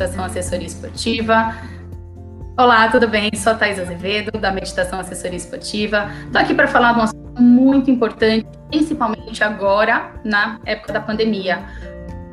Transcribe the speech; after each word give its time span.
Meditação 0.00 0.24
Assessoria 0.24 0.66
Esportiva. 0.66 1.54
Olá, 2.56 2.88
tudo 2.88 3.06
bem? 3.06 3.30
Sou 3.36 3.52
a 3.52 3.54
Thais 3.54 3.78
Azevedo, 3.78 4.38
da 4.40 4.50
Meditação 4.50 4.98
Assessoria 4.98 5.36
Esportiva. 5.36 6.10
Estou 6.24 6.40
aqui 6.40 6.54
para 6.54 6.66
falar 6.66 6.94
de 6.94 7.00
um 7.00 7.02
assunto 7.02 7.42
muito 7.42 7.90
importante, 7.90 8.46
principalmente 8.70 9.44
agora, 9.44 10.14
na 10.24 10.58
época 10.64 10.94
da 10.94 11.00
pandemia. 11.02 11.66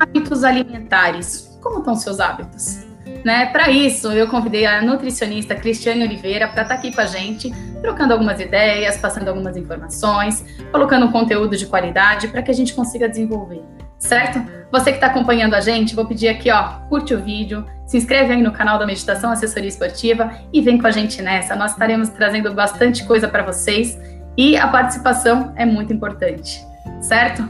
Hábitos 0.00 0.44
alimentares. 0.44 1.58
Como 1.62 1.80
estão 1.80 1.94
seus 1.94 2.20
hábitos? 2.20 2.86
Né? 3.22 3.44
Para 3.52 3.70
isso, 3.70 4.10
eu 4.12 4.28
convidei 4.28 4.64
a 4.64 4.80
nutricionista 4.80 5.54
Cristiane 5.54 6.04
Oliveira 6.04 6.48
para 6.48 6.62
estar 6.62 6.74
tá 6.74 6.80
aqui 6.80 6.90
com 6.90 7.02
a 7.02 7.06
gente, 7.06 7.52
trocando 7.82 8.14
algumas 8.14 8.40
ideias, 8.40 8.96
passando 8.96 9.28
algumas 9.28 9.58
informações, 9.58 10.42
colocando 10.72 11.04
um 11.04 11.12
conteúdo 11.12 11.54
de 11.54 11.66
qualidade 11.66 12.28
para 12.28 12.40
que 12.40 12.50
a 12.50 12.54
gente 12.54 12.72
consiga 12.72 13.06
desenvolver 13.06 13.62
certo? 13.98 14.40
Você 14.70 14.90
que 14.90 14.96
está 14.98 15.08
acompanhando 15.08 15.54
a 15.54 15.60
gente, 15.60 15.94
vou 15.94 16.06
pedir 16.06 16.28
aqui, 16.28 16.50
ó, 16.50 16.80
curte 16.88 17.14
o 17.14 17.20
vídeo, 17.20 17.64
se 17.86 17.96
inscreve 17.96 18.34
aí 18.34 18.42
no 18.42 18.52
canal 18.52 18.78
da 18.78 18.86
Meditação 18.86 19.30
Assessoria 19.30 19.68
Esportiva 19.68 20.30
e 20.52 20.60
vem 20.60 20.78
com 20.78 20.86
a 20.86 20.90
gente 20.90 21.20
nessa. 21.22 21.56
Nós 21.56 21.72
estaremos 21.72 22.08
trazendo 22.10 22.52
bastante 22.52 23.04
coisa 23.04 23.26
para 23.26 23.42
vocês 23.42 23.98
e 24.36 24.56
a 24.56 24.68
participação 24.68 25.52
é 25.56 25.64
muito 25.64 25.92
importante, 25.92 26.64
certo? 27.00 27.48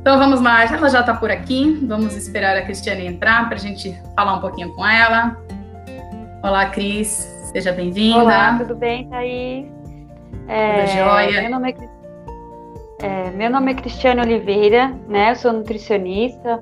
Então 0.00 0.18
vamos 0.18 0.40
lá, 0.40 0.64
ela 0.64 0.88
já 0.88 1.00
está 1.00 1.14
por 1.14 1.30
aqui, 1.30 1.84
vamos 1.86 2.16
esperar 2.16 2.56
a 2.56 2.62
Cristiane 2.62 3.06
entrar 3.06 3.46
para 3.48 3.56
a 3.56 3.60
gente 3.60 3.98
falar 4.14 4.34
um 4.34 4.40
pouquinho 4.40 4.72
com 4.74 4.86
ela. 4.86 5.36
Olá, 6.42 6.66
Cris, 6.66 7.26
seja 7.52 7.72
bem-vinda. 7.72 8.18
Olá, 8.18 8.58
tudo 8.58 8.76
bem, 8.76 9.08
Thaís? 9.08 9.66
É, 10.46 10.82
tudo 10.82 10.92
jóia? 10.92 11.40
Meu 11.42 11.50
nome 11.50 11.70
é 11.70 11.93
é, 13.04 13.30
meu 13.32 13.50
nome 13.50 13.72
é 13.72 13.74
Cristiane 13.74 14.22
Oliveira, 14.22 14.88
né? 15.06 15.32
Eu 15.32 15.36
sou 15.36 15.52
nutricionista 15.52 16.58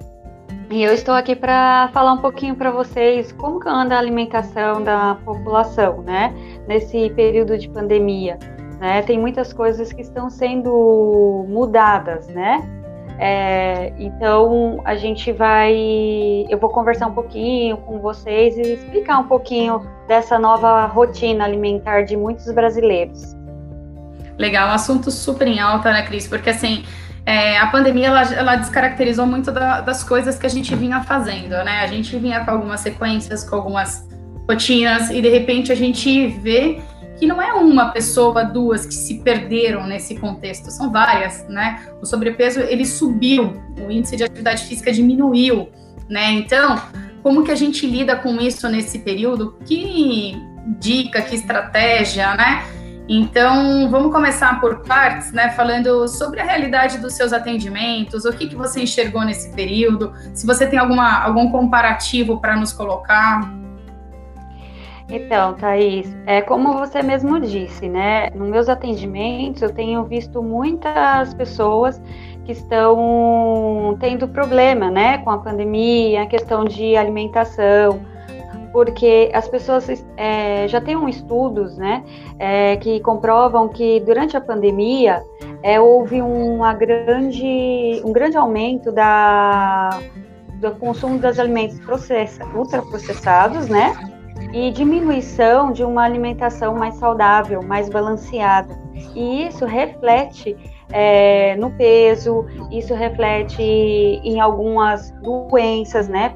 e 0.68 0.82
eu 0.82 0.92
estou 0.92 1.14
aqui 1.14 1.36
para 1.36 1.88
falar 1.92 2.14
um 2.14 2.18
pouquinho 2.18 2.56
para 2.56 2.72
vocês 2.72 3.30
como 3.30 3.60
que 3.60 3.68
anda 3.68 3.94
a 3.94 3.98
alimentação 4.00 4.82
da 4.82 5.16
população, 5.24 6.02
né? 6.02 6.34
Nesse 6.66 7.10
período 7.10 7.56
de 7.56 7.68
pandemia, 7.68 8.40
né? 8.80 9.02
Tem 9.02 9.20
muitas 9.20 9.52
coisas 9.52 9.92
que 9.92 10.02
estão 10.02 10.28
sendo 10.28 11.46
mudadas, 11.48 12.26
né? 12.26 12.68
É, 13.20 13.92
então 13.96 14.80
a 14.84 14.96
gente 14.96 15.30
vai, 15.30 15.76
eu 16.50 16.58
vou 16.58 16.70
conversar 16.70 17.06
um 17.06 17.14
pouquinho 17.14 17.76
com 17.76 18.00
vocês 18.00 18.56
e 18.56 18.62
explicar 18.62 19.20
um 19.20 19.28
pouquinho 19.28 19.86
dessa 20.08 20.40
nova 20.40 20.86
rotina 20.86 21.44
alimentar 21.44 22.02
de 22.02 22.16
muitos 22.16 22.50
brasileiros. 22.50 23.40
Legal, 24.38 24.68
um 24.68 24.72
assunto 24.72 25.10
super 25.10 25.46
em 25.46 25.60
alta, 25.60 25.92
né, 25.92 26.02
Cris? 26.02 26.26
Porque 26.26 26.50
assim, 26.50 26.84
é, 27.24 27.58
a 27.58 27.66
pandemia 27.66 28.08
ela, 28.08 28.22
ela 28.34 28.56
descaracterizou 28.56 29.26
muito 29.26 29.52
da, 29.52 29.80
das 29.80 30.02
coisas 30.02 30.38
que 30.38 30.46
a 30.46 30.50
gente 30.50 30.74
vinha 30.74 31.02
fazendo, 31.02 31.50
né? 31.64 31.80
A 31.82 31.86
gente 31.86 32.16
vinha 32.18 32.44
com 32.44 32.50
algumas 32.50 32.80
sequências, 32.80 33.48
com 33.48 33.56
algumas 33.56 34.08
rotinas, 34.48 35.10
e 35.10 35.20
de 35.20 35.28
repente 35.28 35.70
a 35.70 35.74
gente 35.74 36.26
vê 36.26 36.80
que 37.18 37.26
não 37.26 37.40
é 37.40 37.52
uma 37.52 37.90
pessoa, 37.90 38.42
duas 38.42 38.84
que 38.84 38.94
se 38.94 39.20
perderam 39.20 39.86
nesse 39.86 40.16
contexto, 40.16 40.72
são 40.72 40.90
várias, 40.90 41.46
né? 41.48 41.80
O 42.00 42.06
sobrepeso 42.06 42.58
ele 42.58 42.84
subiu, 42.84 43.62
o 43.78 43.90
índice 43.90 44.16
de 44.16 44.24
atividade 44.24 44.64
física 44.64 44.92
diminuiu, 44.92 45.68
né? 46.08 46.32
Então, 46.32 46.82
como 47.22 47.44
que 47.44 47.52
a 47.52 47.54
gente 47.54 47.86
lida 47.86 48.16
com 48.16 48.40
isso 48.40 48.68
nesse 48.68 48.98
período? 48.98 49.56
Que 49.64 50.36
dica, 50.80 51.22
que 51.22 51.36
estratégia, 51.36 52.34
né? 52.34 52.64
Então, 53.08 53.90
vamos 53.90 54.12
começar 54.12 54.60
por 54.60 54.80
partes, 54.84 55.32
né? 55.32 55.50
Falando 55.50 56.06
sobre 56.06 56.40
a 56.40 56.44
realidade 56.44 56.98
dos 56.98 57.14
seus 57.14 57.32
atendimentos, 57.32 58.24
o 58.24 58.32
que, 58.32 58.46
que 58.46 58.54
você 58.54 58.82
enxergou 58.82 59.22
nesse 59.22 59.52
período, 59.54 60.12
se 60.32 60.46
você 60.46 60.66
tem 60.66 60.78
alguma, 60.78 61.20
algum 61.20 61.50
comparativo 61.50 62.40
para 62.40 62.56
nos 62.56 62.72
colocar. 62.72 63.52
Então, 65.08 65.54
Thaís, 65.54 66.16
é 66.26 66.40
como 66.40 66.72
você 66.74 67.02
mesmo 67.02 67.40
disse, 67.40 67.88
né? 67.88 68.30
Nos 68.30 68.48
meus 68.48 68.68
atendimentos, 68.68 69.60
eu 69.60 69.74
tenho 69.74 70.04
visto 70.04 70.40
muitas 70.42 71.34
pessoas 71.34 72.00
que 72.44 72.52
estão 72.52 73.96
tendo 74.00 74.26
problema, 74.26 74.90
né, 74.90 75.18
com 75.18 75.30
a 75.30 75.38
pandemia, 75.38 76.22
a 76.22 76.26
questão 76.26 76.64
de 76.64 76.96
alimentação, 76.96 78.00
porque 78.72 79.30
as 79.34 79.46
pessoas 79.48 79.86
é, 80.16 80.66
já 80.66 80.80
têm 80.80 80.96
um 80.96 81.08
estudos, 81.08 81.76
né, 81.76 82.02
é, 82.38 82.76
que 82.76 83.00
comprovam 83.00 83.68
que 83.68 84.00
durante 84.00 84.36
a 84.36 84.40
pandemia 84.40 85.22
é, 85.62 85.78
houve 85.78 86.22
uma 86.22 86.72
grande, 86.72 88.00
um 88.04 88.12
grande 88.12 88.36
aumento 88.36 88.90
da, 88.90 90.00
do 90.54 90.70
consumo 90.72 91.18
dos 91.18 91.38
alimentos 91.38 91.78
processa, 91.80 92.44
ultraprocessados, 92.46 93.68
né, 93.68 93.94
e 94.52 94.70
diminuição 94.70 95.72
de 95.72 95.84
uma 95.84 96.02
alimentação 96.02 96.74
mais 96.74 96.94
saudável, 96.96 97.62
mais 97.62 97.88
balanceada. 97.88 98.80
E 99.14 99.46
isso 99.46 99.64
reflete 99.64 100.56
é, 100.92 101.56
no 101.56 101.70
peso, 101.70 102.46
isso 102.70 102.94
reflete 102.94 103.62
em 103.62 104.40
algumas 104.40 105.10
doenças 105.22 106.08
né, 106.08 106.28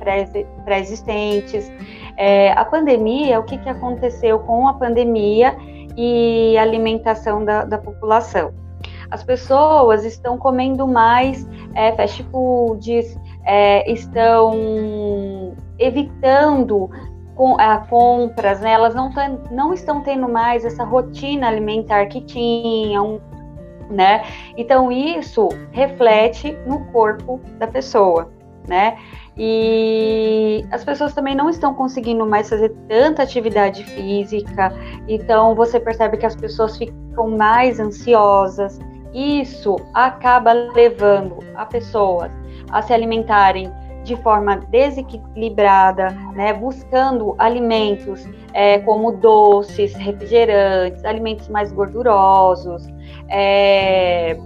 pré-existentes. 0.65 1.71
É, 2.17 2.53
a 2.53 2.65
pandemia, 2.65 3.39
o 3.39 3.45
que, 3.45 3.59
que 3.59 3.69
aconteceu 3.69 4.39
com 4.41 4.67
a 4.67 4.75
pandemia 4.75 5.57
e 5.97 6.57
a 6.57 6.63
alimentação 6.63 7.45
da, 7.45 7.65
da 7.65 7.79
população? 7.79 8.53
As 9.11 9.23
pessoas 9.23 10.05
estão 10.05 10.37
comendo 10.37 10.87
mais 10.87 11.49
é, 11.75 11.93
fast 11.93 12.23
foods, 12.25 13.17
é, 13.45 13.91
estão 13.91 15.55
evitando 15.79 16.91
com, 17.35 17.61
a, 17.61 17.79
compras, 17.79 18.61
né? 18.61 18.73
elas 18.73 18.95
não, 18.95 19.13
não 19.51 19.73
estão 19.73 20.01
tendo 20.03 20.29
mais 20.29 20.65
essa 20.65 20.83
rotina 20.85 21.47
alimentar 21.47 22.07
que 22.07 22.21
tinham, 22.23 23.21
né? 23.91 24.25
Então 24.57 24.91
isso 24.91 25.49
reflete 25.71 26.59
no 26.67 26.85
corpo 26.87 27.41
da 27.59 27.67
pessoa, 27.67 28.33
né? 28.67 28.97
E 29.39 30.65
as 30.71 30.83
pessoas 30.83 31.13
também 31.13 31.35
não 31.35 31.51
estão 31.51 31.75
conseguindo 31.75 32.25
mais 32.27 32.49
fazer 32.49 32.71
tanta 32.89 33.23
atividade 33.23 33.85
física, 33.85 34.73
então 35.07 35.55
você 35.55 35.79
percebe 35.79 36.17
que 36.17 36.25
as 36.25 36.35
pessoas 36.35 36.77
ficam 36.79 37.37
mais 37.37 37.79
ansiosas. 37.79 38.79
Isso 39.13 39.77
acaba 39.93 40.53
levando 40.53 41.39
a 41.55 41.67
pessoas 41.67 42.31
a 42.71 42.81
se 42.83 42.93
alimentarem 42.93 43.71
de 44.05 44.17
forma 44.17 44.57
desequilibrada, 44.57 46.11
né, 46.35 46.53
buscando 46.53 47.35
alimentos 47.39 48.27
é, 48.55 48.79
como 48.79 49.13
doces, 49.13 49.95
refrigerantes, 49.95 51.05
alimentos 51.05 51.49
mais 51.49 51.73
gordurosos, 51.73 52.87
é, 53.29 54.39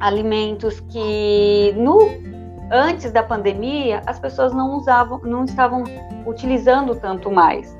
alimentos 0.00 0.80
que 0.80 1.74
no 1.76 2.35
antes 2.70 3.12
da 3.12 3.22
pandemia 3.22 4.02
as 4.06 4.18
pessoas 4.18 4.52
não 4.52 4.76
usavam, 4.76 5.20
não 5.24 5.44
estavam 5.44 5.84
utilizando 6.26 6.94
tanto 6.94 7.30
mais. 7.30 7.76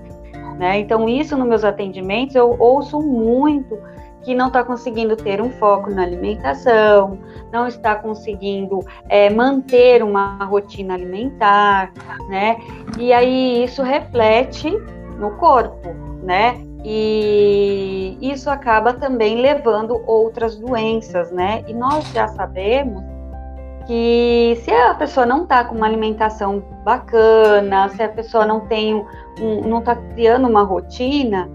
Né? 0.59 0.79
Então, 0.81 1.09
isso 1.09 1.37
nos 1.37 1.47
meus 1.47 1.65
atendimentos 1.65 2.35
eu 2.35 2.57
ouço 2.59 3.01
muito 3.01 3.79
que 4.27 4.35
não 4.35 4.49
está 4.49 4.65
conseguindo 4.65 5.15
ter 5.15 5.41
um 5.41 5.51
foco 5.51 5.89
na 5.89 6.03
alimentação, 6.03 7.17
não 7.53 7.69
está 7.69 7.95
conseguindo 7.95 8.81
é, 9.09 9.31
manter 9.31 10.03
uma 10.03 10.45
rotina 10.45 10.95
alimentar, 10.95 11.93
né? 12.29 12.57
E 12.99 13.13
aí 13.13 13.63
isso 13.63 13.85
reflete 13.85 14.69
no 15.17 15.31
corpo, 15.37 15.95
né? 16.25 16.61
E 16.85 18.19
isso 18.21 18.51
acaba 18.51 18.93
também 18.95 19.41
levando 19.41 20.03
outras 20.07 20.57
doenças, 20.57 21.31
né? 21.31 21.63
E 21.69 21.73
nós 21.73 22.05
já 22.13 22.27
sabemos 22.27 23.16
que 23.87 24.59
se 24.65 24.71
a 24.71 24.95
pessoa 24.95 25.25
não 25.25 25.45
está 25.45 25.65
com 25.65 25.77
uma 25.77 25.87
alimentação 25.87 26.63
bacana, 26.85 27.89
se 27.91 28.03
a 28.03 28.09
pessoa 28.09 28.45
não 28.45 28.61
tem 28.61 28.95
um, 28.95 29.61
não 29.67 29.79
está 29.79 29.95
criando 29.95 30.49
uma 30.49 30.63
rotina, 30.63 31.49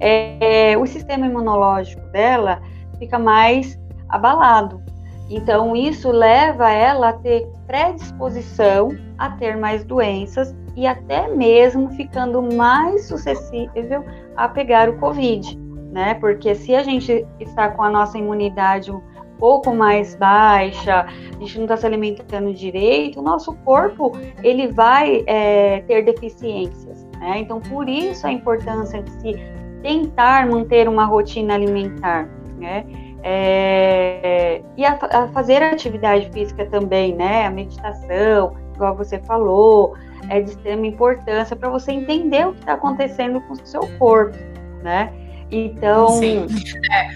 é, 0.00 0.72
é, 0.72 0.78
o 0.78 0.86
sistema 0.86 1.26
imunológico 1.26 2.02
dela 2.08 2.60
fica 2.98 3.18
mais 3.18 3.78
abalado. 4.08 4.82
Então 5.30 5.74
isso 5.74 6.10
leva 6.10 6.70
ela 6.70 7.10
a 7.10 7.12
ter 7.12 7.48
predisposição 7.66 8.90
a 9.18 9.30
ter 9.30 9.56
mais 9.56 9.84
doenças 9.84 10.54
e 10.76 10.86
até 10.86 11.28
mesmo 11.28 11.90
ficando 11.90 12.42
mais 12.54 13.08
suscetível 13.08 14.04
a 14.36 14.48
pegar 14.48 14.88
o 14.88 14.98
Covid, 14.98 15.58
né? 15.90 16.14
Porque 16.14 16.54
se 16.54 16.74
a 16.74 16.82
gente 16.82 17.26
está 17.40 17.70
com 17.70 17.82
a 17.82 17.90
nossa 17.90 18.18
imunidade 18.18 18.92
pouco 19.38 19.74
mais 19.74 20.14
baixa, 20.14 21.06
a 21.06 21.38
gente 21.38 21.56
não 21.56 21.64
está 21.64 21.76
se 21.76 21.86
alimentando 21.86 22.52
direito, 22.52 23.20
o 23.20 23.22
nosso 23.22 23.54
corpo 23.64 24.12
ele 24.42 24.68
vai 24.68 25.22
é, 25.26 25.80
ter 25.82 26.04
deficiências. 26.04 27.04
Né? 27.18 27.38
Então, 27.38 27.60
por 27.60 27.88
isso 27.88 28.26
a 28.26 28.32
importância 28.32 29.02
de 29.02 29.10
se 29.20 29.34
tentar 29.82 30.46
manter 30.48 30.88
uma 30.88 31.04
rotina 31.04 31.54
alimentar, 31.54 32.28
né? 32.58 32.84
É, 33.22 34.62
e 34.76 34.84
a, 34.84 34.98
a 35.10 35.28
fazer 35.28 35.62
atividade 35.62 36.30
física 36.32 36.66
também, 36.66 37.14
né? 37.14 37.46
A 37.46 37.50
meditação, 37.50 38.54
igual 38.74 38.96
você 38.96 39.18
falou, 39.20 39.94
é 40.28 40.40
de 40.40 40.50
extrema 40.50 40.86
importância 40.86 41.56
para 41.56 41.68
você 41.68 41.92
entender 41.92 42.46
o 42.46 42.52
que 42.52 42.60
está 42.60 42.74
acontecendo 42.74 43.40
com 43.42 43.54
o 43.54 43.66
seu 43.66 43.80
corpo, 43.98 44.36
né? 44.82 45.12
Então, 45.50 46.08
Sim. 46.18 46.46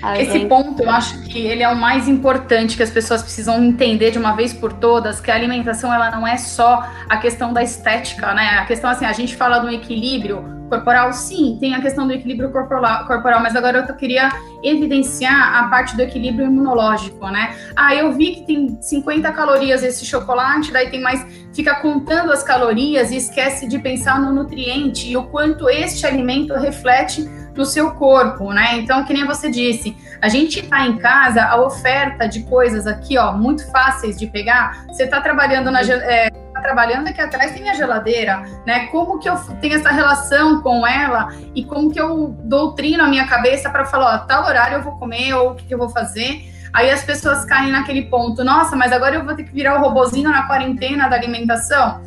É, 0.05 0.23
esse 0.23 0.33
gente... 0.33 0.49
ponto 0.49 0.83
eu 0.83 0.91
acho 0.91 1.21
que 1.23 1.39
ele 1.39 1.63
é 1.63 1.69
o 1.69 1.77
mais 1.77 2.09
importante 2.09 2.77
que 2.77 2.83
as 2.83 2.91
pessoas 2.91 3.23
precisam 3.23 3.63
entender 3.63 4.13
de 4.13 4.19
uma 4.19 4.37
vez 4.37 4.53
por 4.53 4.73
todas, 4.73 5.21
que 5.21 5.31
a 5.31 5.35
alimentação 5.35 5.93
ela 5.93 6.11
não 6.11 6.27
é 6.27 6.37
só 6.37 6.87
a 7.09 7.17
questão 7.17 7.53
da 7.53 7.63
estética, 7.63 8.33
né? 8.33 8.59
A 8.61 8.67
questão 8.67 8.89
assim, 8.89 9.05
a 9.05 9.13
gente 9.13 9.35
fala 9.35 9.59
do 9.59 9.69
equilíbrio 9.69 10.61
corporal, 10.71 11.13
sim, 11.13 11.59
tem 11.61 11.75
a 11.75 11.81
questão 11.81 12.07
do 12.07 12.13
equilíbrio 12.13 12.51
corporal, 12.53 13.05
corporal, 13.05 13.41
mas 13.41 13.57
agora 13.57 13.85
eu 13.89 13.97
queria 13.97 14.29
evidenciar 14.63 15.57
a 15.57 15.69
parte 15.69 15.97
do 15.97 16.03
equilíbrio 16.03 16.47
imunológico, 16.47 17.27
né? 17.29 17.57
Ah, 17.75 17.93
eu 17.93 18.13
vi 18.13 18.37
que 18.37 18.47
tem 18.47 18.81
50 18.81 19.33
calorias 19.33 19.83
esse 19.83 20.07
chocolate, 20.07 20.71
daí 20.71 20.89
tem 20.89 21.01
mais, 21.01 21.27
fica 21.53 21.75
contando 21.77 22.31
as 22.31 22.45
calorias 22.45 23.11
e 23.11 23.17
esquece 23.17 23.67
de 23.67 23.81
pensar 23.81 24.21
no 24.21 24.33
nutriente 24.33 25.11
e 25.11 25.17
o 25.17 25.25
quanto 25.25 25.69
este 25.69 26.07
alimento 26.07 26.55
reflete 26.55 27.29
no 27.55 27.65
seu 27.65 27.93
corpo, 27.93 28.53
né? 28.53 28.79
Então, 28.79 29.05
que 29.05 29.13
nem 29.13 29.27
você 29.27 29.51
disse, 29.51 29.97
a 30.21 30.29
gente 30.29 30.63
tá 30.63 30.87
em 30.87 30.99
casa, 30.99 31.43
a 31.43 31.61
oferta 31.61 32.29
de 32.29 32.43
coisas 32.45 32.87
aqui, 32.87 33.19
ó, 33.19 33.33
muito 33.33 33.71
fáceis 33.71 34.19
de 34.19 34.27
pegar. 34.27 34.85
Você 34.87 35.07
tá 35.07 35.21
trabalhando 35.21 35.71
na 35.71 35.81
é, 35.83 36.31
tá 36.31 36.61
trabalhando 36.61 37.09
aqui 37.09 37.21
atrás 37.21 37.53
tem 37.53 37.69
a 37.69 37.75
geladeira, 37.75 38.43
né? 38.67 38.87
Como 38.87 39.19
que 39.19 39.29
eu 39.29 39.37
tenho 39.61 39.75
essa 39.75 39.91
relação 39.91 40.61
com 40.61 40.87
ela 40.87 41.29
e 41.55 41.65
como 41.65 41.91
que 41.91 42.01
eu 42.01 42.37
doutrino 42.45 43.05
a 43.05 43.09
minha 43.09 43.27
cabeça 43.27 43.71
para 43.71 43.85
falar, 43.85 44.17
ó, 44.17 44.19
tal 44.27 44.45
horário 44.45 44.79
eu 44.79 44.83
vou 44.83 44.97
comer 44.97 45.35
ou 45.35 45.53
o 45.53 45.55
que, 45.55 45.65
que 45.65 45.75
eu 45.75 45.79
vou 45.79 45.89
fazer? 45.89 46.49
Aí 46.73 46.91
as 46.91 47.03
pessoas 47.03 47.45
caem 47.45 47.73
naquele 47.73 48.03
ponto, 48.03 48.45
nossa, 48.45 48.77
mas 48.77 48.93
agora 48.93 49.17
eu 49.17 49.25
vou 49.25 49.35
ter 49.35 49.43
que 49.43 49.53
virar 49.53 49.79
o 49.79 49.81
robozinho 49.83 50.31
na 50.31 50.45
quarentena 50.45 51.09
da 51.09 51.17
alimentação. 51.17 52.01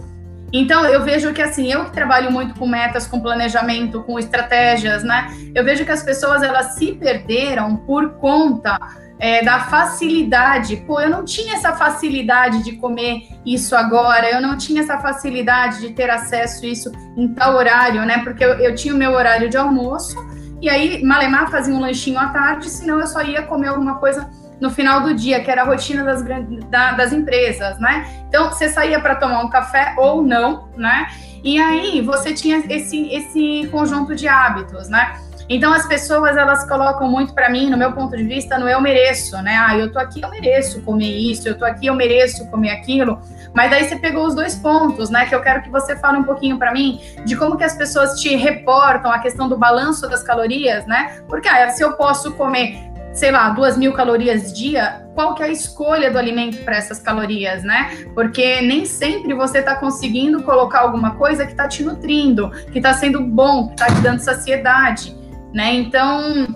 Então, 0.54 0.86
eu 0.86 1.04
vejo 1.04 1.34
que, 1.34 1.42
assim, 1.42 1.74
eu 1.74 1.86
que 1.86 1.92
trabalho 1.92 2.32
muito 2.32 2.54
com 2.54 2.68
metas, 2.68 3.08
com 3.08 3.20
planejamento, 3.20 4.04
com 4.04 4.20
estratégias, 4.20 5.04
né? 5.04 5.36
Eu 5.56 5.66
vejo 5.66 5.84
que 5.84 5.92
as 5.92 6.04
pessoas, 6.04 6.44
elas 6.44 6.76
se 6.76 6.92
perderam 6.92 7.76
por 7.76 8.12
conta 8.20 8.78
é, 9.20 9.44
da 9.44 9.62
facilidade. 9.62 10.78
Pô, 10.86 11.02
eu 11.02 11.10
não 11.10 11.26
tinha 11.26 11.56
essa 11.56 11.74
facilidade 11.74 12.64
de 12.64 12.74
comer 12.74 13.24
isso 13.44 13.76
agora, 13.76 14.30
eu 14.30 14.40
não 14.40 14.56
tinha 14.56 14.84
essa 14.84 15.00
facilidade 15.00 15.80
de 15.80 15.90
ter 15.94 16.12
acesso 16.12 16.64
a 16.64 16.68
isso 16.68 16.92
em 17.18 17.34
tal 17.34 17.56
horário, 17.56 18.06
né? 18.06 18.20
Porque 18.24 18.46
eu, 18.46 18.54
eu 18.60 18.76
tinha 18.76 18.94
o 18.94 18.98
meu 18.98 19.14
horário 19.14 19.50
de 19.50 19.58
almoço, 19.58 20.16
e 20.62 20.70
aí, 20.70 21.04
Malemar 21.04 21.52
fazia 21.52 21.74
um 21.74 21.80
lanchinho 21.82 22.18
à 22.18 22.28
tarde, 22.28 22.70
senão 22.70 23.00
eu 23.00 23.06
só 23.08 23.22
ia 23.22 23.42
comer 23.42 23.68
alguma 23.68 23.96
coisa 23.96 24.30
no 24.64 24.72
final 24.72 25.02
do 25.02 25.14
dia, 25.14 25.44
que 25.44 25.52
era 25.52 25.64
a 25.64 25.66
rotina 25.66 26.06
das, 26.06 26.24
da, 26.70 26.94
das 26.94 27.12
empresas, 27.12 27.78
né? 27.80 28.08
Então, 28.30 28.50
você 28.50 28.70
saía 28.70 28.98
para 28.98 29.16
tomar 29.16 29.44
um 29.44 29.50
café 29.50 29.94
ou 29.98 30.24
não, 30.24 30.70
né? 30.78 31.08
E 31.44 31.60
aí 31.60 32.00
você 32.00 32.34
tinha 32.34 32.64
esse, 32.70 33.14
esse 33.14 33.68
conjunto 33.70 34.16
de 34.16 34.26
hábitos, 34.26 34.88
né? 34.88 35.20
Então 35.50 35.74
as 35.74 35.86
pessoas 35.86 36.38
elas 36.38 36.66
colocam 36.66 37.10
muito 37.10 37.34
para 37.34 37.50
mim, 37.50 37.70
no 37.70 37.76
meu 37.76 37.92
ponto 37.92 38.16
de 38.16 38.24
vista, 38.24 38.58
no 38.58 38.70
eu 38.70 38.80
mereço, 38.80 39.36
né? 39.42 39.58
Ah, 39.58 39.78
eu 39.78 39.92
tô 39.92 40.00
aqui, 40.00 40.22
eu 40.22 40.30
mereço 40.30 40.82
comer 40.84 41.14
isso, 41.14 41.46
eu 41.50 41.58
tô 41.58 41.66
aqui, 41.66 41.88
eu 41.88 41.94
mereço 41.94 42.50
comer 42.50 42.72
aquilo. 42.72 43.20
Mas 43.54 43.70
daí 43.70 43.84
você 43.84 43.98
pegou 43.98 44.26
os 44.26 44.34
dois 44.34 44.56
pontos, 44.56 45.10
né? 45.10 45.26
Que 45.26 45.36
eu 45.36 45.42
quero 45.42 45.62
que 45.62 45.70
você 45.70 45.98
fale 45.98 46.18
um 46.18 46.24
pouquinho 46.24 46.58
para 46.58 46.72
mim 46.72 47.02
de 47.26 47.36
como 47.36 47.58
que 47.58 47.64
as 47.66 47.76
pessoas 47.76 48.22
te 48.22 48.34
reportam 48.38 49.12
a 49.12 49.20
questão 49.20 49.50
do 49.50 49.58
balanço 49.58 50.08
das 50.08 50.24
calorias, 50.24 50.86
né? 50.86 51.18
Porque 51.28 51.50
ah, 51.50 51.70
se 51.70 51.84
eu 51.84 51.92
posso 51.98 52.32
comer 52.36 52.93
sei 53.14 53.32
lá, 53.32 53.50
duas 53.50 53.78
mil 53.78 53.94
calorias 53.94 54.52
dia, 54.52 55.08
qual 55.14 55.36
que 55.36 55.44
é 55.44 55.46
a 55.46 55.50
escolha 55.50 56.12
do 56.12 56.18
alimento 56.18 56.64
para 56.64 56.76
essas 56.76 57.00
calorias, 57.00 57.64
né? 57.64 58.06
Porque 58.14 58.62
nem 58.62 58.86
sempre 58.86 59.34
você 59.34 59.60
está 59.60 59.76
conseguindo 59.76 60.42
colocar 60.44 60.80
alguma 60.80 61.16
coisa 61.16 61.46
que 61.46 61.52
está 61.52 61.68
te 61.68 61.84
nutrindo, 61.84 62.50
que 62.72 62.80
está 62.80 62.94
sendo 62.94 63.22
bom, 63.22 63.68
que 63.68 63.74
está 63.74 63.88
te 63.88 64.02
dando 64.02 64.20
saciedade, 64.20 65.16
né? 65.54 65.74
Então, 65.74 66.48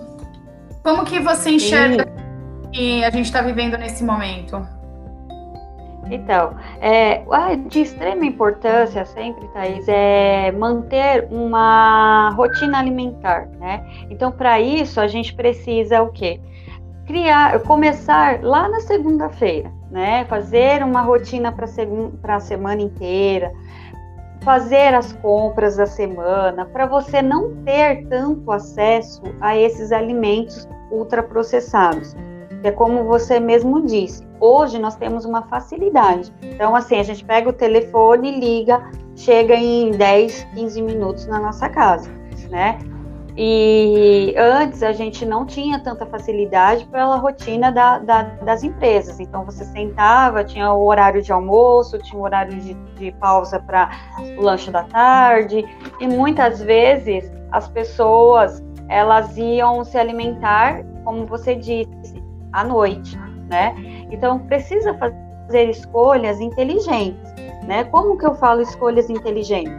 como 0.82 1.04
que 1.04 1.20
você 1.20 1.50
enxerga 1.50 2.04
Sim. 2.04 2.70
que 2.72 3.04
a 3.04 3.10
gente 3.10 3.26
está 3.26 3.40
vivendo 3.40 3.78
nesse 3.78 4.02
momento? 4.02 4.77
Então, 6.10 6.54
é, 6.80 7.22
de 7.66 7.80
extrema 7.80 8.24
importância 8.24 9.04
sempre, 9.04 9.46
Thaís, 9.48 9.86
é 9.88 10.50
manter 10.52 11.28
uma 11.30 12.30
rotina 12.30 12.78
alimentar, 12.78 13.46
né? 13.58 13.84
Então, 14.10 14.32
para 14.32 14.60
isso, 14.60 15.00
a 15.00 15.06
gente 15.06 15.34
precisa 15.34 16.02
o 16.02 16.10
quê? 16.10 16.40
Criar, 17.06 17.60
começar 17.60 18.42
lá 18.42 18.68
na 18.68 18.80
segunda-feira, 18.80 19.70
né? 19.90 20.24
Fazer 20.26 20.82
uma 20.82 21.02
rotina 21.02 21.52
para 21.52 22.36
a 22.36 22.40
semana 22.40 22.82
inteira, 22.82 23.52
fazer 24.42 24.94
as 24.94 25.12
compras 25.14 25.76
da 25.76 25.86
semana, 25.86 26.64
para 26.64 26.86
você 26.86 27.20
não 27.20 27.54
ter 27.64 28.06
tanto 28.08 28.50
acesso 28.50 29.22
a 29.40 29.56
esses 29.56 29.92
alimentos 29.92 30.66
ultraprocessados 30.90 32.16
é 32.62 32.70
como 32.70 33.04
você 33.04 33.38
mesmo 33.38 33.82
disse, 33.84 34.26
hoje 34.40 34.78
nós 34.78 34.96
temos 34.96 35.24
uma 35.24 35.42
facilidade. 35.42 36.32
Então, 36.42 36.74
assim, 36.74 36.98
a 36.98 37.02
gente 37.02 37.24
pega 37.24 37.48
o 37.48 37.52
telefone, 37.52 38.38
liga, 38.38 38.82
chega 39.14 39.54
em 39.54 39.90
10, 39.90 40.44
15 40.54 40.82
minutos 40.82 41.26
na 41.26 41.38
nossa 41.38 41.68
casa, 41.68 42.10
né? 42.50 42.78
E 43.40 44.34
antes 44.36 44.82
a 44.82 44.90
gente 44.90 45.24
não 45.24 45.46
tinha 45.46 45.78
tanta 45.78 46.04
facilidade 46.04 46.84
pela 46.86 47.14
rotina 47.14 47.70
da, 47.70 48.00
da, 48.00 48.22
das 48.22 48.64
empresas. 48.64 49.20
Então 49.20 49.44
você 49.44 49.64
sentava, 49.64 50.42
tinha 50.42 50.72
o 50.72 50.84
horário 50.84 51.22
de 51.22 51.30
almoço, 51.30 51.98
tinha 51.98 52.20
o 52.20 52.24
horário 52.24 52.58
de, 52.58 52.74
de 52.74 53.12
pausa 53.12 53.60
para 53.60 53.90
o 54.36 54.42
lanche 54.42 54.72
da 54.72 54.82
tarde, 54.82 55.64
e 56.00 56.08
muitas 56.08 56.60
vezes 56.60 57.30
as 57.52 57.68
pessoas 57.68 58.60
elas 58.88 59.36
iam 59.36 59.84
se 59.84 59.96
alimentar, 59.96 60.82
como 61.04 61.24
você 61.24 61.54
disse, 61.54 62.17
à 62.60 62.64
noite, 62.64 63.18
né? 63.48 63.74
Então 64.10 64.38
precisa 64.40 64.94
fazer 64.94 65.70
escolhas 65.70 66.40
inteligentes, 66.40 67.32
né? 67.66 67.84
Como 67.84 68.16
que 68.16 68.26
eu 68.26 68.34
falo 68.34 68.60
escolhas 68.60 69.08
inteligentes? 69.10 69.72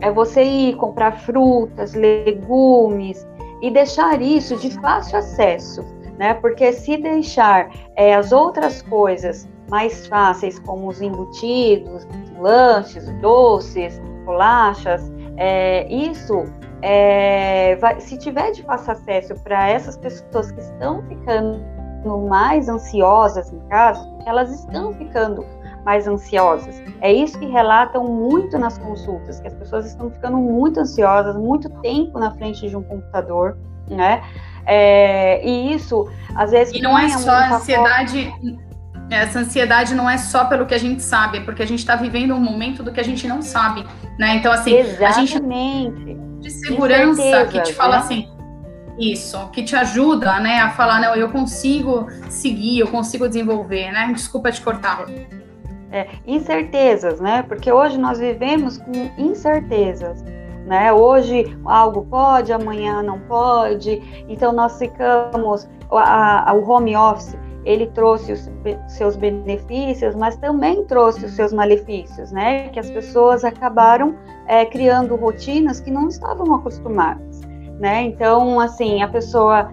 É 0.00 0.10
você 0.10 0.42
ir 0.42 0.76
comprar 0.76 1.20
frutas, 1.20 1.94
legumes 1.94 3.26
e 3.60 3.70
deixar 3.70 4.20
isso 4.22 4.56
de 4.56 4.70
fácil 4.80 5.18
acesso, 5.18 5.84
né? 6.18 6.34
Porque 6.34 6.72
se 6.72 6.96
deixar 6.96 7.70
é, 7.96 8.14
as 8.14 8.32
outras 8.32 8.82
coisas 8.82 9.48
mais 9.70 10.06
fáceis, 10.06 10.58
como 10.58 10.88
os 10.88 11.00
embutidos, 11.00 12.06
lanches, 12.38 13.08
doces, 13.20 14.00
bolachas, 14.24 15.12
é, 15.36 15.86
isso 15.92 16.44
é, 16.82 17.76
vai, 17.76 18.00
se 18.00 18.18
tiver 18.18 18.50
de 18.52 18.62
fácil 18.62 18.92
acesso 18.92 19.34
para 19.42 19.68
essas 19.68 19.96
pessoas 19.96 20.50
que 20.50 20.60
estão 20.60 21.02
ficando 21.08 21.62
mais 22.08 22.68
ansiosas 22.68 23.52
em 23.52 23.60
casa, 23.68 24.08
elas 24.26 24.52
estão 24.52 24.92
ficando 24.94 25.44
mais 25.84 26.06
ansiosas. 26.06 26.82
É 27.00 27.12
isso 27.12 27.38
que 27.38 27.46
relatam 27.46 28.04
muito 28.04 28.58
nas 28.58 28.78
consultas, 28.78 29.40
que 29.40 29.48
as 29.48 29.54
pessoas 29.54 29.86
estão 29.86 30.10
ficando 30.10 30.36
muito 30.36 30.80
ansiosas, 30.80 31.36
muito 31.36 31.68
tempo 31.80 32.18
na 32.18 32.30
frente 32.32 32.68
de 32.68 32.76
um 32.76 32.82
computador, 32.82 33.56
né? 33.88 34.22
É, 34.66 35.44
e 35.46 35.72
isso, 35.72 36.08
às 36.34 36.50
vezes. 36.50 36.74
E 36.74 36.82
não 36.82 36.98
é 36.98 37.08
só 37.08 37.30
a 37.30 37.56
ansiedade. 37.56 38.32
Essa 39.10 39.40
ansiedade 39.40 39.94
não 39.94 40.08
é 40.08 40.16
só 40.16 40.44
pelo 40.44 40.66
que 40.66 40.74
a 40.74 40.78
gente 40.78 41.02
sabe, 41.02 41.38
é 41.38 41.40
porque 41.40 41.62
a 41.62 41.66
gente 41.66 41.80
está 41.80 41.96
vivendo 41.96 42.32
um 42.32 42.40
momento 42.40 42.80
do 42.82 42.92
que 42.92 43.00
a 43.00 43.02
gente 43.02 43.26
não 43.26 43.42
sabe, 43.42 43.84
né? 44.16 44.36
Então, 44.36 44.52
assim, 44.52 44.72
Exatamente. 44.72 45.36
a 45.36 45.38
gente 45.38 46.20
de 46.40 46.50
segurança 46.50 47.46
que 47.46 47.60
te 47.60 47.74
fala 47.74 47.96
né? 47.96 48.02
assim, 48.02 48.28
isso, 49.00 49.48
que 49.48 49.62
te 49.62 49.74
ajuda, 49.74 50.38
né, 50.40 50.60
a 50.60 50.70
falar, 50.70 51.00
não, 51.00 51.16
eu 51.16 51.30
consigo 51.30 52.06
seguir, 52.28 52.80
eu 52.80 52.88
consigo 52.88 53.26
desenvolver, 53.26 53.90
né? 53.90 54.10
Desculpa 54.12 54.52
te 54.52 54.60
cortar. 54.60 55.06
É, 55.90 56.06
incertezas, 56.26 57.18
né? 57.18 57.42
Porque 57.42 57.72
hoje 57.72 57.98
nós 57.98 58.18
vivemos 58.18 58.76
com 58.78 58.92
incertezas. 59.16 60.22
Né? 60.66 60.92
Hoje 60.92 61.58
algo 61.64 62.06
pode, 62.06 62.52
amanhã 62.52 63.02
não 63.02 63.18
pode. 63.20 64.24
Então 64.28 64.52
nós 64.52 64.78
ficamos. 64.78 65.68
A, 65.90 66.50
a, 66.50 66.54
o 66.54 66.68
home 66.70 66.94
office 66.94 67.36
ele 67.64 67.88
trouxe 67.88 68.32
os 68.32 68.48
seus 68.86 69.16
benefícios, 69.16 70.14
mas 70.14 70.36
também 70.36 70.84
trouxe 70.84 71.24
os 71.24 71.32
seus 71.32 71.52
malefícios, 71.52 72.30
né? 72.30 72.68
Que 72.68 72.78
as 72.78 72.88
pessoas 72.90 73.44
acabaram 73.44 74.14
é, 74.46 74.64
criando 74.64 75.16
rotinas 75.16 75.80
que 75.80 75.90
não 75.90 76.06
estavam 76.06 76.54
acostumadas 76.54 77.29
né? 77.80 78.02
Então, 78.02 78.60
assim, 78.60 79.02
a 79.02 79.08
pessoa 79.08 79.72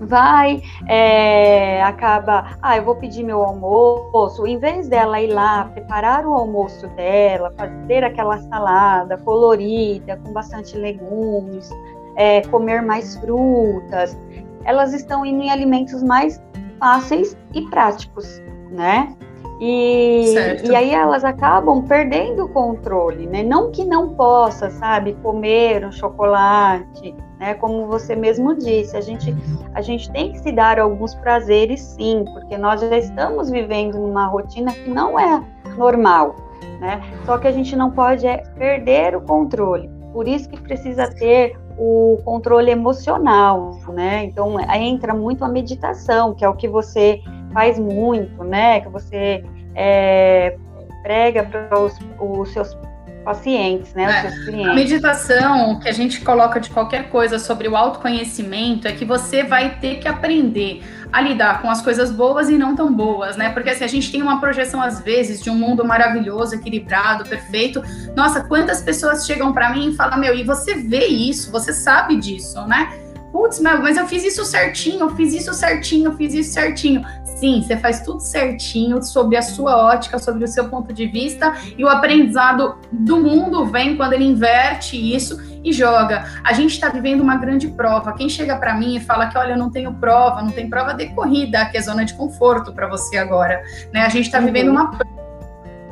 vai, 0.00 0.62
é, 0.86 1.82
acaba, 1.82 2.56
ah, 2.62 2.76
eu 2.76 2.84
vou 2.84 2.94
pedir 2.94 3.24
meu 3.24 3.42
almoço, 3.42 4.46
em 4.46 4.58
vez 4.58 4.88
dela 4.88 5.20
ir 5.20 5.32
lá 5.32 5.64
preparar 5.64 6.24
o 6.24 6.34
almoço 6.34 6.86
dela, 6.88 7.52
fazer 7.56 8.04
aquela 8.04 8.38
salada 8.38 9.16
colorida, 9.18 10.16
com 10.18 10.32
bastante 10.32 10.76
legumes, 10.76 11.68
é, 12.14 12.42
comer 12.42 12.82
mais 12.82 13.16
frutas, 13.16 14.16
elas 14.64 14.92
estão 14.92 15.26
indo 15.26 15.42
em 15.42 15.50
alimentos 15.50 16.02
mais 16.02 16.40
fáceis 16.78 17.36
e 17.54 17.62
práticos, 17.62 18.40
né? 18.70 19.16
E, 19.60 20.34
e 20.64 20.76
aí 20.76 20.94
elas 20.94 21.24
acabam 21.24 21.82
perdendo 21.82 22.44
o 22.44 22.48
controle, 22.48 23.26
né? 23.26 23.42
Não 23.42 23.72
que 23.72 23.84
não 23.84 24.10
possa, 24.10 24.70
sabe, 24.70 25.14
comer 25.14 25.84
um 25.84 25.90
chocolate, 25.90 27.14
né? 27.40 27.54
Como 27.54 27.86
você 27.86 28.14
mesmo 28.14 28.54
disse, 28.54 28.96
a 28.96 29.00
gente, 29.00 29.34
a 29.74 29.80
gente 29.80 30.10
tem 30.12 30.30
que 30.32 30.38
se 30.38 30.52
dar 30.52 30.78
alguns 30.78 31.14
prazeres, 31.16 31.80
sim, 31.80 32.24
porque 32.32 32.56
nós 32.56 32.80
já 32.80 32.96
estamos 32.96 33.50
vivendo 33.50 33.98
numa 33.98 34.26
rotina 34.26 34.72
que 34.72 34.88
não 34.88 35.18
é 35.18 35.42
normal, 35.76 36.36
né? 36.80 37.00
Só 37.26 37.36
que 37.36 37.48
a 37.48 37.52
gente 37.52 37.74
não 37.74 37.90
pode 37.90 38.26
é, 38.28 38.38
perder 38.56 39.16
o 39.16 39.20
controle. 39.20 39.90
Por 40.12 40.28
isso 40.28 40.48
que 40.48 40.60
precisa 40.60 41.08
ter 41.08 41.58
o 41.76 42.18
controle 42.24 42.70
emocional, 42.70 43.72
né? 43.88 44.24
Então 44.24 44.58
entra 44.60 45.14
muito 45.14 45.44
a 45.44 45.48
meditação, 45.48 46.32
que 46.34 46.44
é 46.44 46.48
o 46.48 46.54
que 46.54 46.68
você 46.68 47.20
faz 47.52 47.78
muito, 47.78 48.44
né? 48.44 48.80
Que 48.80 48.88
você 48.88 49.44
é, 49.74 50.56
prega 51.02 51.44
para 51.44 51.78
os, 51.78 51.94
os 52.18 52.52
seus 52.52 52.76
pacientes, 53.24 53.92
né? 53.94 54.04
É. 54.04 54.08
Os 54.08 54.20
seus 54.32 54.44
clientes. 54.46 54.70
A 54.70 54.74
meditação 54.74 55.78
que 55.80 55.88
a 55.88 55.92
gente 55.92 56.20
coloca 56.22 56.58
de 56.58 56.70
qualquer 56.70 57.10
coisa 57.10 57.38
sobre 57.38 57.68
o 57.68 57.76
autoconhecimento 57.76 58.88
é 58.88 58.92
que 58.92 59.04
você 59.04 59.42
vai 59.42 59.78
ter 59.78 59.96
que 59.96 60.08
aprender 60.08 60.82
a 61.12 61.20
lidar 61.20 61.62
com 61.62 61.70
as 61.70 61.80
coisas 61.80 62.10
boas 62.10 62.48
e 62.48 62.58
não 62.58 62.74
tão 62.74 62.92
boas, 62.92 63.36
né? 63.36 63.50
Porque 63.50 63.70
assim, 63.70 63.84
a 63.84 63.88
gente 63.88 64.10
tem 64.12 64.22
uma 64.22 64.40
projeção 64.40 64.80
às 64.80 65.00
vezes 65.00 65.40
de 65.42 65.50
um 65.50 65.54
mundo 65.54 65.84
maravilhoso, 65.84 66.54
equilibrado, 66.54 67.24
perfeito. 67.24 67.82
Nossa, 68.14 68.44
quantas 68.44 68.82
pessoas 68.82 69.26
chegam 69.26 69.52
para 69.52 69.70
mim 69.70 69.90
e 69.90 69.94
falam: 69.94 70.18
"Meu, 70.18 70.34
e 70.34 70.42
você 70.42 70.74
vê 70.74 71.06
isso, 71.06 71.50
você 71.50 71.72
sabe 71.72 72.16
disso, 72.16 72.66
né?" 72.66 73.07
Putz, 73.32 73.60
mas 73.60 73.96
eu 73.96 74.06
fiz 74.06 74.24
isso 74.24 74.44
certinho, 74.44 75.00
eu 75.00 75.10
fiz 75.10 75.34
isso 75.34 75.52
certinho, 75.52 76.10
eu 76.10 76.16
fiz 76.16 76.32
isso 76.34 76.52
certinho. 76.52 77.04
Sim, 77.24 77.62
você 77.62 77.76
faz 77.76 78.00
tudo 78.00 78.20
certinho 78.20 79.02
sobre 79.02 79.36
a 79.36 79.42
sua 79.42 79.76
ótica, 79.76 80.18
sobre 80.18 80.44
o 80.44 80.48
seu 80.48 80.68
ponto 80.68 80.92
de 80.92 81.06
vista, 81.06 81.54
e 81.76 81.84
o 81.84 81.88
aprendizado 81.88 82.78
do 82.90 83.18
mundo 83.18 83.66
vem 83.66 83.96
quando 83.96 84.14
ele 84.14 84.24
inverte 84.24 84.96
isso 84.96 85.38
e 85.62 85.72
joga. 85.72 86.24
A 86.42 86.52
gente 86.52 86.72
está 86.72 86.88
vivendo 86.88 87.20
uma 87.20 87.36
grande 87.36 87.68
prova. 87.68 88.12
Quem 88.12 88.28
chega 88.28 88.56
para 88.56 88.74
mim 88.74 88.96
e 88.96 89.00
fala 89.00 89.26
que, 89.28 89.38
olha, 89.38 89.52
eu 89.52 89.58
não 89.58 89.70
tenho 89.70 89.92
prova, 89.94 90.42
não 90.42 90.50
tem 90.50 90.68
prova 90.68 90.94
de 90.94 91.08
corrida, 91.10 91.64
que 91.66 91.76
é 91.76 91.80
zona 91.80 92.04
de 92.04 92.14
conforto 92.14 92.72
para 92.72 92.88
você 92.88 93.18
agora, 93.18 93.62
né? 93.92 94.02
A 94.02 94.08
gente 94.08 94.26
está 94.26 94.38
uhum. 94.38 94.46
vivendo 94.46 94.70
uma 94.70 94.90
prova 94.90 95.17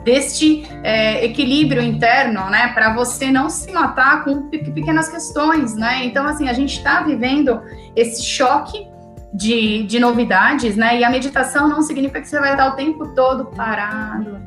deste 0.06 0.64
é, 0.84 1.24
equilíbrio 1.24 1.82
interno, 1.82 2.48
né, 2.48 2.68
para 2.68 2.94
você 2.94 3.28
não 3.28 3.50
se 3.50 3.72
matar 3.72 4.22
com 4.22 4.48
pequenas 4.48 5.08
questões, 5.08 5.74
né? 5.74 6.04
Então, 6.04 6.24
assim, 6.24 6.48
a 6.48 6.52
gente 6.52 6.76
está 6.78 7.02
vivendo 7.02 7.60
esse 7.96 8.24
choque 8.24 8.86
de, 9.34 9.82
de 9.82 9.98
novidades, 9.98 10.76
né? 10.76 11.00
E 11.00 11.04
a 11.04 11.10
meditação 11.10 11.68
não 11.68 11.82
significa 11.82 12.20
que 12.20 12.28
você 12.28 12.38
vai 12.38 12.52
estar 12.52 12.68
o 12.68 12.76
tempo 12.76 13.08
todo 13.16 13.46
parado, 13.46 14.40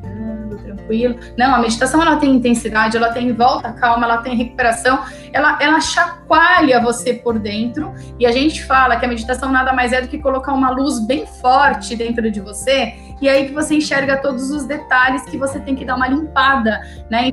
tranquilo. 0.56 1.16
Não, 1.36 1.54
a 1.54 1.58
meditação 1.58 2.02
ela 2.02 2.16
tem 2.16 2.34
intensidade, 2.34 2.96
ela 2.96 3.12
tem 3.12 3.32
volta 3.32 3.72
calma, 3.72 4.04
ela 4.04 4.18
tem 4.18 4.36
recuperação, 4.36 5.02
ela, 5.32 5.58
ela 5.60 5.80
chacoalha 5.80 6.80
você 6.80 7.14
por 7.14 7.38
dentro. 7.38 7.92
E 8.18 8.26
a 8.26 8.32
gente 8.32 8.64
fala 8.64 8.96
que 8.96 9.04
a 9.04 9.08
meditação 9.08 9.50
nada 9.50 9.72
mais 9.72 9.92
é 9.92 10.00
do 10.00 10.08
que 10.08 10.18
colocar 10.18 10.52
uma 10.52 10.70
luz 10.70 10.98
bem 11.06 11.26
forte 11.26 11.96
dentro 11.96 12.30
de 12.30 12.40
você, 12.40 12.94
e 13.20 13.28
aí 13.28 13.48
que 13.48 13.52
você 13.52 13.74
enxerga 13.74 14.16
todos 14.16 14.50
os 14.50 14.64
detalhes 14.64 15.22
que 15.24 15.36
você 15.36 15.60
tem 15.60 15.74
que 15.74 15.84
dar 15.84 15.96
uma 15.96 16.08
limpada, 16.08 16.80
né? 17.10 17.30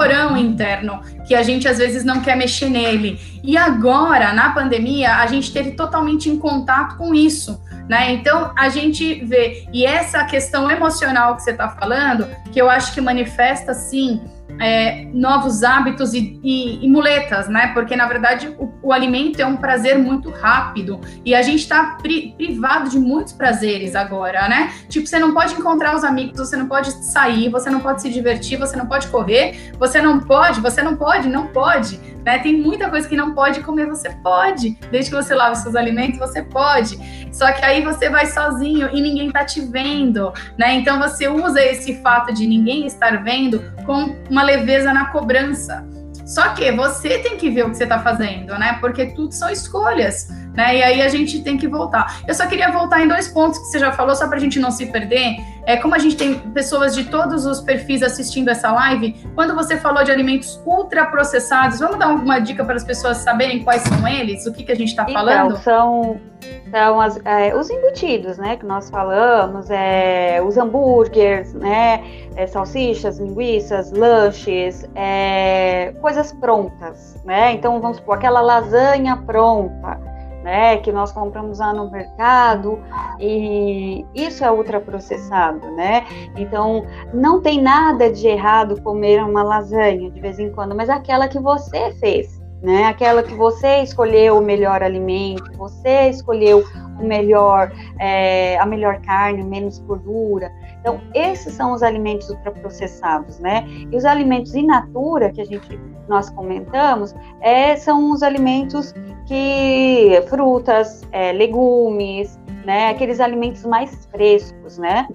porão 0.00 0.34
interno, 0.34 1.02
que 1.26 1.34
a 1.34 1.42
gente 1.42 1.68
às 1.68 1.76
vezes 1.76 2.02
não 2.04 2.22
quer 2.22 2.34
mexer 2.34 2.70
nele. 2.70 3.20
E 3.44 3.58
agora, 3.58 4.32
na 4.32 4.48
pandemia, 4.48 5.16
a 5.16 5.26
gente 5.26 5.52
teve 5.52 5.72
totalmente 5.72 6.30
em 6.30 6.38
contato 6.38 6.96
com 6.96 7.14
isso. 7.14 7.60
Né? 7.90 8.12
Então 8.12 8.52
a 8.56 8.68
gente 8.68 9.24
vê, 9.24 9.66
e 9.72 9.84
essa 9.84 10.22
questão 10.22 10.70
emocional 10.70 11.34
que 11.34 11.42
você 11.42 11.50
está 11.50 11.70
falando, 11.70 12.24
que 12.52 12.62
eu 12.62 12.70
acho 12.70 12.94
que 12.94 13.00
manifesta 13.00 13.74
sim 13.74 14.22
é, 14.60 15.06
novos 15.14 15.62
hábitos 15.62 16.12
e, 16.12 16.38
e, 16.42 16.84
e, 16.84 16.88
muletas, 16.88 17.48
né? 17.48 17.68
Porque 17.68 17.96
na 17.96 18.06
verdade 18.06 18.54
o, 18.58 18.70
o, 18.82 18.92
alimento 18.92 19.40
é 19.40 19.46
um 19.46 19.56
prazer 19.56 19.98
muito 19.98 20.28
rápido 20.30 21.00
e 21.24 21.34
a 21.34 21.40
gente 21.40 21.60
está 21.60 21.96
pri, 22.02 22.34
privado 22.36 22.90
de 22.90 22.98
muitos 22.98 23.32
prazeres 23.32 23.96
agora, 23.96 24.46
né? 24.48 24.72
Tipo, 24.88 25.06
você 25.06 25.18
não 25.18 25.32
pode 25.32 25.54
encontrar 25.54 25.96
os 25.96 26.04
amigos, 26.04 26.38
você 26.38 26.56
não 26.56 26.68
pode 26.68 26.92
sair, 27.06 27.48
você 27.48 27.70
não 27.70 27.80
pode 27.80 28.02
se 28.02 28.10
divertir, 28.10 28.58
você 28.58 28.76
não 28.76 28.86
pode 28.86 29.06
correr, 29.08 29.72
você 29.78 30.02
não 30.02 30.20
pode, 30.20 30.60
você 30.60 30.82
não 30.82 30.94
pode, 30.94 31.28
não 31.28 31.46
pode, 31.46 31.98
né? 32.22 32.38
Tem 32.38 32.60
muita 32.60 32.90
coisa 32.90 33.08
que 33.08 33.16
não 33.16 33.34
pode 33.34 33.60
comer, 33.60 33.86
você 33.86 34.10
pode, 34.22 34.78
desde 34.90 35.10
que 35.10 35.16
você 35.16 35.34
lave 35.34 35.56
seus 35.56 35.74
alimentos, 35.74 36.18
você 36.18 36.42
pode. 36.42 36.98
Só 37.32 37.50
que 37.52 37.64
aí 37.64 37.82
você 37.82 38.10
vai 38.10 38.26
sozinho 38.26 38.90
e 38.92 39.00
ninguém 39.00 39.30
tá 39.30 39.42
te 39.42 39.62
vendo, 39.62 40.32
né? 40.58 40.74
Então 40.74 40.98
você 40.98 41.28
usa 41.28 41.62
esse 41.62 42.02
fato 42.02 42.34
de 42.34 42.46
ninguém 42.46 42.86
estar 42.86 43.22
vendo 43.22 43.62
com 43.86 44.16
uma 44.28 44.49
leveza 44.56 44.92
na 44.92 45.06
cobrança. 45.06 45.84
Só 46.26 46.50
que 46.50 46.70
você 46.70 47.18
tem 47.18 47.36
que 47.36 47.50
ver 47.50 47.66
o 47.66 47.70
que 47.70 47.76
você 47.76 47.82
está 47.82 47.98
fazendo, 47.98 48.56
né? 48.56 48.78
Porque 48.80 49.06
tudo 49.06 49.32
são 49.32 49.50
escolhas, 49.50 50.28
né? 50.54 50.76
E 50.76 50.82
aí 50.82 51.02
a 51.02 51.08
gente 51.08 51.42
tem 51.42 51.58
que 51.58 51.66
voltar. 51.66 52.20
Eu 52.26 52.34
só 52.34 52.46
queria 52.46 52.70
voltar 52.70 53.02
em 53.02 53.08
dois 53.08 53.26
pontos 53.26 53.58
que 53.58 53.64
você 53.64 53.80
já 53.80 53.90
falou, 53.90 54.14
só 54.14 54.28
para 54.28 54.36
a 54.36 54.40
gente 54.40 54.60
não 54.60 54.70
se 54.70 54.86
perder. 54.86 55.38
É 55.66 55.76
como 55.76 55.92
a 55.92 55.98
gente 55.98 56.16
tem 56.16 56.34
pessoas 56.52 56.94
de 56.94 57.04
todos 57.04 57.46
os 57.46 57.60
perfis 57.60 58.00
assistindo 58.00 58.48
essa 58.48 58.70
live. 58.70 59.16
Quando 59.34 59.56
você 59.56 59.76
falou 59.76 60.04
de 60.04 60.12
alimentos 60.12 60.60
ultraprocessados, 60.64 61.80
vamos 61.80 61.98
dar 61.98 62.06
alguma 62.06 62.38
dica 62.38 62.64
para 62.64 62.76
as 62.76 62.84
pessoas 62.84 63.16
saberem 63.18 63.64
quais 63.64 63.82
são 63.82 64.06
eles? 64.06 64.46
O 64.46 64.52
que, 64.52 64.62
que 64.62 64.70
a 64.70 64.76
gente 64.76 64.90
está 64.90 65.02
então, 65.02 65.14
falando? 65.14 65.56
São, 65.58 66.20
são 66.70 67.00
as, 67.00 67.18
é, 67.24 67.54
os 67.54 67.68
embutidos, 67.68 68.38
né? 68.38 68.56
Que 68.56 68.64
nós 68.64 68.88
falamos, 68.90 69.68
é, 69.70 70.40
os 70.42 70.56
hambúrgueres, 70.56 71.52
né? 71.54 72.04
É, 72.36 72.46
salsichas, 72.46 73.18
linguiças, 73.18 73.90
lanches, 73.92 74.88
é, 74.94 75.92
coisas 76.00 76.32
prontas, 76.32 77.20
né? 77.24 77.52
Então 77.52 77.80
vamos 77.80 77.98
supor 77.98 78.16
aquela 78.16 78.40
lasanha 78.40 79.16
pronta, 79.26 80.00
né? 80.42 80.78
Que 80.78 80.92
nós 80.92 81.12
compramos 81.12 81.58
lá 81.58 81.72
no 81.72 81.90
mercado 81.90 82.78
e 83.18 84.04
isso 84.14 84.44
é 84.44 84.50
ultraprocessado, 84.50 85.70
né? 85.72 86.04
Então 86.36 86.84
não 87.12 87.40
tem 87.40 87.60
nada 87.60 88.10
de 88.10 88.26
errado 88.26 88.80
comer 88.80 89.22
uma 89.22 89.42
lasanha 89.42 90.10
de 90.10 90.20
vez 90.20 90.38
em 90.38 90.50
quando, 90.50 90.74
mas 90.74 90.88
aquela 90.88 91.28
que 91.28 91.38
você 91.38 91.92
fez, 91.94 92.39
né? 92.62 92.84
Aquela 92.84 93.22
que 93.22 93.34
você 93.34 93.82
escolheu 93.82 94.38
o 94.38 94.42
melhor 94.42 94.82
alimento, 94.82 95.50
você 95.56 96.10
escolheu 96.10 96.64
o 97.00 97.04
melhor, 97.04 97.72
é, 97.98 98.58
a 98.58 98.66
melhor 98.66 99.00
carne, 99.00 99.42
menos 99.42 99.78
gordura. 99.78 100.52
Então, 100.80 101.00
esses 101.14 101.54
são 101.54 101.72
os 101.72 101.82
alimentos 101.82 102.28
ultraprocessados, 102.30 103.38
né? 103.38 103.66
E 103.90 103.96
os 103.96 104.04
alimentos 104.04 104.54
in 104.54 104.66
natura, 104.66 105.30
que 105.30 105.40
a 105.40 105.44
gente, 105.44 105.78
nós 106.08 106.30
comentamos, 106.30 107.14
é, 107.40 107.76
são 107.76 108.12
os 108.12 108.22
alimentos 108.22 108.94
que, 109.26 110.22
frutas, 110.28 111.02
é, 111.12 111.32
legumes, 111.32 112.38
né? 112.64 112.90
Aqueles 112.90 113.20
alimentos 113.20 113.64
mais 113.64 114.06
frescos, 114.10 114.78
né? 114.78 115.06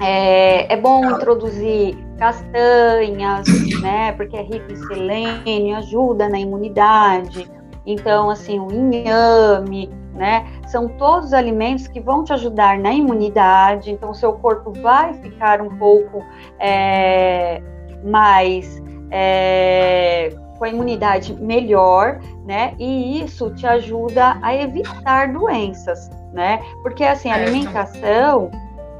É, 0.00 0.72
é, 0.72 0.76
bom 0.76 1.04
introduzir 1.10 1.96
castanhas, 2.18 3.46
né? 3.82 4.12
Porque 4.12 4.36
é 4.36 4.42
rico 4.42 4.70
em 4.72 4.76
selênio, 4.76 5.76
ajuda 5.76 6.28
na 6.28 6.38
imunidade. 6.38 7.50
Então, 7.84 8.30
assim, 8.30 8.60
o 8.60 8.72
inhame, 8.72 9.90
né? 10.14 10.46
São 10.68 10.88
todos 10.88 11.32
alimentos 11.32 11.88
que 11.88 12.00
vão 12.00 12.22
te 12.22 12.32
ajudar 12.32 12.78
na 12.78 12.92
imunidade, 12.92 13.90
então 13.90 14.10
o 14.10 14.14
seu 14.14 14.34
corpo 14.34 14.72
vai 14.80 15.14
ficar 15.14 15.60
um 15.60 15.76
pouco 15.76 16.24
é, 16.60 17.60
mais 18.04 18.80
é, 19.10 20.32
com 20.58 20.64
a 20.64 20.68
imunidade 20.68 21.34
melhor, 21.34 22.20
né? 22.46 22.74
E 22.78 23.20
isso 23.22 23.50
te 23.54 23.66
ajuda 23.66 24.38
a 24.42 24.54
evitar 24.54 25.32
doenças, 25.32 26.08
né? 26.32 26.62
Porque 26.82 27.02
assim, 27.02 27.30
a 27.30 27.34
alimentação 27.34 28.50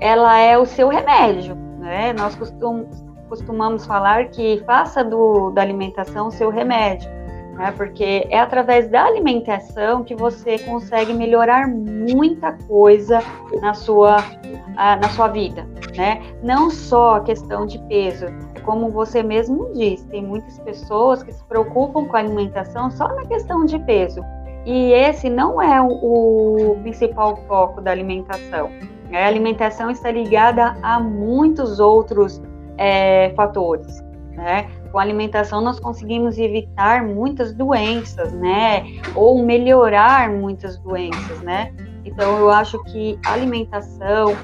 ela 0.01 0.37
é 0.37 0.59
o 0.59 0.67
seu 0.67 0.89
remédio, 0.89 1.55
né? 1.79 2.13
Nós 2.13 2.35
costum, 2.35 2.89
costumamos 3.33 3.87
falar 3.87 4.29
que 4.29 4.63
faça 4.67 5.03
do, 5.03 5.51
da 5.53 5.63
alimentação 5.63 6.31
seu 6.31 6.51
remédio 6.51 7.11
né? 7.55 7.73
Porque 7.77 8.27
é 8.29 8.39
através 8.39 8.89
da 8.89 9.05
alimentação 9.05 10.03
que 10.03 10.15
você 10.15 10.59
consegue 10.59 11.13
melhorar 11.13 11.69
muita 11.69 12.53
coisa 12.67 13.21
na 13.61 13.75
sua, 13.75 14.17
na 14.75 15.09
sua 15.11 15.29
vida, 15.29 15.67
né? 15.97 16.23
Não 16.43 16.71
só 16.71 17.17
a 17.17 17.21
questão 17.21 17.67
de 17.67 17.79
peso, 17.87 18.27
é 18.55 18.61
como 18.61 18.91
você 18.91 19.23
mesmo 19.23 19.73
disse, 19.75 20.07
tem 20.09 20.25
muitas 20.25 20.59
pessoas 20.61 21.23
que 21.23 21.33
se 21.33 21.45
preocupam 21.45 22.07
com 22.07 22.17
a 22.17 22.21
alimentação 22.21 22.91
só 22.91 23.09
na 23.09 23.25
questão 23.27 23.65
de 23.65 23.79
peso. 23.81 24.23
E 24.65 24.93
esse 24.93 25.29
não 25.29 25.61
é 25.61 25.81
o, 25.81 26.73
o 26.73 26.81
principal 26.83 27.37
foco 27.49 27.81
da 27.81 27.91
alimentação. 27.91 28.71
A 29.13 29.27
alimentação 29.27 29.91
está 29.91 30.11
ligada 30.11 30.77
a 30.83 30.99
muitos 30.99 31.81
outros 31.81 32.41
é, 32.79 33.33
fatores, 33.37 34.03
né? 34.33 34.69
com 34.93 34.99
alimentação 34.99 35.63
nós 35.63 35.81
conseguimos 35.81 36.39
evitar 36.39 37.03
muitas 37.03 37.55
doenças, 37.55 38.33
né? 38.35 38.85
Ou 39.15 39.43
melhorar 39.43 40.31
muitas 40.31 40.77
doenças, 40.79 41.41
né? 41.41 41.73
Então 42.05 42.39
eu 42.39 42.51
acho 42.51 42.83
que 42.85 43.19
alimentação 43.25 44.37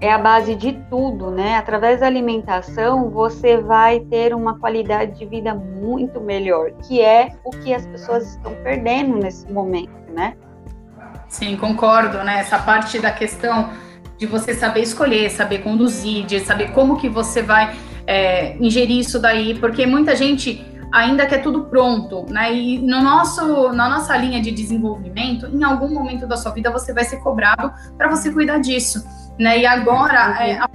é 0.00 0.10
a 0.10 0.18
base 0.18 0.56
de 0.56 0.72
tudo, 0.88 1.30
né? 1.30 1.56
Através 1.56 2.00
da 2.00 2.06
alimentação, 2.06 3.10
você 3.10 3.58
vai 3.58 4.00
ter 4.00 4.34
uma 4.34 4.58
qualidade 4.58 5.18
de 5.18 5.26
vida 5.26 5.54
muito 5.54 6.20
melhor, 6.20 6.72
que 6.82 7.00
é 7.00 7.32
o 7.44 7.50
que 7.50 7.72
as 7.72 7.86
pessoas 7.86 8.34
estão 8.34 8.52
perdendo 8.64 9.16
nesse 9.18 9.50
momento, 9.52 9.92
né? 10.12 10.34
Sim, 11.28 11.56
concordo, 11.56 12.24
né? 12.24 12.40
Essa 12.40 12.58
parte 12.58 12.98
da 12.98 13.12
questão 13.12 13.70
de 14.22 14.26
você 14.26 14.54
saber 14.54 14.82
escolher, 14.82 15.30
saber 15.30 15.58
conduzir, 15.58 16.24
de 16.24 16.38
saber 16.38 16.70
como 16.70 16.96
que 16.96 17.08
você 17.08 17.42
vai 17.42 17.74
é, 18.06 18.56
ingerir 18.58 18.98
isso 18.98 19.18
daí, 19.18 19.54
porque 19.58 19.84
muita 19.84 20.14
gente 20.14 20.64
ainda 20.92 21.26
quer 21.26 21.42
tudo 21.42 21.64
pronto, 21.64 22.26
né? 22.30 22.54
E 22.54 22.78
no 22.78 23.02
nosso, 23.02 23.72
na 23.72 23.88
nossa 23.88 24.16
linha 24.16 24.40
de 24.40 24.52
desenvolvimento, 24.52 25.46
em 25.46 25.64
algum 25.64 25.92
momento 25.92 26.24
da 26.24 26.36
sua 26.36 26.52
vida 26.52 26.70
você 26.70 26.92
vai 26.92 27.02
ser 27.02 27.16
cobrado 27.16 27.72
para 27.98 28.08
você 28.08 28.30
cuidar 28.30 28.58
disso 28.58 29.02
né? 29.38 29.58
E 29.58 29.66
agora, 29.66 30.36
é, 30.40 30.58
a, 30.58 30.68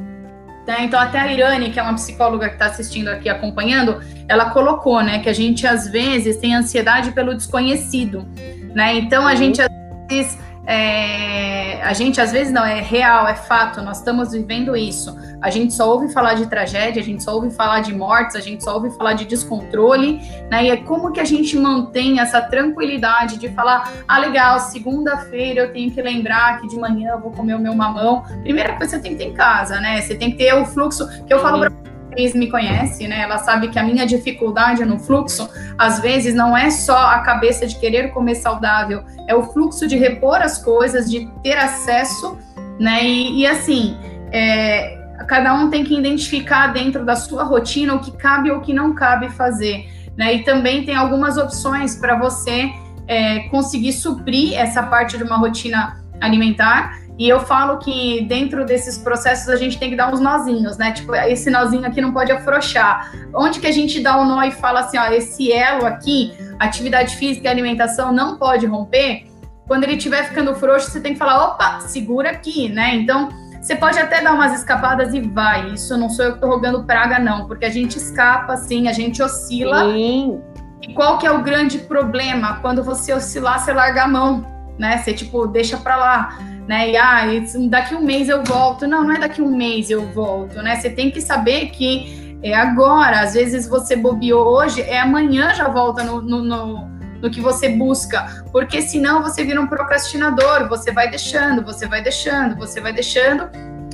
né, 0.67 0.77
então 0.81 0.99
até 0.99 1.19
a 1.19 1.31
Irane, 1.31 1.71
que 1.71 1.79
é 1.79 1.83
uma 1.83 1.93
psicóloga 1.93 2.47
que 2.49 2.55
está 2.55 2.65
assistindo 2.65 3.07
aqui, 3.07 3.29
acompanhando, 3.29 4.01
ela 4.27 4.49
colocou, 4.49 5.01
né, 5.01 5.19
que 5.19 5.29
a 5.29 5.33
gente 5.33 5.65
às 5.65 5.87
vezes 5.87 6.37
tem 6.37 6.53
ansiedade 6.53 7.11
pelo 7.11 7.33
desconhecido, 7.33 8.27
né? 8.75 8.95
Então 8.95 9.25
a 9.25 9.35
gente 9.35 9.61
às 9.61 9.69
vezes 10.09 10.37
é, 10.67 11.81
a 11.81 11.93
gente 11.93 12.19
às 12.19 12.33
vezes 12.33 12.51
não 12.51 12.65
é 12.65 12.81
real, 12.81 13.25
é 13.25 13.35
fato, 13.35 13.81
nós 13.81 13.99
estamos 13.99 14.33
vivendo 14.33 14.75
isso. 14.75 15.17
A 15.41 15.49
gente 15.49 15.73
só 15.73 15.89
ouve 15.89 16.11
falar 16.11 16.33
de 16.33 16.45
tragédia, 16.47 17.01
a 17.01 17.05
gente 17.05 17.23
só 17.23 17.35
ouve 17.35 17.49
falar 17.51 17.79
de 17.79 17.95
mortes, 17.95 18.35
a 18.35 18.41
gente 18.41 18.61
só 18.61 18.73
ouve 18.73 18.91
falar 18.91 19.13
de 19.13 19.23
descontrole, 19.23 20.19
né? 20.51 20.65
E 20.65 20.69
é 20.69 20.75
como 20.75 21.13
que 21.13 21.21
a 21.21 21.23
gente 21.23 21.57
mantém 21.57 22.19
essa 22.19 22.41
tranquilidade 22.41 23.37
de 23.37 23.47
falar, 23.47 23.93
ah, 24.05 24.19
legal, 24.19 24.59
segunda-feira 24.59 25.61
eu 25.61 25.71
tenho 25.71 25.89
que 25.89 26.01
lembrar 26.01 26.59
que 26.59 26.67
de 26.67 26.75
manhã 26.75 27.11
eu 27.11 27.21
vou 27.21 27.31
comer 27.31 27.55
o 27.55 27.59
meu 27.59 27.73
mamão. 27.73 28.23
Primeira 28.43 28.73
coisa 28.75 28.97
você 28.97 29.01
tem 29.01 29.13
que 29.13 29.19
ter 29.19 29.29
em 29.29 29.33
casa, 29.33 29.79
né? 29.79 30.01
Você 30.01 30.15
tem 30.15 30.31
que 30.31 30.37
ter 30.37 30.53
o 30.53 30.65
fluxo 30.65 31.07
que 31.25 31.33
eu 31.33 31.39
falo 31.39 31.59
para 31.59 31.71
Cris 32.17 32.33
me 32.33 32.49
conhece, 32.49 33.07
né? 33.07 33.21
Ela 33.21 33.37
sabe 33.37 33.67
que 33.67 33.77
a 33.77 33.83
minha 33.83 34.03
dificuldade 34.05 34.83
no 34.83 34.97
fluxo, 34.97 35.47
às 35.77 35.99
vezes, 36.01 36.33
não 36.33 36.57
é 36.57 36.71
só 36.71 36.97
a 36.97 37.19
cabeça 37.19 37.67
de 37.67 37.75
querer 37.75 38.09
comer 38.09 38.33
saudável, 38.33 39.03
é 39.27 39.35
o 39.35 39.43
fluxo 39.43 39.87
de 39.87 39.95
repor 39.95 40.41
as 40.41 40.57
coisas, 40.57 41.09
de 41.09 41.27
ter 41.43 41.57
acesso, 41.57 42.35
né? 42.79 43.03
E, 43.03 43.41
e 43.41 43.47
assim, 43.47 43.95
é, 44.31 44.97
cada 45.27 45.53
um 45.53 45.69
tem 45.69 45.83
que 45.83 45.95
identificar 45.95 46.73
dentro 46.73 47.05
da 47.05 47.15
sua 47.15 47.43
rotina 47.43 47.93
o 47.93 47.99
que 47.99 48.11
cabe 48.11 48.49
ou 48.49 48.57
o 48.57 48.61
que 48.61 48.73
não 48.73 48.95
cabe 48.95 49.29
fazer, 49.29 49.87
né? 50.17 50.33
E 50.33 50.43
também 50.43 50.83
tem 50.83 50.95
algumas 50.95 51.37
opções 51.37 51.95
para 51.95 52.17
você 52.17 52.71
é, 53.07 53.41
conseguir 53.49 53.93
suprir 53.93 54.57
essa 54.57 54.81
parte 54.81 55.19
de 55.19 55.23
uma 55.23 55.37
rotina 55.37 56.03
alimentar 56.19 56.97
e 57.17 57.27
eu 57.27 57.39
falo 57.39 57.79
que 57.79 58.21
dentro 58.25 58.63
desses 58.63 58.97
processos 58.97 59.49
a 59.49 59.55
gente 59.55 59.79
tem 59.79 59.89
que 59.89 59.95
dar 59.95 60.13
uns 60.13 60.19
nozinhos, 60.19 60.77
né? 60.77 60.91
Tipo, 60.91 61.15
esse 61.15 61.49
nozinho 61.49 61.85
aqui 61.87 61.99
não 61.99 62.13
pode 62.13 62.31
afrouxar. 62.31 63.11
Onde 63.33 63.59
que 63.59 63.65
a 63.65 63.71
gente 63.71 63.99
dá 63.99 64.17
o 64.17 64.21
um 64.21 64.25
nó 64.25 64.43
e 64.43 64.51
fala 64.51 64.81
assim, 64.81 64.99
ó, 64.99 65.05
esse 65.07 65.51
elo 65.51 65.85
aqui, 65.85 66.31
atividade 66.59 67.15
física 67.15 67.47
e 67.47 67.51
alimentação 67.51 68.13
não 68.13 68.37
pode 68.37 68.67
romper? 68.67 69.25
Quando 69.67 69.83
ele 69.83 69.95
estiver 69.95 70.25
ficando 70.25 70.53
frouxo, 70.55 70.91
você 70.91 71.01
tem 71.01 71.13
que 71.13 71.19
falar, 71.19 71.47
opa, 71.47 71.79
segura 71.81 72.29
aqui, 72.29 72.69
né? 72.69 72.95
Então, 72.95 73.29
você 73.59 73.75
pode 73.75 73.97
até 73.97 74.21
dar 74.21 74.33
umas 74.33 74.53
escapadas 74.53 75.11
e 75.15 75.19
vai. 75.19 75.71
Isso 75.71 75.97
não 75.97 76.09
sou 76.09 76.23
eu 76.23 76.33
que 76.33 76.39
tô 76.39 76.47
rogando 76.47 76.83
praga, 76.83 77.17
não, 77.17 77.47
porque 77.47 77.65
a 77.65 77.69
gente 77.69 77.97
escapa, 77.97 78.53
assim, 78.53 78.87
a 78.87 78.93
gente 78.93 79.23
oscila. 79.23 79.91
Sim. 79.91 80.39
E 80.83 80.93
qual 80.93 81.17
que 81.17 81.25
é 81.25 81.31
o 81.31 81.41
grande 81.41 81.79
problema? 81.79 82.59
Quando 82.61 82.83
você 82.83 83.11
oscilar, 83.11 83.59
você 83.59 83.73
larga 83.73 84.03
a 84.03 84.07
mão, 84.07 84.45
né? 84.77 84.99
Você, 84.99 85.13
tipo, 85.13 85.47
deixa 85.47 85.77
pra 85.77 85.95
lá 85.97 86.37
né? 86.67 86.91
E 86.91 86.97
ah, 86.97 87.23
daqui 87.69 87.95
um 87.95 88.01
mês 88.01 88.27
eu 88.27 88.43
volto. 88.43 88.85
Não, 88.85 89.03
não 89.03 89.13
é 89.13 89.19
daqui 89.19 89.41
um 89.41 89.55
mês 89.55 89.89
eu 89.89 90.05
volto, 90.11 90.61
né? 90.61 90.75
Você 90.75 90.89
tem 90.89 91.09
que 91.09 91.21
saber 91.21 91.69
que 91.69 92.37
é 92.43 92.53
agora. 92.53 93.21
Às 93.21 93.33
vezes 93.33 93.67
você 93.67 93.95
bobeou 93.95 94.45
hoje, 94.45 94.81
é 94.81 94.99
amanhã 94.99 95.53
já 95.53 95.69
volta 95.69 96.03
no, 96.03 96.21
no, 96.21 96.43
no, 96.43 96.87
no 97.21 97.31
que 97.31 97.39
você 97.39 97.69
busca, 97.69 98.43
porque 98.51 98.81
senão 98.81 99.23
você 99.23 99.43
vira 99.43 99.61
um 99.61 99.67
procrastinador. 99.67 100.67
Você 100.67 100.91
vai 100.91 101.09
deixando, 101.09 101.63
você 101.63 101.87
vai 101.87 102.03
deixando, 102.03 102.55
você 102.57 102.81
vai 102.81 102.91
deixando. 102.91 103.49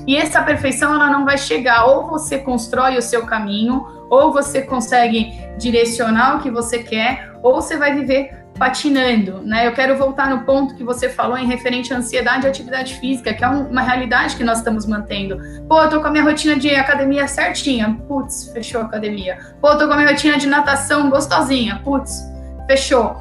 E 0.05 0.17
essa 0.17 0.41
perfeição 0.41 0.93
ela 0.93 1.09
não 1.09 1.23
vai 1.23 1.37
chegar. 1.37 1.85
Ou 1.85 2.09
você 2.09 2.39
constrói 2.39 2.97
o 2.97 3.01
seu 3.01 3.25
caminho, 3.25 3.85
ou 4.09 4.33
você 4.33 4.63
consegue 4.63 5.31
direcionar 5.57 6.37
o 6.37 6.39
que 6.41 6.49
você 6.49 6.79
quer, 6.79 7.31
ou 7.41 7.53
você 7.53 7.77
vai 7.77 7.93
viver 7.93 8.42
patinando, 8.63 9.41
né? 9.43 9.67
Eu 9.67 9.73
quero 9.73 9.97
voltar 9.97 10.29
no 10.29 10.45
ponto 10.45 10.73
que 10.73 10.85
você 10.85 11.09
falou 11.09 11.37
em 11.37 11.45
referente 11.45 11.93
à 11.93 11.97
ansiedade 11.97 12.45
e 12.45 12.49
atividade 12.49 12.95
física, 12.97 13.33
que 13.33 13.43
é 13.43 13.47
uma 13.49 13.81
realidade 13.81 14.37
que 14.37 14.43
nós 14.43 14.59
estamos 14.59 14.85
mantendo. 14.85 15.37
Pô, 15.67 15.81
eu 15.81 15.89
tô 15.89 15.99
com 15.99 16.07
a 16.07 16.09
minha 16.09 16.23
rotina 16.23 16.55
de 16.55 16.73
academia 16.73 17.27
certinha, 17.27 17.99
putz, 18.07 18.49
fechou 18.53 18.79
a 18.79 18.85
academia. 18.85 19.37
Pô, 19.59 19.67
eu 19.67 19.77
tô 19.77 19.85
com 19.85 19.91
a 19.91 19.97
minha 19.97 20.09
rotina 20.09 20.37
de 20.37 20.47
natação 20.47 21.09
gostosinha, 21.09 21.81
putz, 21.83 22.23
fechou. 22.65 23.17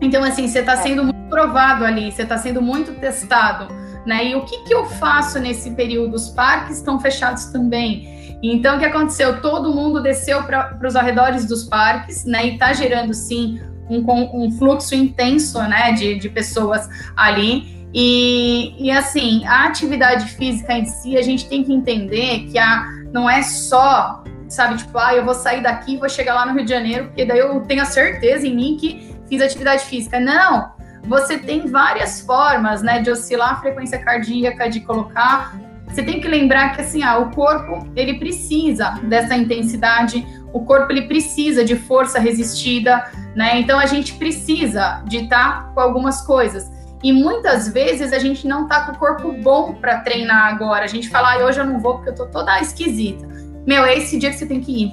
Então, 0.00 0.24
assim, 0.24 0.48
você 0.48 0.58
está 0.58 0.72
é. 0.72 0.76
sendo 0.78 1.04
muito 1.04 1.30
provado 1.30 1.84
ali, 1.84 2.10
você 2.10 2.22
está 2.22 2.36
sendo 2.36 2.60
muito 2.60 2.92
testado, 2.94 3.72
né? 4.04 4.30
E 4.30 4.34
o 4.34 4.44
que, 4.44 4.64
que 4.64 4.74
eu 4.74 4.84
faço 4.84 5.38
nesse 5.38 5.70
período? 5.76 6.14
Os 6.14 6.30
parques 6.30 6.78
estão 6.78 6.98
fechados 6.98 7.44
também. 7.52 8.36
Então, 8.42 8.74
o 8.76 8.78
que 8.80 8.84
aconteceu? 8.84 9.40
Todo 9.40 9.72
mundo 9.72 10.02
desceu 10.02 10.42
para 10.42 10.76
os 10.84 10.96
arredores 10.96 11.46
dos 11.46 11.62
parques, 11.62 12.24
né? 12.24 12.46
E 12.46 12.54
está 12.54 12.72
gerando, 12.72 13.14
sim, 13.14 13.60
um, 13.88 14.46
um 14.46 14.50
fluxo 14.52 14.94
intenso, 14.94 15.60
né, 15.62 15.92
de, 15.92 16.18
de 16.18 16.28
pessoas 16.28 16.88
ali. 17.16 17.76
E, 17.94 18.74
e 18.78 18.90
assim, 18.90 19.44
a 19.46 19.64
atividade 19.64 20.26
física 20.32 20.72
em 20.74 20.84
si, 20.84 21.16
a 21.16 21.22
gente 21.22 21.48
tem 21.48 21.64
que 21.64 21.72
entender 21.72 22.46
que 22.50 22.58
a, 22.58 22.84
não 23.12 23.28
é 23.28 23.42
só, 23.42 24.22
sabe, 24.48 24.76
tipo, 24.76 24.98
ah, 24.98 25.14
eu 25.14 25.24
vou 25.24 25.34
sair 25.34 25.62
daqui 25.62 25.94
e 25.94 25.96
vou 25.96 26.08
chegar 26.08 26.34
lá 26.34 26.46
no 26.46 26.52
Rio 26.52 26.64
de 26.64 26.70
Janeiro, 26.70 27.06
porque 27.06 27.24
daí 27.24 27.38
eu 27.38 27.60
tenho 27.62 27.82
a 27.82 27.86
certeza 27.86 28.46
em 28.46 28.54
mim 28.54 28.76
que 28.78 29.14
fiz 29.28 29.40
atividade 29.40 29.84
física. 29.84 30.20
Não! 30.20 30.74
Você 31.04 31.38
tem 31.38 31.68
várias 31.68 32.20
formas, 32.20 32.82
né, 32.82 33.00
de 33.00 33.10
oscilar 33.10 33.52
a 33.52 33.56
frequência 33.60 33.98
cardíaca, 33.98 34.68
de 34.68 34.80
colocar. 34.80 35.56
Você 35.86 36.02
tem 36.02 36.20
que 36.20 36.26
lembrar 36.26 36.74
que 36.74 36.82
assim, 36.82 37.02
ah, 37.02 37.18
o 37.18 37.30
corpo 37.30 37.88
ele 37.94 38.18
precisa 38.18 38.90
dessa 39.04 39.36
intensidade, 39.36 40.26
o 40.56 40.64
corpo 40.64 40.90
ele 40.90 41.02
precisa 41.02 41.62
de 41.62 41.76
força 41.76 42.18
resistida, 42.18 43.10
né? 43.34 43.60
Então 43.60 43.78
a 43.78 43.84
gente 43.84 44.14
precisa 44.14 45.02
de 45.04 45.18
estar 45.18 45.64
tá 45.64 45.70
com 45.74 45.80
algumas 45.80 46.22
coisas. 46.22 46.70
E 47.02 47.12
muitas 47.12 47.68
vezes 47.68 48.10
a 48.10 48.18
gente 48.18 48.48
não 48.48 48.66
tá 48.66 48.86
com 48.86 48.92
o 48.92 48.98
corpo 48.98 49.32
bom 49.32 49.74
para 49.74 50.00
treinar 50.00 50.46
agora. 50.46 50.84
A 50.84 50.88
gente 50.88 51.10
fala, 51.10 51.34
ah, 51.34 51.44
hoje 51.44 51.60
eu 51.60 51.66
não 51.66 51.78
vou 51.78 51.96
porque 51.96 52.08
eu 52.08 52.14
tô 52.14 52.26
toda 52.26 52.58
esquisita. 52.58 53.28
Meu, 53.66 53.84
é 53.84 53.98
esse 53.98 54.18
dia 54.18 54.30
que 54.30 54.36
você 54.36 54.46
tem 54.46 54.60
que 54.60 54.84
ir. 54.84 54.92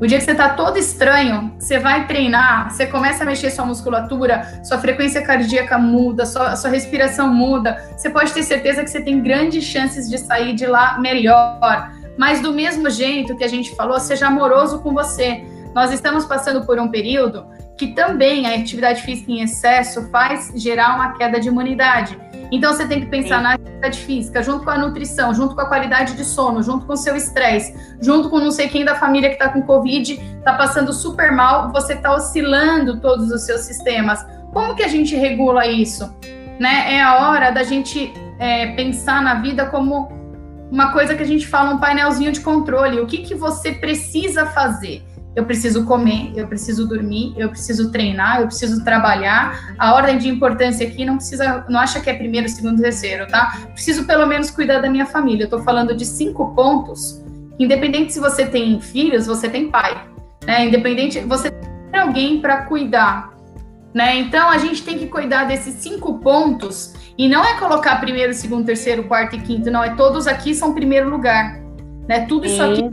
O 0.00 0.06
dia 0.06 0.18
que 0.18 0.24
você 0.24 0.34
tá 0.34 0.50
todo 0.50 0.78
estranho, 0.78 1.52
você 1.58 1.78
vai 1.78 2.06
treinar, 2.06 2.70
você 2.70 2.86
começa 2.86 3.24
a 3.24 3.26
mexer 3.26 3.50
sua 3.50 3.64
musculatura, 3.64 4.60
sua 4.64 4.78
frequência 4.78 5.22
cardíaca 5.22 5.78
muda, 5.78 6.26
sua, 6.26 6.54
sua 6.54 6.70
respiração 6.70 7.32
muda. 7.32 7.76
Você 7.96 8.08
pode 8.08 8.32
ter 8.32 8.42
certeza 8.44 8.82
que 8.84 8.90
você 8.90 9.00
tem 9.00 9.20
grandes 9.20 9.64
chances 9.64 10.08
de 10.08 10.18
sair 10.18 10.54
de 10.54 10.66
lá 10.66 10.98
melhor. 10.98 11.90
Mas 12.16 12.40
do 12.40 12.52
mesmo 12.52 12.90
jeito 12.90 13.36
que 13.36 13.44
a 13.44 13.48
gente 13.48 13.74
falou, 13.74 13.98
seja 13.98 14.26
amoroso 14.26 14.80
com 14.80 14.92
você. 14.92 15.44
Nós 15.74 15.92
estamos 15.92 16.24
passando 16.26 16.66
por 16.66 16.78
um 16.78 16.88
período 16.88 17.46
que 17.76 17.88
também 17.88 18.46
a 18.46 18.54
atividade 18.54 19.02
física 19.02 19.32
em 19.32 19.42
excesso 19.42 20.08
faz 20.10 20.52
gerar 20.54 20.94
uma 20.94 21.14
queda 21.14 21.40
de 21.40 21.48
imunidade. 21.48 22.18
Então 22.52 22.72
você 22.72 22.86
tem 22.86 23.00
que 23.00 23.06
pensar 23.06 23.38
Sim. 23.38 23.42
na 23.42 23.54
atividade 23.54 23.98
física, 23.98 24.42
junto 24.42 24.64
com 24.64 24.70
a 24.70 24.78
nutrição, 24.78 25.32
junto 25.32 25.54
com 25.54 25.62
a 25.62 25.66
qualidade 25.66 26.14
de 26.14 26.24
sono, 26.24 26.62
junto 26.62 26.86
com 26.86 26.92
o 26.92 26.96
seu 26.96 27.16
estresse, 27.16 27.74
junto 28.00 28.28
com 28.28 28.38
não 28.38 28.50
sei 28.50 28.68
quem 28.68 28.84
da 28.84 28.94
família 28.94 29.30
que 29.30 29.36
está 29.36 29.48
com 29.48 29.62
Covid, 29.62 30.12
está 30.12 30.52
passando 30.52 30.92
super 30.92 31.32
mal, 31.32 31.72
você 31.72 31.94
está 31.94 32.14
oscilando 32.14 33.00
todos 33.00 33.30
os 33.30 33.42
seus 33.42 33.62
sistemas. 33.62 34.24
Como 34.52 34.74
que 34.74 34.82
a 34.82 34.88
gente 34.88 35.16
regula 35.16 35.66
isso? 35.66 36.14
Né? 36.60 36.94
É 36.94 37.02
a 37.02 37.26
hora 37.26 37.50
da 37.50 37.62
gente 37.64 38.12
é, 38.38 38.66
pensar 38.74 39.22
na 39.22 39.36
vida 39.36 39.66
como 39.66 40.21
uma 40.72 40.90
coisa 40.90 41.14
que 41.14 41.22
a 41.22 41.26
gente 41.26 41.46
fala, 41.46 41.74
um 41.74 41.78
painelzinho 41.78 42.32
de 42.32 42.40
controle. 42.40 42.98
O 42.98 43.06
que, 43.06 43.18
que 43.18 43.34
você 43.34 43.72
precisa 43.72 44.46
fazer? 44.46 45.02
Eu 45.36 45.44
preciso 45.44 45.84
comer, 45.84 46.32
eu 46.34 46.46
preciso 46.46 46.88
dormir, 46.88 47.34
eu 47.36 47.50
preciso 47.50 47.92
treinar, 47.92 48.40
eu 48.40 48.46
preciso 48.46 48.82
trabalhar. 48.82 49.74
A 49.78 49.94
ordem 49.94 50.16
de 50.16 50.30
importância 50.30 50.86
aqui 50.86 51.04
não 51.04 51.16
precisa, 51.16 51.66
não 51.68 51.78
acha 51.78 52.00
que 52.00 52.08
é 52.08 52.14
primeiro, 52.14 52.48
segundo, 52.48 52.80
terceiro, 52.80 53.26
tá? 53.26 53.58
Preciso 53.74 54.06
pelo 54.06 54.26
menos 54.26 54.50
cuidar 54.50 54.80
da 54.80 54.88
minha 54.88 55.04
família. 55.04 55.44
Eu 55.44 55.50
tô 55.50 55.58
falando 55.58 55.94
de 55.94 56.06
cinco 56.06 56.54
pontos. 56.54 57.22
Independente 57.58 58.14
se 58.14 58.18
você 58.18 58.46
tem 58.46 58.80
filhos, 58.80 59.26
você 59.26 59.50
tem 59.50 59.70
pai, 59.70 60.06
né? 60.46 60.68
Independente, 60.68 61.20
você 61.20 61.50
tem 61.50 62.00
alguém 62.00 62.40
para 62.40 62.62
cuidar, 62.62 63.30
né? 63.92 64.16
Então 64.16 64.48
a 64.48 64.56
gente 64.56 64.82
tem 64.82 64.98
que 64.98 65.06
cuidar 65.06 65.44
desses 65.44 65.74
cinco 65.74 66.18
pontos 66.18 66.94
e 67.16 67.28
não 67.28 67.44
é 67.44 67.58
colocar 67.58 67.96
primeiro, 68.00 68.32
segundo, 68.32 68.66
terceiro, 68.66 69.04
quarto 69.04 69.36
e 69.36 69.40
quinto, 69.40 69.70
não. 69.70 69.82
É 69.82 69.94
todos 69.94 70.26
aqui 70.26 70.54
são 70.54 70.74
primeiro 70.74 71.08
lugar. 71.08 71.60
Né? 72.08 72.26
Tudo 72.26 72.46
isso 72.46 72.62
aqui 72.62 72.90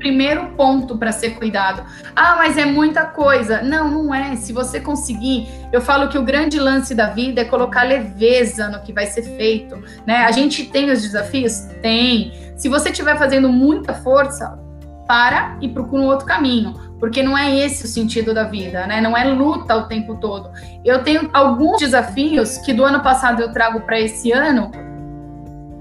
primeiro 0.00 0.46
ponto 0.56 0.96
para 0.96 1.12
ser 1.12 1.32
cuidado. 1.36 1.84
Ah, 2.16 2.34
mas 2.36 2.56
é 2.56 2.64
muita 2.64 3.04
coisa. 3.04 3.62
Não, 3.62 3.88
não 3.88 4.14
é. 4.14 4.34
Se 4.34 4.52
você 4.52 4.80
conseguir, 4.80 5.46
eu 5.72 5.80
falo 5.80 6.08
que 6.08 6.18
o 6.18 6.22
grande 6.22 6.58
lance 6.58 6.94
da 6.94 7.10
vida 7.10 7.42
é 7.42 7.44
colocar 7.44 7.82
leveza 7.82 8.68
no 8.68 8.80
que 8.80 8.92
vai 8.92 9.06
ser 9.06 9.22
feito, 9.36 9.76
né? 10.06 10.24
A 10.24 10.32
gente 10.32 10.64
tem 10.64 10.90
os 10.90 11.02
desafios? 11.02 11.60
Tem. 11.82 12.32
Se 12.56 12.68
você 12.68 12.88
estiver 12.88 13.16
fazendo 13.16 13.48
muita 13.50 13.94
força, 13.94 14.58
para 15.06 15.58
e 15.60 15.68
procura 15.68 16.02
um 16.02 16.06
outro 16.06 16.24
caminho, 16.24 16.74
porque 17.00 17.22
não 17.22 17.36
é 17.36 17.58
esse 17.58 17.84
o 17.84 17.88
sentido 17.88 18.32
da 18.32 18.44
vida, 18.44 18.86
né? 18.86 19.00
Não 19.00 19.16
é 19.16 19.24
luta 19.24 19.74
o 19.74 19.88
tempo 19.88 20.16
todo. 20.16 20.50
Eu 20.84 21.02
tenho 21.02 21.30
alguns 21.32 21.78
desafios 21.78 22.58
que 22.58 22.72
do 22.72 22.84
ano 22.84 23.00
passado 23.00 23.40
eu 23.40 23.50
trago 23.50 23.80
para 23.80 23.98
esse 23.98 24.30
ano 24.30 24.70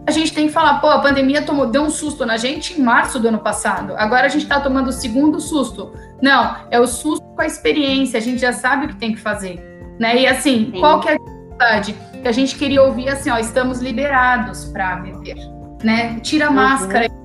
a 0.10 0.12
gente 0.12 0.34
tem 0.34 0.48
que 0.48 0.54
falar, 0.54 0.80
pô, 0.80 0.88
a 0.88 1.00
pandemia 1.00 1.44
tomou, 1.44 1.68
deu 1.68 1.84
um 1.84 1.90
susto 1.90 2.26
na 2.26 2.36
gente 2.36 2.80
em 2.80 2.84
março 2.84 3.20
do 3.20 3.28
ano 3.28 3.38
passado. 3.38 3.94
Agora 3.96 4.26
a 4.26 4.30
gente 4.30 4.42
está 4.42 4.60
tomando 4.60 4.88
o 4.88 4.92
segundo 4.92 5.40
susto. 5.40 5.94
Não, 6.20 6.56
é 6.72 6.80
o 6.80 6.88
susto 6.88 7.24
com 7.36 7.42
a 7.42 7.46
experiência, 7.46 8.18
a 8.18 8.22
gente 8.22 8.40
já 8.40 8.52
sabe 8.52 8.86
o 8.86 8.90
que 8.90 8.96
tem 8.96 9.14
que 9.14 9.20
fazer. 9.20 9.60
Né? 10.00 10.22
E 10.22 10.28
assim, 10.28 10.72
Sim. 10.74 10.80
qual 10.80 11.00
que 11.00 11.10
é 11.10 11.14
a 11.14 11.18
dificuldade? 11.18 11.96
Que 12.24 12.28
a 12.28 12.32
gente 12.32 12.56
queria 12.56 12.82
ouvir 12.82 13.10
assim, 13.10 13.30
ó, 13.30 13.38
estamos 13.38 13.80
liberados 13.82 14.66
para 14.66 14.96
viver. 14.96 15.38
Né? 15.84 16.20
Tira 16.22 16.48
a 16.48 16.50
uhum. 16.50 16.56
máscara. 16.56 17.19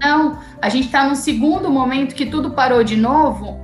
Não, 0.00 0.38
a 0.62 0.68
gente 0.68 0.86
está 0.86 1.08
no 1.08 1.16
segundo 1.16 1.70
momento 1.70 2.14
que 2.14 2.26
tudo 2.26 2.52
parou 2.52 2.84
de 2.84 2.96
novo 2.96 3.58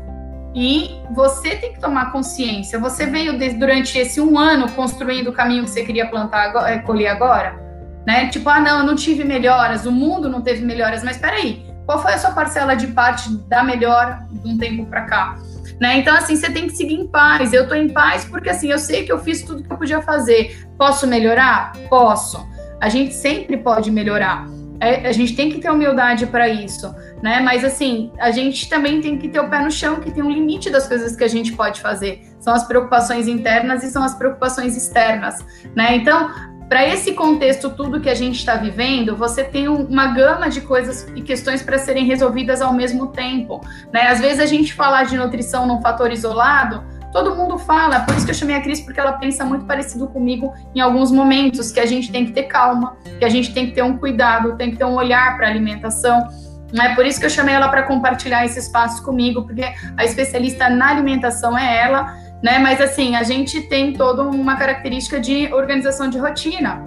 e 0.54 0.90
você 1.12 1.56
tem 1.56 1.72
que 1.72 1.80
tomar 1.80 2.12
consciência. 2.12 2.78
Você 2.78 3.06
veio 3.06 3.38
durante 3.58 3.98
esse 3.98 4.20
um 4.20 4.38
ano 4.38 4.70
construindo 4.72 5.28
o 5.28 5.32
caminho 5.32 5.64
que 5.64 5.70
você 5.70 5.84
queria 5.84 6.06
plantar, 6.06 6.48
agora, 6.48 6.78
colher 6.80 7.08
agora? 7.08 7.64
né? 8.06 8.28
Tipo, 8.28 8.48
ah, 8.50 8.60
não, 8.60 8.80
eu 8.80 8.84
não 8.84 8.94
tive 8.94 9.24
melhoras, 9.24 9.86
o 9.86 9.92
mundo 9.92 10.28
não 10.28 10.42
teve 10.42 10.64
melhoras, 10.64 11.02
mas 11.02 11.16
peraí, 11.16 11.64
qual 11.86 12.00
foi 12.00 12.12
a 12.12 12.18
sua 12.18 12.32
parcela 12.32 12.74
de 12.74 12.88
parte 12.88 13.30
da 13.48 13.62
melhora 13.62 14.26
de 14.30 14.48
um 14.48 14.58
tempo 14.58 14.86
para 14.86 15.02
cá? 15.02 15.38
Né? 15.80 15.98
Então, 15.98 16.14
assim, 16.14 16.36
você 16.36 16.50
tem 16.50 16.66
que 16.66 16.76
seguir 16.76 16.94
em 16.94 17.06
paz. 17.06 17.52
Eu 17.52 17.68
tô 17.68 17.74
em 17.74 17.88
paz 17.88 18.24
porque, 18.24 18.48
assim, 18.48 18.70
eu 18.70 18.78
sei 18.78 19.04
que 19.04 19.12
eu 19.12 19.18
fiz 19.18 19.42
tudo 19.42 19.62
que 19.62 19.72
eu 19.72 19.76
podia 19.76 20.00
fazer. 20.00 20.66
Posso 20.78 21.06
melhorar? 21.06 21.72
Posso. 21.88 22.46
A 22.80 22.88
gente 22.88 23.12
sempre 23.12 23.56
pode 23.56 23.90
melhorar. 23.90 24.46
É, 24.80 25.06
a 25.06 25.12
gente 25.12 25.36
tem 25.36 25.50
que 25.50 25.58
ter 25.58 25.70
humildade 25.70 26.26
para 26.26 26.48
isso, 26.48 26.94
né? 27.22 27.40
Mas, 27.40 27.64
assim, 27.64 28.10
a 28.18 28.30
gente 28.30 28.68
também 28.68 29.00
tem 29.00 29.16
que 29.16 29.28
ter 29.28 29.40
o 29.40 29.48
pé 29.48 29.60
no 29.60 29.70
chão, 29.70 30.00
que 30.00 30.10
tem 30.10 30.22
um 30.22 30.30
limite 30.30 30.68
das 30.70 30.86
coisas 30.88 31.14
que 31.14 31.24
a 31.24 31.28
gente 31.28 31.52
pode 31.52 31.80
fazer. 31.80 32.22
São 32.40 32.52
as 32.52 32.66
preocupações 32.66 33.28
internas 33.28 33.82
e 33.82 33.90
são 33.90 34.02
as 34.02 34.14
preocupações 34.14 34.76
externas, 34.76 35.44
né? 35.74 35.96
Então, 35.96 36.30
para 36.68 36.86
esse 36.88 37.12
contexto 37.12 37.70
tudo 37.70 38.00
que 38.00 38.08
a 38.08 38.14
gente 38.14 38.38
está 38.38 38.56
vivendo, 38.56 39.16
você 39.16 39.44
tem 39.44 39.68
uma 39.68 40.08
gama 40.08 40.48
de 40.48 40.60
coisas 40.60 41.06
e 41.14 41.20
questões 41.20 41.62
para 41.62 41.78
serem 41.78 42.04
resolvidas 42.04 42.62
ao 42.62 42.72
mesmo 42.72 43.08
tempo. 43.08 43.60
Né? 43.92 44.08
Às 44.08 44.20
vezes 44.20 44.40
a 44.40 44.46
gente 44.46 44.72
falar 44.72 45.04
de 45.04 45.16
nutrição 45.16 45.66
num 45.66 45.80
fator 45.80 46.10
isolado, 46.10 46.82
todo 47.14 47.36
mundo 47.36 47.56
fala, 47.56 48.00
por 48.00 48.16
isso 48.16 48.26
que 48.26 48.32
eu 48.32 48.34
chamei 48.34 48.56
a 48.56 48.60
Cris, 48.60 48.80
porque 48.80 48.98
ela 48.98 49.12
pensa 49.12 49.44
muito 49.44 49.64
parecido 49.66 50.08
comigo 50.08 50.52
em 50.74 50.80
alguns 50.80 51.12
momentos, 51.12 51.70
que 51.70 51.78
a 51.78 51.86
gente 51.86 52.10
tem 52.10 52.26
que 52.26 52.32
ter 52.32 52.42
calma, 52.42 52.96
que 53.20 53.24
a 53.24 53.28
gente 53.28 53.54
tem 53.54 53.66
que 53.66 53.72
ter 53.72 53.82
um 53.82 53.96
cuidado, 53.96 54.56
tem 54.56 54.72
que 54.72 54.76
ter 54.76 54.84
um 54.84 54.96
olhar 54.96 55.36
para 55.36 55.46
a 55.46 55.50
alimentação. 55.50 56.26
É 56.74 56.92
por 56.96 57.06
isso 57.06 57.20
que 57.20 57.26
eu 57.26 57.30
chamei 57.30 57.54
ela 57.54 57.68
para 57.68 57.84
compartilhar 57.84 58.44
esse 58.44 58.58
espaço 58.58 59.00
comigo, 59.04 59.44
porque 59.44 59.62
a 59.96 60.04
especialista 60.04 60.68
na 60.68 60.90
alimentação 60.90 61.56
é 61.56 61.84
ela, 61.84 62.16
né? 62.42 62.58
Mas 62.58 62.80
assim, 62.80 63.14
a 63.14 63.22
gente 63.22 63.60
tem 63.68 63.92
toda 63.92 64.24
uma 64.24 64.56
característica 64.56 65.20
de 65.20 65.54
organização 65.54 66.10
de 66.10 66.18
rotina, 66.18 66.82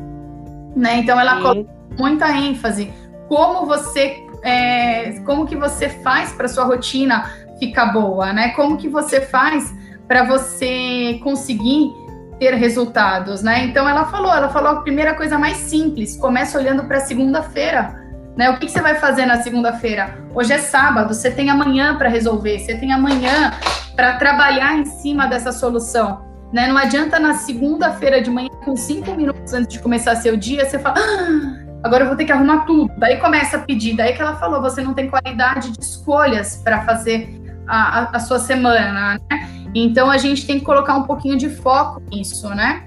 né? 0.76 0.98
Então 0.98 1.18
ela 1.18 1.38
Sim. 1.38 1.42
coloca 1.42 1.70
muita 1.98 2.30
ênfase 2.32 2.92
como 3.30 3.66
você 3.66 4.18
é, 4.44 5.22
como 5.26 5.48
que 5.48 5.56
você 5.56 5.88
faz 5.88 6.34
para 6.34 6.50
sua 6.50 6.66
rotina 6.66 7.32
ficar 7.58 7.94
boa, 7.94 8.34
né? 8.34 8.50
Como 8.50 8.76
que 8.76 8.90
você 8.90 9.22
faz 9.22 9.77
para 10.08 10.24
você 10.24 11.20
conseguir 11.24 11.92
ter 12.40 12.54
resultados, 12.54 13.42
né? 13.42 13.66
Então 13.66 13.88
ela 13.90 14.06
falou, 14.06 14.32
ela 14.32 14.50
falou 14.50 14.72
a 14.72 14.82
primeira 14.82 15.16
coisa 15.16 15.38
mais 15.38 15.58
simples, 15.58 16.16
começa 16.18 16.58
olhando 16.58 16.84
para 16.86 17.00
segunda-feira, 17.00 17.96
né? 18.38 18.50
O 18.52 18.60
que, 18.60 18.68
que 18.68 18.72
você 18.72 18.82
vai 18.82 18.96
fazer 18.96 19.26
na 19.26 19.42
segunda-feira? 19.42 20.20
Hoje 20.34 20.54
é 20.54 20.60
sábado, 20.60 21.14
você 21.14 21.32
tem 21.32 21.50
amanhã 21.50 21.98
para 21.98 22.10
resolver, 22.10 22.60
você 22.60 22.76
tem 22.76 22.94
amanhã 22.94 23.52
para 23.96 24.18
trabalhar 24.18 24.78
em 24.78 24.86
cima 24.86 25.26
dessa 25.26 25.52
solução. 25.52 26.28
Né? 26.54 26.68
Não 26.68 26.78
adianta 26.78 27.20
na 27.20 27.34
segunda-feira 27.34 28.22
de 28.22 28.30
manhã, 28.30 28.50
com 28.64 28.76
cinco 28.76 29.14
minutos 29.16 29.54
antes 29.54 29.68
de 29.68 29.80
começar 29.80 30.16
seu 30.16 30.38
dia, 30.38 30.66
você 30.66 30.80
fala, 30.80 30.96
ah, 31.00 31.66
agora 31.84 32.04
eu 32.04 32.08
vou 32.08 32.16
ter 32.16 32.26
que 32.26 32.32
arrumar 32.32 32.60
tudo. 32.60 32.94
Daí 32.98 33.18
começa 33.18 33.58
a 33.58 33.60
pedir, 33.60 33.98
daí 33.98 34.14
que 34.14 34.22
ela 34.22 34.36
falou, 34.36 34.62
você 34.62 34.82
não 34.82 34.94
tem 34.94 35.10
qualidade 35.10 35.72
de 35.72 35.84
escolhas 35.84 36.62
para 36.64 36.84
fazer 36.84 37.42
a, 37.68 38.00
a, 38.00 38.04
a, 38.14 38.20
sua 38.20 38.40
semana, 38.40 39.20
né? 39.30 39.50
Então 39.84 40.10
a 40.10 40.18
gente 40.18 40.46
tem 40.46 40.60
que 40.60 40.66
colocar 40.66 40.96
um 40.96 41.04
pouquinho 41.04 41.38
de 41.38 41.50
foco 41.50 42.02
nisso, 42.10 42.50
né? 42.50 42.84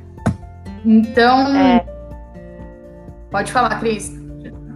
Então. 0.84 1.56
É. 1.56 1.86
Pode 3.30 3.52
falar, 3.52 3.78
Cris. 3.78 4.18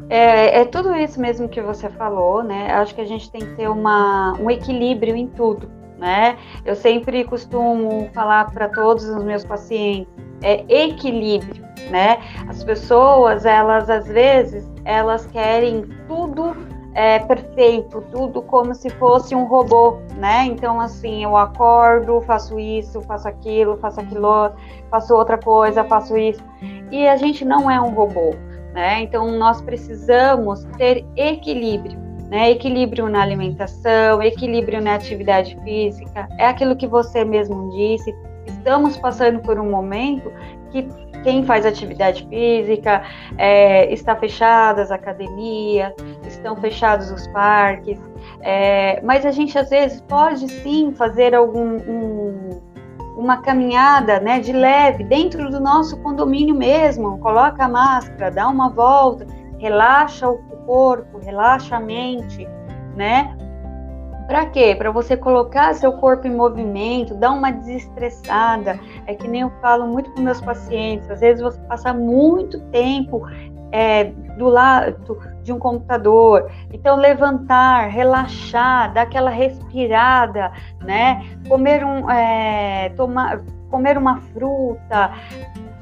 É, 0.09 0.61
é, 0.61 0.65
tudo 0.65 0.95
isso 0.95 1.21
mesmo 1.21 1.49
que 1.49 1.61
você 1.61 1.89
falou, 1.91 2.43
né? 2.43 2.73
Acho 2.75 2.95
que 2.95 3.01
a 3.01 3.07
gente 3.07 3.31
tem 3.31 3.41
que 3.41 3.55
ter 3.57 3.69
uma, 3.69 4.35
um 4.39 4.51
equilíbrio 4.51 5.17
em 5.17 5.27
tudo 5.27 5.69
né? 5.99 6.37
Eu 6.65 6.75
sempre 6.75 7.25
costumo 7.25 8.11
falar 8.13 8.51
para 8.51 8.69
todos 8.69 9.05
os 9.05 9.25
meus 9.25 9.45
pacientes 9.45 10.13
é 10.43 10.63
equilíbrio, 10.69 11.65
né? 11.91 12.19
As 12.49 12.63
pessoas, 12.63 13.47
elas 13.47 13.89
às 13.89 14.07
vezes, 14.07 14.71
elas 14.85 15.25
querem 15.27 15.87
tudo 16.07 16.54
é, 16.95 17.19
perfeito, 17.19 18.03
tudo 18.13 18.41
como 18.41 18.75
se 18.75 18.89
fosse 18.91 19.35
um 19.35 19.45
robô, 19.45 19.99
né? 20.17 20.47
Então, 20.47 20.81
assim, 20.81 21.25
eu 21.25 21.37
acordo, 21.37 22.21
faço 22.23 22.59
isso, 22.59 23.03
faço 23.03 23.27
aquilo, 23.29 23.77
faço 23.79 24.01
aquilo, 24.01 24.53
faço 24.91 25.15
outra 25.15 25.37
coisa, 25.37 25.85
faço 25.85 26.17
isso. 26.17 26.43
E 26.91 27.07
a 27.09 27.17
gente 27.17 27.45
não 27.45 27.71
é 27.71 27.81
um 27.81 27.93
robô, 27.93 28.35
né? 28.73 29.03
Então, 29.03 29.31
nós 29.33 29.61
precisamos 29.61 30.65
ter 30.79 31.05
equilíbrio 31.17 32.05
né? 32.35 32.51
Equilíbrio 32.51 33.09
na 33.09 33.23
alimentação, 33.23 34.23
equilíbrio 34.23 34.81
na 34.83 34.95
atividade 34.95 35.57
física, 35.63 36.29
é 36.39 36.47
aquilo 36.47 36.75
que 36.75 36.87
você 36.87 37.25
mesmo 37.25 37.71
disse. 37.71 38.15
Estamos 38.47 38.97
passando 38.97 39.41
por 39.41 39.59
um 39.59 39.71
momento 39.71 40.33
que 40.71 40.89
quem 41.25 41.45
faz 41.45 41.67
atividade 41.67 42.25
física 42.29 43.03
é, 43.37 43.93
está 43.93 44.15
fechadas 44.15 44.91
as 44.91 44.91
academias, 44.93 45.93
estão 46.29 46.55
fechados 46.57 47.11
os 47.11 47.27
parques, 47.29 47.99
é, 48.43 49.01
mas 49.03 49.27
a 49.27 49.33
gente 49.33 49.59
às 49.59 49.71
vezes 49.71 50.01
pode 50.03 50.47
sim 50.49 50.93
fazer 50.95 51.35
algum 51.35 51.77
um, 51.79 52.63
uma 53.17 53.39
caminhada, 53.39 54.21
né, 54.21 54.39
de 54.39 54.53
leve 54.53 55.03
dentro 55.05 55.51
do 55.51 55.59
nosso 55.59 55.97
condomínio 56.03 56.55
mesmo. 56.55 57.19
Coloca 57.19 57.65
a 57.65 57.69
máscara, 57.69 58.31
dá 58.31 58.47
uma 58.49 58.69
volta, 58.69 59.27
relaxa 59.59 60.29
o 60.29 60.39
corpo, 60.67 61.19
relaxa 61.19 61.77
a 61.77 61.81
mente, 61.81 62.47
né? 62.95 63.37
Para 64.27 64.47
quê? 64.47 64.75
Para 64.75 64.91
você 64.91 65.17
colocar 65.17 65.75
seu 65.75 65.93
corpo 65.93 66.27
em 66.27 66.35
movimento, 66.35 67.15
dar 67.15 67.33
uma 67.33 67.51
desestressada. 67.51 68.79
É 69.07 69.15
que 69.15 69.29
nem 69.29 69.43
eu 69.43 69.51
falo 69.61 69.87
muito 69.87 70.11
com 70.13 70.23
meus 70.23 70.41
pacientes. 70.41 71.11
Às 71.11 71.21
vezes 71.21 71.43
você 71.43 71.61
passa 71.63 71.93
muito 71.93 72.59
tempo 72.71 73.23
é, 73.71 74.05
do 74.39 74.49
lado 74.49 75.19
de 75.43 75.53
um 75.53 75.59
computador. 75.59 76.51
Então, 76.73 76.97
levantar, 76.97 77.89
relaxar, 77.89 78.95
dar 78.95 79.03
aquela 79.03 79.31
respirada, 79.31 80.53
né? 80.81 81.23
Comer 81.49 81.85
um, 81.85 82.09
é, 82.11 82.91
tomar, 82.97 83.41
comer 83.71 83.99
uma 83.99 84.21
fruta, 84.33 85.13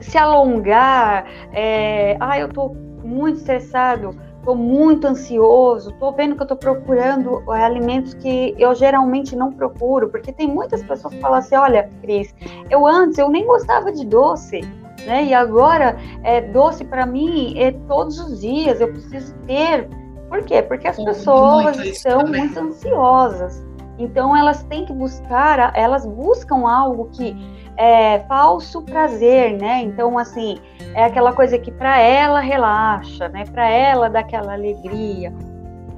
se 0.01 0.19
alongar. 0.19 1.27
É, 1.53 2.17
ah, 2.19 2.39
eu 2.39 2.49
tô 2.49 2.75
muito 3.05 3.39
estressado 3.39 4.17
estou 4.43 4.57
muito 4.57 5.07
ansioso, 5.07 5.91
estou 5.91 6.13
vendo 6.13 6.35
que 6.35 6.43
eu 6.43 6.45
estou 6.45 6.57
procurando 6.57 7.43
é, 7.53 7.65
alimentos 7.65 8.13
que 8.15 8.55
eu 8.59 8.75
geralmente 8.75 9.37
não 9.37 9.53
procuro, 9.53 10.09
porque 10.09 10.33
tem 10.33 10.49
muitas 10.49 10.83
pessoas 10.83 11.15
que 11.15 11.21
falam 11.21 11.39
assim, 11.39 11.55
olha, 11.55 11.89
Cris, 12.03 12.35
eu 12.69 12.85
antes 12.85 13.19
eu 13.19 13.29
nem 13.31 13.47
gostava 13.47 13.93
de 13.93 14.05
doce, 14.05 14.61
né? 15.07 15.25
E 15.25 15.33
agora 15.33 15.97
é 16.25 16.41
doce 16.41 16.85
para 16.85 17.07
mim 17.07 17.55
é 17.57 17.71
todos 17.87 18.19
os 18.19 18.41
dias, 18.41 18.81
eu 18.81 18.89
preciso 18.89 19.33
ter. 19.47 19.89
Por 20.29 20.43
quê? 20.43 20.61
Porque 20.61 20.89
as 20.89 20.97
pessoas 20.97 21.79
estão 21.79 22.27
muito 22.27 22.59
ansiosas. 22.59 23.65
Então 23.99 24.37
elas 24.37 24.65
têm 24.65 24.85
que 24.85 24.93
buscar, 24.93 25.73
elas 25.77 26.05
buscam 26.05 26.69
algo 26.69 27.09
que 27.13 27.37
é 27.77 28.21
falso 28.21 28.83
prazer, 28.83 29.57
né? 29.59 29.83
Então 29.83 30.19
assim, 30.19 30.59
é 30.95 31.05
aquela 31.05 31.33
coisa 31.33 31.59
que 31.59 31.71
para 31.71 31.99
ela 31.99 32.41
relaxa, 32.41 33.29
né? 33.29 33.45
Para 33.53 33.69
ela 33.69 34.09
dá 34.09 34.21
aquela 34.21 34.53
alegria. 34.53 35.33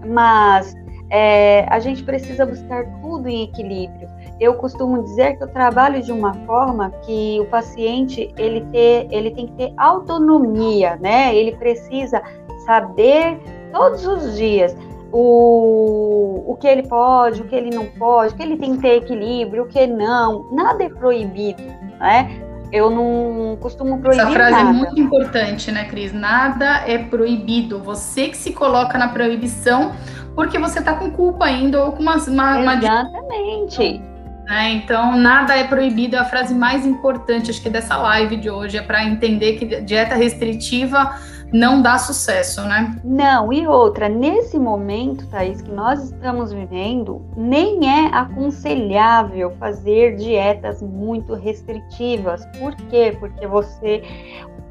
Mas 0.07 0.75
é, 1.11 1.67
a 1.69 1.79
gente 1.79 2.03
precisa 2.03 2.45
buscar 2.47 2.85
tudo 3.01 3.29
em 3.29 3.45
equilíbrio. 3.45 4.09
Eu 4.41 4.55
costumo 4.55 5.03
dizer 5.03 5.37
que 5.37 5.45
eu 5.45 5.49
trabalho 5.49 6.03
de 6.03 6.11
uma 6.11 6.35
forma 6.47 6.91
que 7.03 7.39
o 7.41 7.47
paciente 7.47 8.35
ele, 8.37 8.63
ter, 8.73 9.07
ele 9.11 9.31
tem 9.31 9.47
que 9.47 9.53
ter 9.53 9.73
autonomia, 9.77 10.97
né? 10.97 11.35
Ele 11.35 11.57
precisa 11.57 12.21
saber 12.67 13.41
todos 13.73 14.07
os 14.07 14.37
dias 14.37 14.77
o, 15.17 16.43
o 16.45 16.57
que 16.57 16.67
ele 16.67 16.83
pode, 16.83 17.41
o 17.41 17.45
que 17.45 17.55
ele 17.55 17.71
não 17.71 17.87
pode, 17.87 18.35
o 18.35 18.37
que 18.37 18.43
ele 18.43 18.57
tem 18.57 18.75
que 18.75 18.83
ter 18.83 18.97
equilíbrio, 18.97 19.63
o 19.63 19.69
que 19.69 19.87
não. 19.87 20.51
Nada 20.51 20.83
é 20.83 20.89
proibido, 20.89 21.63
né? 22.01 22.43
Eu 22.73 22.91
não 22.91 23.57
costumo 23.61 24.01
proibir 24.01 24.23
Essa 24.23 24.31
frase 24.33 24.51
nada. 24.51 24.71
é 24.71 24.73
muito 24.73 25.01
importante, 25.01 25.71
né, 25.71 25.85
Cris? 25.85 26.13
Nada 26.13 26.83
é 26.85 26.99
proibido. 26.99 27.79
Você 27.79 28.27
que 28.27 28.37
se 28.37 28.53
coloca 28.53 28.99
na 28.99 29.07
proibição 29.07 29.93
porque 30.35 30.59
você 30.59 30.83
tá 30.83 30.95
com 30.95 31.09
culpa 31.13 31.45
ainda 31.45 31.85
ou 31.85 31.93
com 31.93 32.03
uma... 32.03 32.17
uma 32.17 32.75
Exatamente. 32.75 33.81
Uma... 33.81 34.15
Né? 34.47 34.73
Então, 34.73 35.17
nada 35.17 35.57
é 35.57 35.63
proibido 35.63 36.17
é 36.17 36.19
a 36.19 36.25
frase 36.25 36.53
mais 36.53 36.85
importante, 36.85 37.53
acho 37.53 37.63
que 37.63 37.71
dessa 37.71 37.97
live 37.97 38.37
de 38.37 38.51
hoje, 38.51 38.79
é 38.79 38.83
para 38.83 39.05
entender 39.05 39.53
que 39.53 39.81
dieta 39.83 40.17
restritiva 40.17 41.15
não 41.55 41.81
dá 41.81 41.97
sucesso, 41.99 42.63
né? 42.63 43.01
Não, 43.05 43.53
e 43.53 43.65
outra, 43.65 44.09
nesse 44.09 44.59
momento, 44.59 45.25
Thaís, 45.29 45.63
que 45.63 45.71
nós 45.71 46.03
estamos 46.03 46.53
vivendo, 46.53 47.25
nem 47.37 47.89
é 47.89 48.07
aconselhável 48.09 49.53
fazer 49.53 50.17
dietas 50.17 50.83
muito 50.83 51.35
restritivas. 51.35 52.45
Por 52.59 52.75
quê? 52.75 53.17
Porque 53.21 53.47
você 53.47 54.03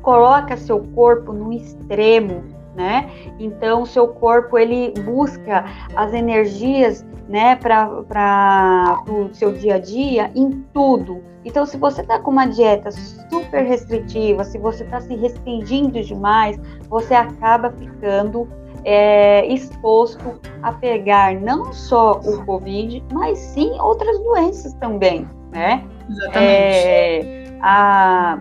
coloca 0.02 0.58
seu 0.58 0.82
corpo 0.94 1.32
no 1.32 1.54
extremo, 1.54 2.44
né? 2.76 3.10
Então, 3.40 3.86
seu 3.86 4.08
corpo 4.08 4.58
ele 4.58 4.94
busca 5.02 5.66
as 5.96 6.14
energias, 6.14 7.06
né, 7.28 7.56
para 7.56 9.04
o 9.08 9.34
seu 9.34 9.54
dia 9.54 9.76
a 9.76 9.80
dia 9.80 10.32
em 10.36 10.52
tudo. 10.74 11.24
Então, 11.46 11.66
se 11.66 11.78
você 11.78 12.02
está 12.02 12.20
com 12.20 12.32
uma 12.32 12.46
dieta 12.46 12.92
super 12.92 13.64
restritiva, 13.64 14.44
se 14.44 14.58
você 14.58 14.84
está 14.84 15.02
se 15.02 15.16
restringindo 15.16 16.02
demais, 16.02 16.60
você 16.90 17.14
acaba 17.14 17.72
ficando 17.72 18.48
é, 18.86 19.46
exposto 19.48 20.40
a 20.62 20.72
pegar 20.74 21.36
não 21.36 21.72
só 21.74 22.20
o 22.24 22.46
Covid, 22.46 23.04
mas 23.12 23.38
sim 23.38 23.72
outras 23.80 24.18
doenças 24.20 24.74
também, 24.76 25.28
né? 25.52 25.84
Exatamente. 26.10 26.38
É, 26.38 27.44
a, 27.62 28.40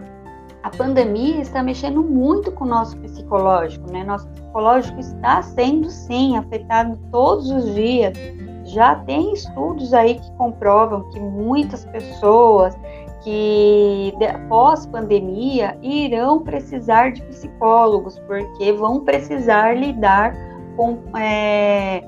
a 0.63 0.71
pandemia 0.71 1.41
está 1.41 1.63
mexendo 1.63 2.03
muito 2.03 2.53
com 2.53 2.65
o 2.65 2.69
nosso 2.69 2.97
psicológico, 2.99 3.91
né? 3.91 4.05
Nosso 4.05 4.29
psicológico 4.29 5.01
está 5.01 5.43
sendo, 5.43 5.91
sim, 5.91 6.37
afetado 6.37 6.99
todos 7.11 7.51
os 7.51 7.75
dias 7.75 8.13
já 8.65 8.95
tem 8.95 9.33
estudos 9.33 9.93
aí 9.93 10.15
que 10.15 10.33
comprovam 10.33 11.09
que 11.11 11.19
muitas 11.19 11.85
pessoas 11.87 12.77
que 13.23 14.13
pós 14.49 14.87
pandemia 14.87 15.79
irão 15.83 16.41
precisar 16.41 17.13
de 17.13 17.23
psicólogos 17.23 18.19
porque 18.21 18.73
vão 18.73 19.01
precisar 19.01 19.77
lidar 19.77 20.35
com 20.77 20.99
é, 21.17 22.03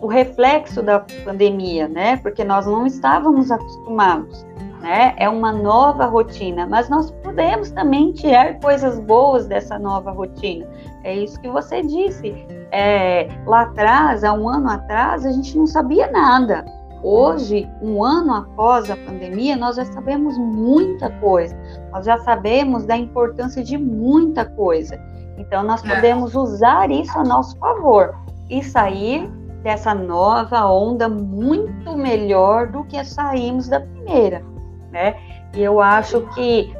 o 0.00 0.06
reflexo 0.06 0.82
da 0.82 1.00
pandemia, 1.24 1.88
né? 1.88 2.16
Porque 2.18 2.44
nós 2.44 2.66
não 2.66 2.86
estávamos 2.86 3.50
acostumados, 3.50 4.46
né? 4.80 5.14
É 5.16 5.28
uma 5.28 5.52
nova 5.52 6.06
rotina, 6.06 6.66
mas 6.66 6.88
nós 6.88 7.10
podemos 7.22 7.70
também 7.70 8.12
tirar 8.12 8.58
coisas 8.60 8.98
boas 9.00 9.46
dessa 9.46 9.78
nova 9.78 10.10
rotina. 10.10 10.66
É 11.04 11.14
isso 11.16 11.40
que 11.40 11.48
você 11.48 11.82
disse. 11.82 12.46
É, 12.70 13.28
lá 13.46 13.62
atrás, 13.62 14.24
há 14.24 14.32
um 14.32 14.48
ano 14.48 14.68
atrás, 14.70 15.24
a 15.24 15.32
gente 15.32 15.56
não 15.56 15.66
sabia 15.66 16.10
nada. 16.10 16.64
Hoje, 17.02 17.68
um 17.80 18.02
ano 18.02 18.34
após 18.34 18.90
a 18.90 18.96
pandemia, 18.96 19.56
nós 19.56 19.76
já 19.76 19.84
sabemos 19.84 20.36
muita 20.36 21.10
coisa. 21.20 21.56
Nós 21.92 22.04
já 22.04 22.18
sabemos 22.18 22.84
da 22.84 22.96
importância 22.96 23.62
de 23.62 23.78
muita 23.78 24.44
coisa. 24.44 25.00
Então, 25.36 25.62
nós 25.62 25.84
é. 25.84 25.94
podemos 25.94 26.34
usar 26.34 26.90
isso 26.90 27.16
a 27.16 27.22
nosso 27.22 27.56
favor 27.58 28.16
e 28.50 28.62
sair 28.62 29.30
dessa 29.62 29.94
nova 29.94 30.66
onda 30.66 31.08
muito 31.08 31.96
melhor 31.96 32.68
do 32.68 32.84
que 32.84 33.02
saímos 33.04 33.68
da 33.68 33.80
primeira, 33.80 34.42
né? 34.90 35.16
E 35.54 35.62
eu 35.62 35.80
acho 35.80 36.22
que 36.34 36.72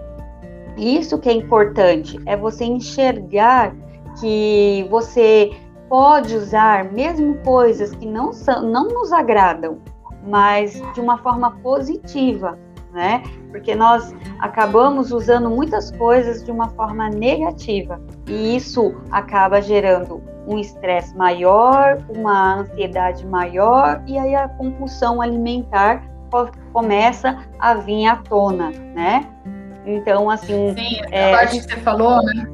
isso 0.77 1.19
que 1.19 1.29
é 1.29 1.33
importante 1.33 2.19
é 2.27 2.37
você 2.37 2.65
enxergar 2.65 3.75
que 4.21 4.87
você 4.91 5.51
pode 5.89 6.35
usar 6.37 6.93
mesmo 6.93 7.37
coisas 7.39 7.95
que 7.95 8.07
não 8.07 8.33
são, 8.33 8.63
não 8.63 8.89
nos 8.89 9.13
agradam, 9.13 9.79
mas 10.25 10.81
de 10.95 11.01
uma 11.01 11.19
forma 11.19 11.53
positiva, 11.63 12.59
né? 12.93 13.23
Porque 13.51 13.75
nós 13.75 14.15
acabamos 14.39 15.13
usando 15.13 15.49
muitas 15.49 15.91
coisas 15.93 16.45
de 16.45 16.51
uma 16.51 16.69
forma 16.71 17.09
negativa 17.09 18.01
e 18.27 18.57
isso 18.57 18.95
acaba 19.11 19.61
gerando 19.61 20.23
um 20.47 20.59
estresse 20.59 21.17
maior, 21.17 21.99
uma 22.09 22.61
ansiedade 22.61 23.27
maior 23.27 24.03
e 24.07 24.19
aí 24.19 24.35
a 24.35 24.49
compulsão 24.49 25.21
alimentar 25.21 26.03
começa 26.73 27.39
a 27.59 27.75
vir 27.75 28.07
à 28.07 28.17
tona, 28.17 28.71
né? 28.95 29.27
Então, 29.87 30.31
assim. 30.31 30.75
Sim, 30.75 31.01
é, 31.11 31.33
a 31.33 31.37
parte 31.39 31.59
que 31.59 31.65
você 31.65 31.77
falou, 31.81 32.23
né? 32.23 32.47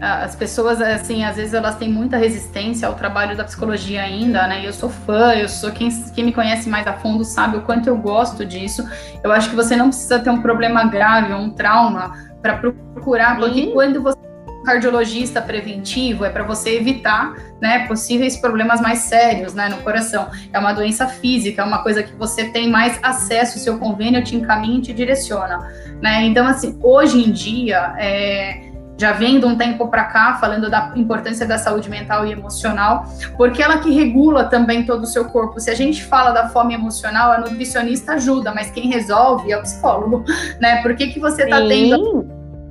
as 0.00 0.36
pessoas, 0.36 0.80
assim, 0.80 1.24
às 1.24 1.36
vezes 1.36 1.54
elas 1.54 1.76
têm 1.76 1.88
muita 1.88 2.16
resistência 2.16 2.86
ao 2.86 2.94
trabalho 2.94 3.36
da 3.36 3.44
psicologia 3.44 4.02
ainda, 4.02 4.46
né? 4.46 4.62
E 4.62 4.66
eu 4.66 4.72
sou 4.72 4.90
fã, 4.90 5.32
eu 5.34 5.48
sou 5.48 5.70
quem, 5.72 5.88
quem 6.14 6.24
me 6.24 6.32
conhece 6.32 6.68
mais 6.68 6.86
a 6.86 6.92
fundo 6.92 7.24
sabe 7.24 7.56
o 7.56 7.62
quanto 7.62 7.88
eu 7.88 7.96
gosto 7.96 8.44
disso. 8.44 8.86
Eu 9.24 9.32
acho 9.32 9.48
que 9.48 9.56
você 9.56 9.74
não 9.74 9.88
precisa 9.88 10.18
ter 10.18 10.28
um 10.28 10.42
problema 10.42 10.84
grave, 10.86 11.32
um 11.32 11.50
trauma 11.50 12.12
para 12.42 12.58
procurar, 12.58 13.38
porque 13.38 13.68
quando 13.68 14.02
você 14.02 14.25
cardiologista 14.66 15.40
preventivo 15.40 16.24
é 16.24 16.30
para 16.30 16.42
você 16.42 16.76
evitar, 16.76 17.34
né, 17.62 17.86
possíveis 17.86 18.36
problemas 18.36 18.80
mais 18.80 18.98
sérios, 18.98 19.54
né, 19.54 19.68
no 19.68 19.76
coração. 19.78 20.28
É 20.52 20.58
uma 20.58 20.72
doença 20.72 21.06
física, 21.06 21.62
é 21.62 21.64
uma 21.64 21.82
coisa 21.84 22.02
que 22.02 22.12
você 22.16 22.46
tem 22.46 22.68
mais 22.68 22.98
acesso, 23.00 23.60
seu 23.60 23.78
convênio 23.78 24.22
te 24.24 24.34
encaminha 24.34 24.78
e 24.78 24.82
te 24.82 24.92
direciona, 24.92 25.58
né? 26.02 26.24
Então, 26.24 26.46
assim, 26.46 26.76
hoje 26.82 27.24
em 27.26 27.30
dia, 27.30 27.94
é, 27.96 28.72
já 28.98 29.12
vem 29.12 29.38
de 29.38 29.46
um 29.46 29.56
tempo 29.56 29.86
para 29.88 30.04
cá 30.04 30.38
falando 30.40 30.68
da 30.68 30.92
importância 30.96 31.46
da 31.46 31.58
saúde 31.58 31.88
mental 31.88 32.26
e 32.26 32.32
emocional, 32.32 33.06
porque 33.36 33.62
ela 33.62 33.78
que 33.78 33.90
regula 33.90 34.44
também 34.44 34.84
todo 34.84 35.04
o 35.04 35.06
seu 35.06 35.26
corpo. 35.26 35.60
Se 35.60 35.70
a 35.70 35.74
gente 35.74 36.02
fala 36.02 36.32
da 36.32 36.48
fome 36.48 36.74
emocional, 36.74 37.30
a 37.30 37.38
nutricionista 37.38 38.14
ajuda, 38.14 38.52
mas 38.52 38.70
quem 38.70 38.88
resolve 38.88 39.52
é 39.52 39.58
o 39.58 39.62
psicólogo, 39.62 40.24
né? 40.60 40.82
Por 40.82 40.96
que, 40.96 41.08
que 41.08 41.20
você 41.20 41.44
está 41.44 41.58
tendo 41.58 42.26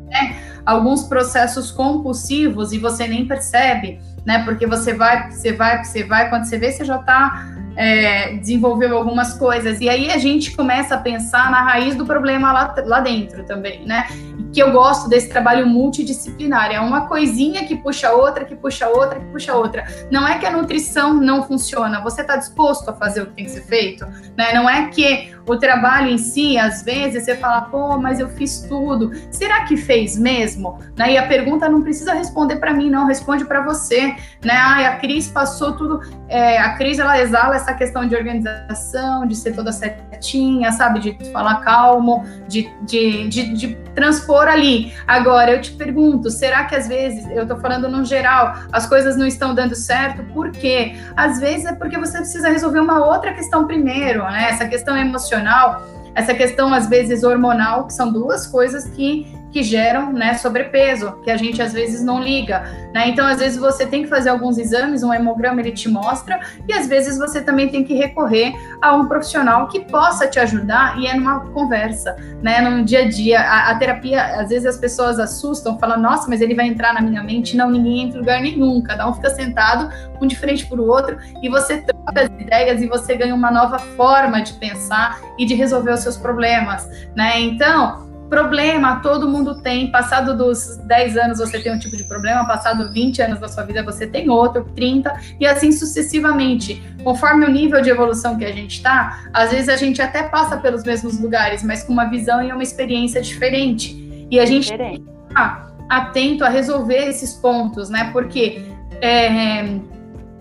né, 0.08 0.36
alguns 0.66 1.04
processos 1.04 1.72
compulsivos 1.72 2.72
e 2.72 2.80
você 2.80 3.08
nem 3.08 3.28
percebe, 3.28 4.00
né? 4.26 4.44
Porque 4.44 4.66
você 4.66 4.94
vai, 4.94 5.32
você 5.32 5.54
vai, 5.54 5.84
você 5.84 6.04
vai, 6.04 6.30
quando 6.30 6.46
você 6.46 6.58
vê, 6.58 6.72
você 6.72 6.84
já 6.84 7.00
está 7.00 7.55
é, 7.76 8.34
desenvolveu 8.38 8.98
algumas 8.98 9.38
coisas. 9.38 9.82
E 9.82 9.90
aí 9.90 10.12
a 10.12 10.18
gente 10.18 10.56
começa 10.56 10.96
a 10.96 10.98
pensar 10.98 11.52
na 11.52 11.62
raiz 11.62 11.96
do 11.96 12.06
problema 12.06 12.52
lá, 12.52 12.76
lá 12.86 13.00
dentro 13.00 13.44
também, 13.46 13.86
né? 13.86 14.08
que 14.56 14.64
eu 14.64 14.72
gosto 14.72 15.10
desse 15.10 15.28
trabalho 15.28 15.68
multidisciplinar. 15.68 16.72
É 16.72 16.80
uma 16.80 17.08
coisinha 17.08 17.66
que 17.66 17.76
puxa 17.76 18.12
outra, 18.12 18.46
que 18.46 18.56
puxa 18.56 18.88
outra, 18.88 19.20
que 19.20 19.26
puxa 19.26 19.54
outra. 19.54 19.86
Não 20.10 20.26
é 20.26 20.40
que 20.40 20.46
a 20.46 20.52
nutrição 20.52 21.14
não 21.14 21.44
funciona, 21.44 22.02
você 22.02 22.22
está 22.22 22.38
disposto 22.38 22.90
a 22.90 22.94
fazer 22.94 23.24
o 23.24 23.26
que 23.26 23.34
tem 23.34 23.46
que 23.46 23.52
ser 23.52 23.64
feito, 23.64 24.06
né? 24.38 24.54
Não 24.54 24.70
é 24.70 24.88
que 24.88 25.36
o 25.48 25.58
trabalho 25.58 26.10
em 26.10 26.18
si, 26.18 26.58
às 26.58 26.84
vezes, 26.84 27.26
você 27.26 27.36
fala, 27.36 27.62
pô, 27.64 27.98
mas 28.00 28.20
eu 28.20 28.30
fiz 28.30 28.62
tudo. 28.62 29.12
Será 29.30 29.66
que 29.66 29.78
fez 29.78 30.18
mesmo? 30.18 30.80
Né? 30.96 31.14
E 31.14 31.18
a 31.18 31.28
pergunta 31.28 31.70
não 31.70 31.82
precisa 31.82 32.14
responder 32.14 32.56
para 32.56 32.74
mim, 32.74 32.90
não, 32.90 33.06
responde 33.06 33.46
para 33.46 33.62
você. 33.62 34.16
Né? 34.44 34.54
Ah, 34.54 34.88
a 34.88 34.96
Cris 34.96 35.28
passou 35.28 35.74
tudo. 35.74 36.02
É, 36.28 36.58
a 36.58 36.76
Cris, 36.78 36.98
ela 36.98 37.20
exala 37.22 37.58
essa 37.66 37.74
questão 37.74 38.08
de 38.08 38.16
organização, 38.16 39.26
de 39.26 39.36
ser 39.36 39.56
toda 39.56 39.72
certinha, 39.72 40.72
sabe? 40.72 41.00
De 41.00 41.32
falar 41.32 41.62
calmo, 41.62 42.24
de, 42.48 42.70
de, 42.84 43.28
de, 43.28 43.54
de 43.54 43.76
transpor 43.96 44.48
ali. 44.48 44.94
Agora, 45.08 45.52
eu 45.52 45.62
te 45.62 45.72
pergunto, 45.72 46.30
será 46.30 46.66
que 46.66 46.76
às 46.76 46.88
vezes, 46.88 47.28
eu 47.32 47.48
tô 47.48 47.58
falando 47.58 47.90
no 47.90 48.06
geral, 48.06 48.56
as 48.72 48.88
coisas 48.88 49.18
não 49.18 49.26
estão 49.26 49.56
dando 49.56 49.74
certo? 49.76 50.24
Por 50.32 50.52
quê? 50.52 50.96
Às 51.18 51.40
vezes 51.40 51.66
é 51.66 51.74
porque 51.74 51.98
você 51.98 52.20
precisa 52.20 52.50
resolver 52.50 52.80
uma 52.80 53.04
outra 53.04 53.34
questão 53.34 53.66
primeiro, 53.66 54.24
né? 54.24 54.50
Essa 54.50 54.68
questão 54.68 54.96
emocional, 54.96 55.84
essa 56.14 56.34
questão 56.34 56.74
às 56.74 56.88
vezes 56.88 57.24
hormonal, 57.24 57.88
que 57.88 57.94
são 57.94 58.12
duas 58.12 58.46
coisas 58.46 58.86
que 58.86 59.28
que 59.56 59.64
geram 59.64 60.12
né, 60.12 60.34
sobrepeso, 60.34 61.14
que 61.24 61.32
a 61.32 61.38
gente 61.38 61.62
às 61.62 61.72
vezes 61.72 62.04
não 62.04 62.22
liga. 62.22 62.64
Né? 62.94 63.08
Então, 63.08 63.26
às 63.26 63.40
vezes, 63.40 63.58
você 63.58 63.86
tem 63.86 64.04
que 64.04 64.10
fazer 64.10 64.28
alguns 64.30 64.58
exames, 64.58 65.02
um 65.02 65.14
hemograma 65.14 65.62
ele 65.62 65.72
te 65.72 65.88
mostra, 65.88 66.42
e 66.68 66.74
às 66.74 66.90
vezes 66.90 67.18
você 67.18 67.42
também 67.42 67.70
tem 67.70 67.82
que 67.82 67.94
recorrer 67.94 68.54
a 68.82 68.94
um 68.94 69.08
profissional 69.08 69.70
que 69.70 69.80
possa 69.86 70.28
te 70.28 70.42
ajudar 70.42 71.00
e 71.00 71.08
é 71.08 71.14
numa 71.14 71.40
conversa, 71.52 72.18
né? 72.44 72.60
No 72.60 72.84
dia 72.84 73.04
a 73.04 73.08
dia. 73.08 73.40
A, 73.40 73.72
a 73.72 73.76
terapia, 73.76 74.42
às 74.42 74.50
vezes 74.50 74.66
as 74.66 74.78
pessoas 74.78 75.20
assustam, 75.20 75.80
falam, 75.80 76.02
nossa, 76.02 76.28
mas 76.28 76.42
ele 76.42 76.54
vai 76.54 76.68
entrar 76.68 76.94
na 76.94 77.00
minha 77.00 77.24
mente. 77.24 77.56
Não, 77.56 77.72
ninguém 77.72 78.08
entra 78.08 78.18
em 78.18 78.20
lugar 78.20 78.42
nenhum, 78.42 78.84
cada 78.84 79.08
um 79.10 79.14
fica 79.14 79.30
sentado, 79.30 79.90
um 80.22 80.28
de 80.28 80.36
frente 80.36 80.66
para 80.66 80.82
o 80.82 80.86
outro, 80.86 81.18
e 81.42 81.48
você 81.48 81.78
troca 81.78 82.24
as 82.24 82.42
ideias 82.42 82.82
e 82.82 82.88
você 82.88 83.16
ganha 83.16 83.34
uma 83.34 83.52
nova 83.52 83.80
forma 83.80 84.42
de 84.42 84.52
pensar 84.56 85.18
e 85.40 85.46
de 85.46 85.56
resolver 85.56 85.92
os 85.92 86.02
seus 86.02 86.18
problemas, 86.18 86.86
né? 87.16 87.40
Então, 87.40 88.05
Problema, 88.30 89.02
todo 89.02 89.28
mundo 89.28 89.62
tem. 89.62 89.92
Passado 89.92 90.36
dos 90.36 90.78
10 90.78 91.18
anos 91.18 91.38
você 91.40 91.60
tem 91.60 91.74
um 91.74 91.80
tipo 91.80 91.96
de 91.96 92.04
problema, 92.04 92.46
passado 92.46 92.92
20 92.92 93.22
anos 93.22 93.40
da 93.40 93.48
sua 93.48 93.64
vida 93.64 93.84
você 93.84 94.08
tem 94.08 94.30
outro, 94.30 94.66
30, 94.76 95.14
e 95.40 95.46
assim 95.46 95.72
sucessivamente. 95.72 96.82
Conforme 97.04 97.46
o 97.46 97.50
nível 97.50 97.82
de 97.82 97.90
evolução 97.90 98.38
que 98.38 98.46
a 98.46 98.52
gente 98.52 98.78
está, 98.78 99.30
às 99.32 99.52
vezes 99.52 99.70
a 99.70 99.78
gente 99.78 100.02
até 100.02 100.24
passa 100.24 100.58
pelos 100.58 100.84
mesmos 100.84 101.20
lugares, 101.20 101.62
mas 101.64 101.84
com 101.84 101.94
uma 101.94 102.06
visão 102.06 102.42
e 102.44 102.52
uma 102.52 102.64
experiência 102.64 103.22
diferente. 103.22 104.28
E 104.32 104.40
a 104.40 104.46
gente 104.46 104.74
está 104.74 105.68
atento 105.88 106.44
a 106.44 106.50
resolver 106.50 107.08
esses 107.08 107.34
pontos, 107.34 107.90
né? 107.90 108.10
Porque 108.12 108.64
é, 109.02 109.80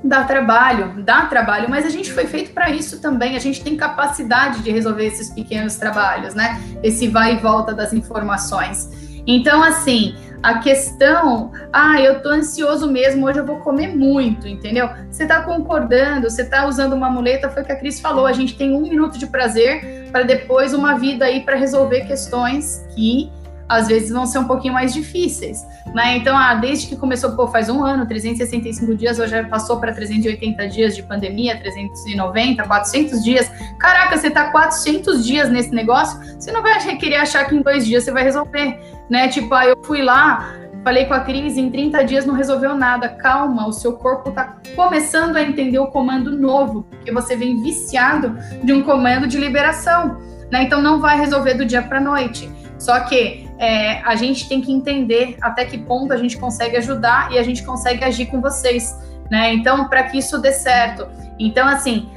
dá 0.05 0.23
trabalho, 0.25 1.03
dá 1.03 1.23
trabalho, 1.23 1.69
mas 1.69 1.87
a 1.87 1.89
gente 1.89 2.13
foi 2.13 2.27
feito 2.27 2.53
para 2.53 2.71
isso 2.71 3.01
também. 3.01 3.37
A 3.37 3.41
gente 3.41 3.65
tem 3.65 3.77
capacidade 3.77 4.63
de 4.63 4.71
resolver 4.71 5.07
esses 5.07 5.31
pequenos 5.31 5.77
trabalhos, 5.77 6.35
né? 6.35 6.61
Esse 6.83 7.09
vai 7.09 7.35
e 7.35 7.39
volta 7.39 7.73
das 7.73 7.93
informações. 7.93 8.91
Então, 9.27 9.63
assim, 9.63 10.15
a 10.43 10.59
questão, 10.59 11.53
ah, 11.73 11.99
eu 11.99 12.21
tô 12.21 12.29
ansioso 12.29 12.91
mesmo, 12.91 13.27
hoje 13.27 13.39
eu 13.39 13.47
vou 13.47 13.61
comer 13.61 13.97
muito, 13.97 14.47
entendeu? 14.47 14.91
Você 15.11 15.27
tá 15.27 15.41
concordando, 15.41 16.29
você 16.29 16.45
tá 16.45 16.67
usando 16.67 16.93
uma 16.93 17.09
muleta, 17.09 17.49
foi 17.49 17.63
o 17.63 17.65
que 17.65 17.73
a 17.73 17.77
Cris 17.77 17.99
falou, 17.99 18.27
a 18.27 18.33
gente 18.35 18.55
tem 18.55 18.77
um 18.77 18.83
minuto 18.83 19.17
de 19.17 19.27
prazer 19.27 20.11
para 20.13 20.23
depois 20.23 20.75
uma 20.75 20.99
vida 20.99 21.25
aí 21.25 21.41
para 21.41 21.57
resolver 21.57 22.03
questões 22.03 22.87
que 22.95 23.33
às 23.69 23.89
vezes 23.89 24.11
vão 24.11 24.27
ser 24.27 24.39
um 24.39 24.45
pouquinho 24.45 24.75
mais 24.75 24.93
difíceis, 24.93 25.67
né? 25.95 26.17
Então, 26.17 26.37
ah, 26.37 26.55
desde 26.55 26.87
que 26.87 26.97
começou, 26.97 27.33
pô, 27.33 27.47
faz 27.47 27.69
um 27.69 27.83
ano, 27.83 28.07
365 28.07 28.95
dias, 28.95 29.19
hoje 29.19 29.31
já 29.31 29.45
passou 29.45 29.81
para 29.81 29.93
380 29.93 30.69
dias 30.69 30.95
de 30.95 31.03
pandemia, 31.03 31.59
390, 31.59 32.63
400 32.65 33.25
dias. 33.25 33.51
Caraca, 33.79 34.17
você 34.17 34.31
tá 34.31 34.51
400 34.51 35.25
dias 35.25 35.51
nesse 35.51 35.75
negócio, 35.75 36.19
você 36.39 36.53
não 36.53 36.63
vai 36.63 36.75
querer 36.97 37.17
achar 37.17 37.45
que 37.45 37.55
em 37.55 37.63
dois 37.63 37.87
dias 37.87 38.05
você 38.05 38.13
vai 38.13 38.23
resolver, 38.23 38.79
né? 39.09 39.29
Tipo, 39.29 39.55
ah, 39.55 39.67
eu 39.67 39.77
fui 39.83 40.03
lá, 40.03 40.55
falei 40.85 41.07
com 41.07 41.15
a 41.15 41.21
Cris, 41.21 41.57
em 41.57 41.71
30 41.71 42.05
dias 42.05 42.27
não 42.27 42.35
resolveu 42.35 42.75
nada. 42.77 43.09
Calma, 43.09 43.67
o 43.67 43.73
seu 43.73 43.95
corpo 43.95 44.31
tá 44.31 44.57
começando 44.77 45.37
a 45.37 45.43
entender 45.43 45.79
o 45.79 45.87
comando 45.87 46.31
novo, 46.31 46.83
porque 46.91 47.11
você 47.11 47.35
vem 47.35 47.63
viciado 47.63 48.37
de 48.63 48.73
um 48.73 48.83
comando 48.83 49.27
de 49.27 49.39
liberação, 49.39 50.19
né? 50.53 50.63
Então, 50.65 50.83
não 50.83 51.01
vai 51.01 51.19
resolver 51.19 51.55
do 51.55 51.65
dia 51.65 51.83
para 51.83 51.99
noite. 51.99 52.51
Só 52.79 53.01
que 53.01 53.44
é, 53.59 54.01
a 54.03 54.17
gente 54.17 54.49
tem 54.49 54.61
que 54.61 54.73
entender 54.73 55.37
até 55.41 55.65
que 55.65 55.79
ponto 55.79 56.13
a 56.13 56.17
gente 56.17 56.37
consegue 56.37 56.77
ajudar 56.77 57.33
e 57.33 57.39
a 57.39 57.43
gente 57.43 57.63
consegue 57.63 58.05
agir 58.05 58.27
com 58.27 58.41
vocês, 58.41 58.97
né? 59.31 59.53
Então, 59.55 59.89
para 59.89 60.05
que 60.05 60.19
isso 60.19 60.39
dê 60.39 60.53
certo. 60.53 61.07
Então, 61.39 61.67
assim, 61.67 62.09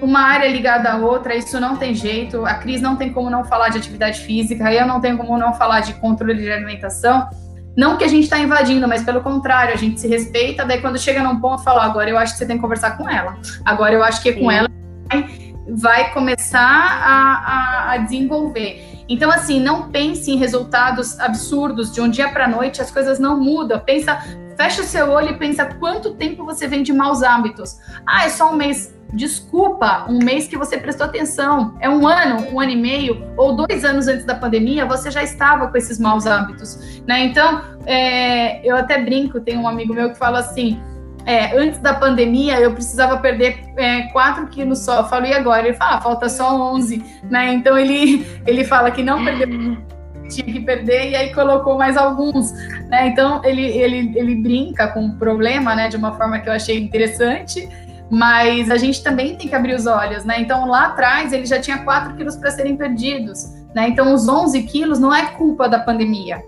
uma 0.00 0.20
área 0.20 0.48
ligada 0.48 0.90
à 0.90 0.96
outra, 0.96 1.34
isso 1.34 1.60
não 1.60 1.76
tem 1.76 1.94
jeito. 1.94 2.44
A 2.44 2.54
Cris 2.54 2.80
não 2.80 2.96
tem 2.96 3.12
como 3.12 3.30
não 3.30 3.44
falar 3.44 3.68
de 3.68 3.78
atividade 3.78 4.20
física, 4.20 4.72
eu 4.72 4.86
não 4.86 5.00
tenho 5.00 5.16
como 5.16 5.36
não 5.38 5.54
falar 5.54 5.80
de 5.80 5.94
controle 5.94 6.34
de 6.34 6.50
alimentação. 6.50 7.28
Não 7.76 7.98
que 7.98 8.04
a 8.04 8.08
gente 8.08 8.24
está 8.24 8.38
invadindo, 8.38 8.88
mas 8.88 9.02
pelo 9.02 9.20
contrário, 9.20 9.74
a 9.74 9.76
gente 9.76 10.00
se 10.00 10.08
respeita. 10.08 10.64
Daí, 10.64 10.80
quando 10.80 10.98
chega 10.98 11.22
num 11.22 11.38
ponto, 11.38 11.62
fala: 11.62 11.84
agora 11.84 12.08
eu 12.08 12.16
acho 12.16 12.32
que 12.32 12.38
você 12.38 12.46
tem 12.46 12.56
que 12.56 12.62
conversar 12.62 12.96
com 12.96 13.08
ela. 13.08 13.36
Agora 13.64 13.92
eu 13.92 14.02
acho 14.02 14.22
que 14.22 14.32
com 14.32 14.50
ela 14.50 14.68
vai, 15.10 15.54
vai 15.68 16.12
começar 16.12 16.58
a, 16.58 17.90
a, 17.90 17.92
a 17.92 17.96
desenvolver. 17.98 18.82
Então, 19.08 19.30
assim, 19.30 19.60
não 19.60 19.90
pense 19.90 20.30
em 20.30 20.36
resultados 20.36 21.18
absurdos 21.20 21.92
de 21.92 22.00
um 22.00 22.08
dia 22.08 22.28
para 22.28 22.48
noite, 22.48 22.82
as 22.82 22.90
coisas 22.90 23.18
não 23.18 23.38
mudam. 23.38 23.78
Pensa, 23.78 24.20
fecha 24.56 24.82
seu 24.82 25.10
olho 25.10 25.30
e 25.30 25.38
pensa 25.38 25.64
quanto 25.64 26.14
tempo 26.14 26.44
você 26.44 26.66
vem 26.66 26.82
de 26.82 26.92
maus 26.92 27.22
hábitos. 27.22 27.78
Ah, 28.06 28.24
é 28.24 28.28
só 28.28 28.52
um 28.52 28.56
mês. 28.56 28.94
Desculpa, 29.12 30.04
um 30.08 30.18
mês 30.18 30.48
que 30.48 30.58
você 30.58 30.76
prestou 30.76 31.06
atenção. 31.06 31.76
É 31.80 31.88
um 31.88 32.06
ano, 32.06 32.48
um 32.50 32.60
ano 32.60 32.72
e 32.72 32.76
meio, 32.76 33.24
ou 33.36 33.54
dois 33.54 33.84
anos 33.84 34.08
antes 34.08 34.26
da 34.26 34.34
pandemia, 34.34 34.84
você 34.84 35.10
já 35.10 35.22
estava 35.22 35.68
com 35.68 35.76
esses 35.76 36.00
maus 36.00 36.26
hábitos. 36.26 37.00
Né? 37.06 37.26
Então, 37.26 37.62
é, 37.86 38.68
eu 38.68 38.76
até 38.76 39.00
brinco, 39.00 39.40
tem 39.40 39.56
um 39.56 39.68
amigo 39.68 39.94
meu 39.94 40.10
que 40.10 40.18
fala 40.18 40.40
assim 40.40 40.80
é, 41.26 41.58
antes 41.58 41.80
da 41.80 41.92
pandemia 41.92 42.60
eu 42.60 42.72
precisava 42.72 43.16
perder 43.18 43.58
é, 43.76 44.02
4 44.12 44.46
quilos 44.46 44.78
só. 44.84 45.00
Eu 45.00 45.04
falo, 45.06 45.26
e 45.26 45.34
agora? 45.34 45.66
Ele 45.66 45.76
fala, 45.76 45.96
ah, 45.96 46.00
falta 46.00 46.28
só 46.28 46.72
11, 46.72 47.04
né? 47.28 47.52
Então 47.52 47.76
ele, 47.76 48.24
ele 48.46 48.64
fala 48.64 48.92
que 48.92 49.02
não 49.02 49.24
perdeu, 49.24 49.48
tinha 50.30 50.46
que 50.46 50.60
perder, 50.60 51.10
e 51.10 51.16
aí 51.16 51.34
colocou 51.34 51.76
mais 51.76 51.96
alguns, 51.96 52.52
né? 52.88 53.08
Então 53.08 53.44
ele, 53.44 53.62
ele, 53.62 54.12
ele 54.14 54.36
brinca 54.36 54.86
com 54.88 55.04
o 55.06 55.16
problema, 55.16 55.74
né? 55.74 55.88
De 55.88 55.96
uma 55.96 56.12
forma 56.12 56.38
que 56.38 56.48
eu 56.48 56.52
achei 56.52 56.78
interessante, 56.78 57.68
mas 58.08 58.70
a 58.70 58.76
gente 58.76 59.02
também 59.02 59.34
tem 59.34 59.48
que 59.48 59.54
abrir 59.54 59.74
os 59.74 59.86
olhos, 59.86 60.24
né? 60.24 60.40
Então 60.40 60.68
lá 60.68 60.86
atrás 60.86 61.32
ele 61.32 61.44
já 61.44 61.58
tinha 61.58 61.78
4 61.78 62.14
quilos 62.14 62.36
para 62.36 62.52
serem 62.52 62.76
perdidos, 62.76 63.52
né? 63.74 63.88
Então 63.88 64.14
os 64.14 64.28
11 64.28 64.62
quilos 64.62 65.00
não 65.00 65.12
é 65.12 65.26
culpa 65.32 65.68
da 65.68 65.80
pandemia, 65.80 66.40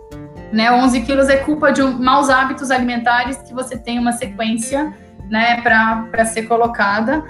né? 0.53 0.73
11 0.73 1.01
quilos 1.03 1.29
é 1.29 1.37
culpa 1.37 1.73
de 1.73 1.83
um, 1.83 1.99
maus 1.99 2.29
hábitos 2.29 2.71
alimentares 2.71 3.39
que 3.39 3.55
você 3.55 3.77
tem 3.77 3.99
uma 3.99 4.13
sequência 4.13 4.93
né, 5.29 5.61
para 5.61 6.25
ser 6.25 6.43
colocada. 6.43 7.25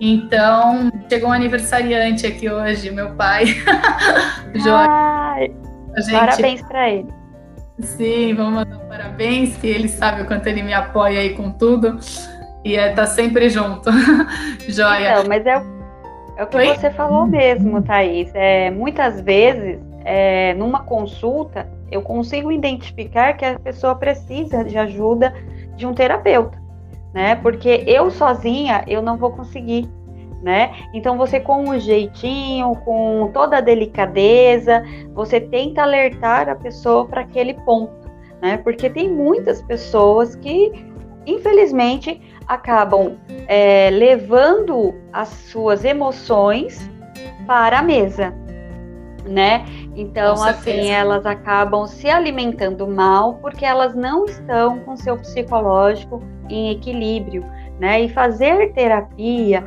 Então, 0.00 0.90
chegou 1.08 1.28
um 1.28 1.32
aniversariante 1.32 2.26
aqui 2.26 2.50
hoje, 2.50 2.90
meu 2.90 3.14
pai. 3.14 3.44
Ai, 4.66 5.52
gente... 5.98 6.12
Parabéns 6.12 6.62
para 6.62 6.90
ele. 6.90 7.20
Sim, 7.80 8.34
vamos 8.34 8.54
mandar 8.54 8.76
um 8.76 8.88
parabéns, 8.88 9.56
que 9.56 9.66
ele 9.66 9.88
sabe 9.88 10.22
o 10.22 10.26
quanto 10.26 10.46
ele 10.46 10.62
me 10.62 10.72
apoia 10.72 11.20
aí 11.20 11.34
com 11.34 11.50
tudo. 11.50 11.98
E 12.64 12.76
é, 12.76 12.92
tá 12.92 13.06
sempre 13.06 13.48
junto. 13.48 13.90
Joia. 14.68 15.12
Então, 15.12 15.24
mas 15.28 15.46
é, 15.46 15.62
é 16.36 16.44
o 16.44 16.46
que 16.46 16.56
Oi? 16.56 16.66
você 16.76 16.90
falou 16.90 17.26
mesmo, 17.26 17.82
Thaís. 17.82 18.30
É, 18.34 18.70
muitas 18.70 19.20
vezes, 19.20 19.78
é, 20.04 20.54
numa 20.54 20.80
consulta, 20.80 21.66
eu 21.90 22.02
consigo 22.02 22.52
identificar 22.52 23.34
que 23.34 23.44
a 23.44 23.58
pessoa 23.58 23.94
precisa 23.94 24.64
de 24.64 24.78
ajuda 24.78 25.34
de 25.76 25.86
um 25.86 25.94
terapeuta, 25.94 26.60
né? 27.12 27.34
Porque 27.36 27.84
eu 27.86 28.10
sozinha 28.10 28.84
eu 28.86 29.02
não 29.02 29.16
vou 29.16 29.30
conseguir, 29.30 29.88
né? 30.42 30.72
Então 30.94 31.16
você 31.16 31.40
com 31.40 31.68
um 31.68 31.78
jeitinho, 31.78 32.74
com 32.84 33.30
toda 33.32 33.58
a 33.58 33.60
delicadeza, 33.60 34.82
você 35.14 35.40
tenta 35.40 35.82
alertar 35.82 36.48
a 36.48 36.54
pessoa 36.54 37.06
para 37.06 37.22
aquele 37.22 37.54
ponto, 37.54 38.10
né? 38.40 38.56
Porque 38.58 38.88
tem 38.88 39.08
muitas 39.08 39.62
pessoas 39.62 40.36
que 40.36 40.72
infelizmente 41.26 42.20
acabam 42.46 43.16
é, 43.46 43.90
levando 43.90 44.94
as 45.12 45.28
suas 45.28 45.84
emoções 45.84 46.90
para 47.46 47.78
a 47.78 47.82
mesa, 47.82 48.34
né? 49.24 49.64
Então, 49.94 50.42
assim, 50.42 50.90
elas 50.90 51.26
acabam 51.26 51.86
se 51.86 52.08
alimentando 52.08 52.86
mal 52.86 53.34
porque 53.34 53.64
elas 53.64 53.94
não 53.94 54.24
estão 54.24 54.78
com 54.80 54.96
seu 54.96 55.16
psicológico 55.16 56.22
em 56.48 56.70
equilíbrio, 56.70 57.44
né? 57.78 58.02
E 58.02 58.08
fazer 58.08 58.72
terapia, 58.72 59.64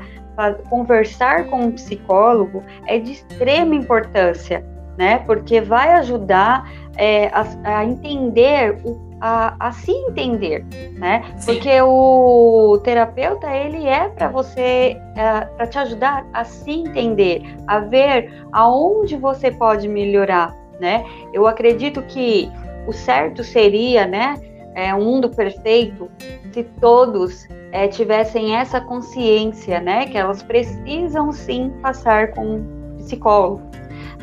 conversar 0.69 1.45
com 1.45 1.65
um 1.65 1.71
psicólogo 1.71 2.63
é 2.87 2.97
de 2.99 3.11
extrema 3.11 3.75
importância, 3.75 4.65
né? 4.97 5.19
Porque 5.19 5.59
vai 5.59 5.91
ajudar 5.93 6.71
é, 6.97 7.27
a, 7.27 7.45
a, 7.79 7.85
entender 7.85 8.77
o 8.83 9.12
a, 9.25 9.55
a 9.57 9.71
se 9.71 9.89
entender, 9.89 10.65
né? 10.97 11.23
Sim. 11.37 11.53
Porque 11.53 11.81
o 11.81 12.77
terapeuta 12.83 13.49
ele 13.55 13.87
é 13.87 14.09
para 14.09 14.27
você, 14.27 14.97
é, 15.15 15.45
para 15.45 15.65
te 15.65 15.79
ajudar 15.79 16.27
a 16.33 16.43
se 16.43 16.71
entender, 16.71 17.41
a 17.65 17.79
ver 17.79 18.45
aonde 18.51 19.15
você 19.15 19.49
pode 19.49 19.87
melhorar, 19.87 20.53
né? 20.77 21.05
Eu 21.31 21.47
acredito 21.47 22.01
que 22.01 22.51
o 22.85 22.91
certo 22.91 23.45
seria, 23.45 24.05
né? 24.05 24.35
É 24.75 24.93
um 24.93 25.05
mundo 25.05 25.29
perfeito 25.29 26.11
se 26.51 26.65
todos 26.81 27.47
é, 27.71 27.87
tivessem 27.87 28.57
essa 28.57 28.81
consciência, 28.81 29.79
né? 29.79 30.05
Que 30.05 30.17
elas 30.17 30.43
precisam 30.43 31.31
sim 31.31 31.71
passar 31.81 32.33
com 32.33 32.57
um 32.57 32.95
psicólogo, 32.97 33.61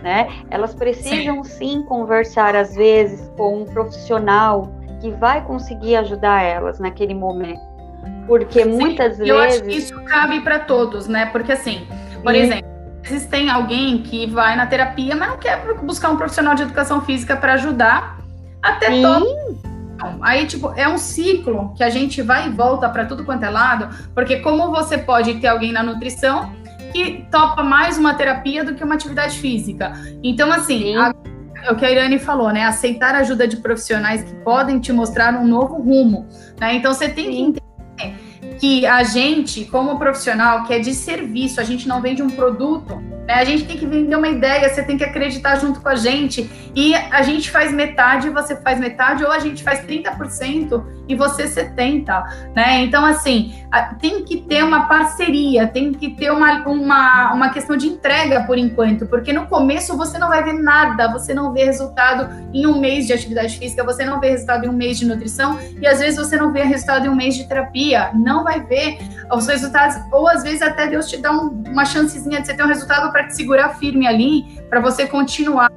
né? 0.02 0.28
Elas 0.50 0.74
precisam 0.74 1.42
sim. 1.42 1.50
sim 1.50 1.82
conversar 1.84 2.54
às 2.54 2.74
vezes 2.74 3.32
com 3.38 3.62
um 3.62 3.64
profissional 3.64 4.78
que 5.00 5.10
vai 5.10 5.42
conseguir 5.44 5.96
ajudar 5.96 6.42
elas 6.42 6.78
naquele 6.78 7.14
momento. 7.14 7.60
Porque 8.26 8.62
Sim, 8.62 8.70
muitas 8.70 9.18
eu 9.18 9.26
vezes. 9.26 9.28
Eu 9.28 9.38
acho 9.38 9.62
que 9.62 9.76
isso 9.76 10.04
cabe 10.04 10.40
para 10.40 10.60
todos, 10.60 11.08
né? 11.08 11.26
Porque 11.26 11.52
assim, 11.52 11.86
por 12.22 12.34
e... 12.34 12.38
exemplo, 12.38 12.70
existem 13.04 13.50
alguém 13.50 14.02
que 14.02 14.26
vai 14.26 14.56
na 14.56 14.66
terapia, 14.66 15.16
mas 15.16 15.30
não 15.30 15.38
quer 15.38 15.62
buscar 15.82 16.10
um 16.10 16.16
profissional 16.16 16.54
de 16.54 16.62
educação 16.62 17.00
física 17.00 17.36
para 17.36 17.54
ajudar 17.54 18.18
até 18.62 18.90
Sim. 18.92 19.02
todo. 19.02 19.70
Aí, 20.22 20.46
tipo, 20.46 20.72
é 20.76 20.88
um 20.88 20.96
ciclo 20.96 21.74
que 21.76 21.84
a 21.84 21.90
gente 21.90 22.22
vai 22.22 22.46
e 22.46 22.51
volta 22.51 22.88
para 22.88 23.05
tudo 23.05 23.24
quanto 23.24 23.44
é 23.44 23.51
lado, 23.51 23.94
porque 24.14 24.36
como 24.36 24.70
você 24.70 24.96
pode 24.96 25.34
ter 25.34 25.48
alguém 25.48 25.72
na 25.72 25.82
nutrição 25.82 26.53
que 26.92 27.26
topa 27.30 27.62
mais 27.62 27.98
uma 27.98 28.14
terapia 28.14 28.64
do 28.64 28.74
que 28.74 28.82
uma 28.82 28.94
atividade 28.94 29.38
física. 29.38 29.92
Então, 30.22 30.51
assim, 30.51 30.96
a 30.96 31.12
é 31.64 31.72
o 31.72 31.76
que 31.76 31.84
a 31.84 31.90
Irane 31.90 32.18
falou, 32.18 32.50
né? 32.52 32.64
Aceitar 32.64 33.14
a 33.14 33.18
ajuda 33.18 33.46
de 33.46 33.56
profissionais 33.58 34.22
que 34.22 34.34
podem 34.36 34.78
te 34.80 34.92
mostrar 34.92 35.34
um 35.34 35.46
novo 35.46 35.76
rumo, 35.76 36.26
né? 36.58 36.74
Então 36.74 36.92
você 36.92 37.08
tem 37.08 37.26
Sim. 37.26 37.30
que 37.30 37.40
entender 37.40 37.61
que 38.58 38.86
a 38.86 39.02
gente, 39.02 39.64
como 39.64 39.98
profissional, 39.98 40.64
que 40.64 40.74
é 40.74 40.78
de 40.78 40.94
serviço, 40.94 41.61
a 41.61 41.64
gente 41.64 41.88
não 41.88 42.00
vende 42.00 42.22
um 42.22 42.30
produto, 42.30 43.02
Né? 43.31 43.37
A 43.37 43.45
gente 43.45 43.64
tem 43.64 43.76
que 43.76 43.87
vender 43.87 44.16
uma 44.16 44.26
ideia, 44.26 44.68
você 44.68 44.83
tem 44.83 44.99
que 44.99 45.05
acreditar 45.05 45.55
junto 45.55 45.81
com 45.81 45.89
a 45.89 45.95
gente. 45.95 46.51
E 46.74 46.95
a 46.97 47.22
gente 47.22 47.49
faz 47.49 47.72
metade, 47.72 48.28
você 48.28 48.57
faz 48.57 48.81
metade, 48.81 49.24
ou 49.24 49.31
a 49.31 49.39
gente 49.39 49.62
faz 49.62 49.81
30% 49.87 50.85
e 51.09 51.14
você 51.14 51.45
70%. 51.45 52.24
Né? 52.57 52.83
Então, 52.83 53.05
assim, 53.05 53.55
tem 54.01 54.24
que 54.24 54.39
ter 54.39 54.64
uma 54.64 54.87
parceria, 54.89 55.66
tem 55.66 55.93
que 55.93 56.11
ter 56.11 56.31
uma, 56.31 56.66
uma, 56.66 57.33
uma 57.33 57.51
questão 57.51 57.76
de 57.76 57.87
entrega 57.87 58.45
por 58.45 58.59
enquanto, 58.59 59.07
porque 59.07 59.33
no 59.33 59.47
começo 59.47 59.97
você 59.97 60.18
não 60.18 60.28
vai 60.28 60.43
ver 60.43 60.55
nada, 60.55 61.12
você 61.12 61.33
não 61.33 61.53
vê 61.53 61.64
resultado 61.64 62.28
em 62.53 62.66
um 62.66 62.81
mês 62.81 63.07
de 63.07 63.12
atividade 63.12 63.59
física, 63.59 63.85
você 63.85 64.05
não 64.05 64.20
vê 64.20 64.31
resultado 64.31 64.66
em 64.66 64.68
um 64.68 64.72
mês 64.72 64.99
de 64.99 65.07
nutrição, 65.07 65.59
e 65.81 65.87
às 65.87 66.01
vezes 66.01 66.18
você 66.18 66.37
não 66.37 66.53
vê 66.53 66.62
resultado 66.62 67.07
em 67.07 67.09
um 67.09 67.16
mês 67.16 67.37
de 67.37 67.47
terapia, 67.47 68.11
não 68.14 68.43
vai 68.43 68.61
ver 68.61 68.99
os 69.33 69.47
resultados, 69.47 69.97
ou 70.11 70.28
às 70.28 70.43
vezes 70.43 70.62
até 70.62 70.89
Deus 70.89 71.09
te 71.09 71.16
dá 71.16 71.33
um, 71.33 71.62
uma 71.68 71.85
chancezinha 71.85 72.41
de 72.41 72.47
você 72.47 72.55
ter 72.55 72.64
um 72.64 72.68
resultado 72.68 73.11
para 73.12 73.20
te 73.27 73.37
segurar 73.37 73.71
firme 73.79 74.07
ali, 74.07 74.59
para 74.68 74.81
você 74.81 75.07
continuar. 75.07 75.71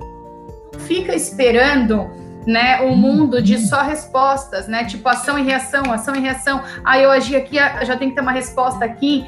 Fica 0.87 1.15
esperando 1.15 2.09
né, 2.45 2.81
o 2.81 2.95
mundo 2.95 3.41
de 3.41 3.57
só 3.57 3.81
respostas, 3.81 4.67
né? 4.67 4.85
Tipo 4.85 5.07
ação 5.09 5.39
e 5.39 5.43
reação, 5.43 5.91
ação 5.91 6.15
e 6.15 6.19
reação. 6.19 6.61
Ah, 6.83 6.99
eu 6.99 7.09
agi 7.11 7.35
aqui, 7.35 7.57
já 7.85 7.95
tem 7.97 8.09
que 8.09 8.15
ter 8.15 8.21
uma 8.21 8.31
resposta 8.31 8.83
aqui. 8.83 9.25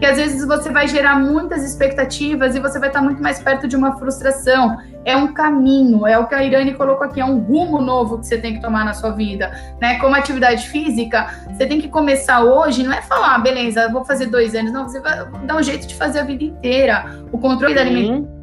Que 0.00 0.06
às 0.06 0.16
vezes 0.16 0.46
você 0.46 0.70
vai 0.70 0.88
gerar 0.88 1.16
muitas 1.16 1.62
expectativas 1.62 2.56
e 2.56 2.60
você 2.60 2.78
vai 2.78 2.88
estar 2.88 3.02
muito 3.02 3.22
mais 3.22 3.38
perto 3.40 3.68
de 3.68 3.76
uma 3.76 3.98
frustração. 3.98 4.78
É 5.04 5.14
um 5.16 5.34
caminho, 5.34 6.06
é 6.06 6.18
o 6.18 6.26
que 6.26 6.34
a 6.34 6.42
Irane 6.42 6.74
colocou 6.74 7.06
aqui, 7.06 7.20
é 7.20 7.24
um 7.24 7.38
rumo 7.38 7.80
novo 7.80 8.18
que 8.18 8.26
você 8.26 8.38
tem 8.38 8.54
que 8.54 8.62
tomar 8.62 8.84
na 8.84 8.94
sua 8.94 9.10
vida, 9.10 9.52
né? 9.80 9.98
Como 9.98 10.14
atividade 10.14 10.68
física, 10.68 11.26
você 11.52 11.66
tem 11.66 11.80
que 11.80 11.88
começar 11.88 12.42
hoje, 12.42 12.82
não 12.82 12.92
é 12.92 13.02
falar, 13.02 13.34
ah, 13.34 13.38
beleza, 13.38 13.88
vou 13.90 14.04
fazer 14.04 14.26
dois 14.26 14.54
anos, 14.54 14.72
não, 14.72 14.88
você 14.88 15.00
vai 15.00 15.26
dar 15.44 15.56
um 15.56 15.62
jeito 15.62 15.86
de 15.86 15.94
fazer 15.94 16.20
a 16.20 16.24
vida 16.24 16.44
inteira. 16.44 17.24
O 17.30 17.38
controle 17.38 17.74
da 17.74 17.82
alimentação 17.82 18.40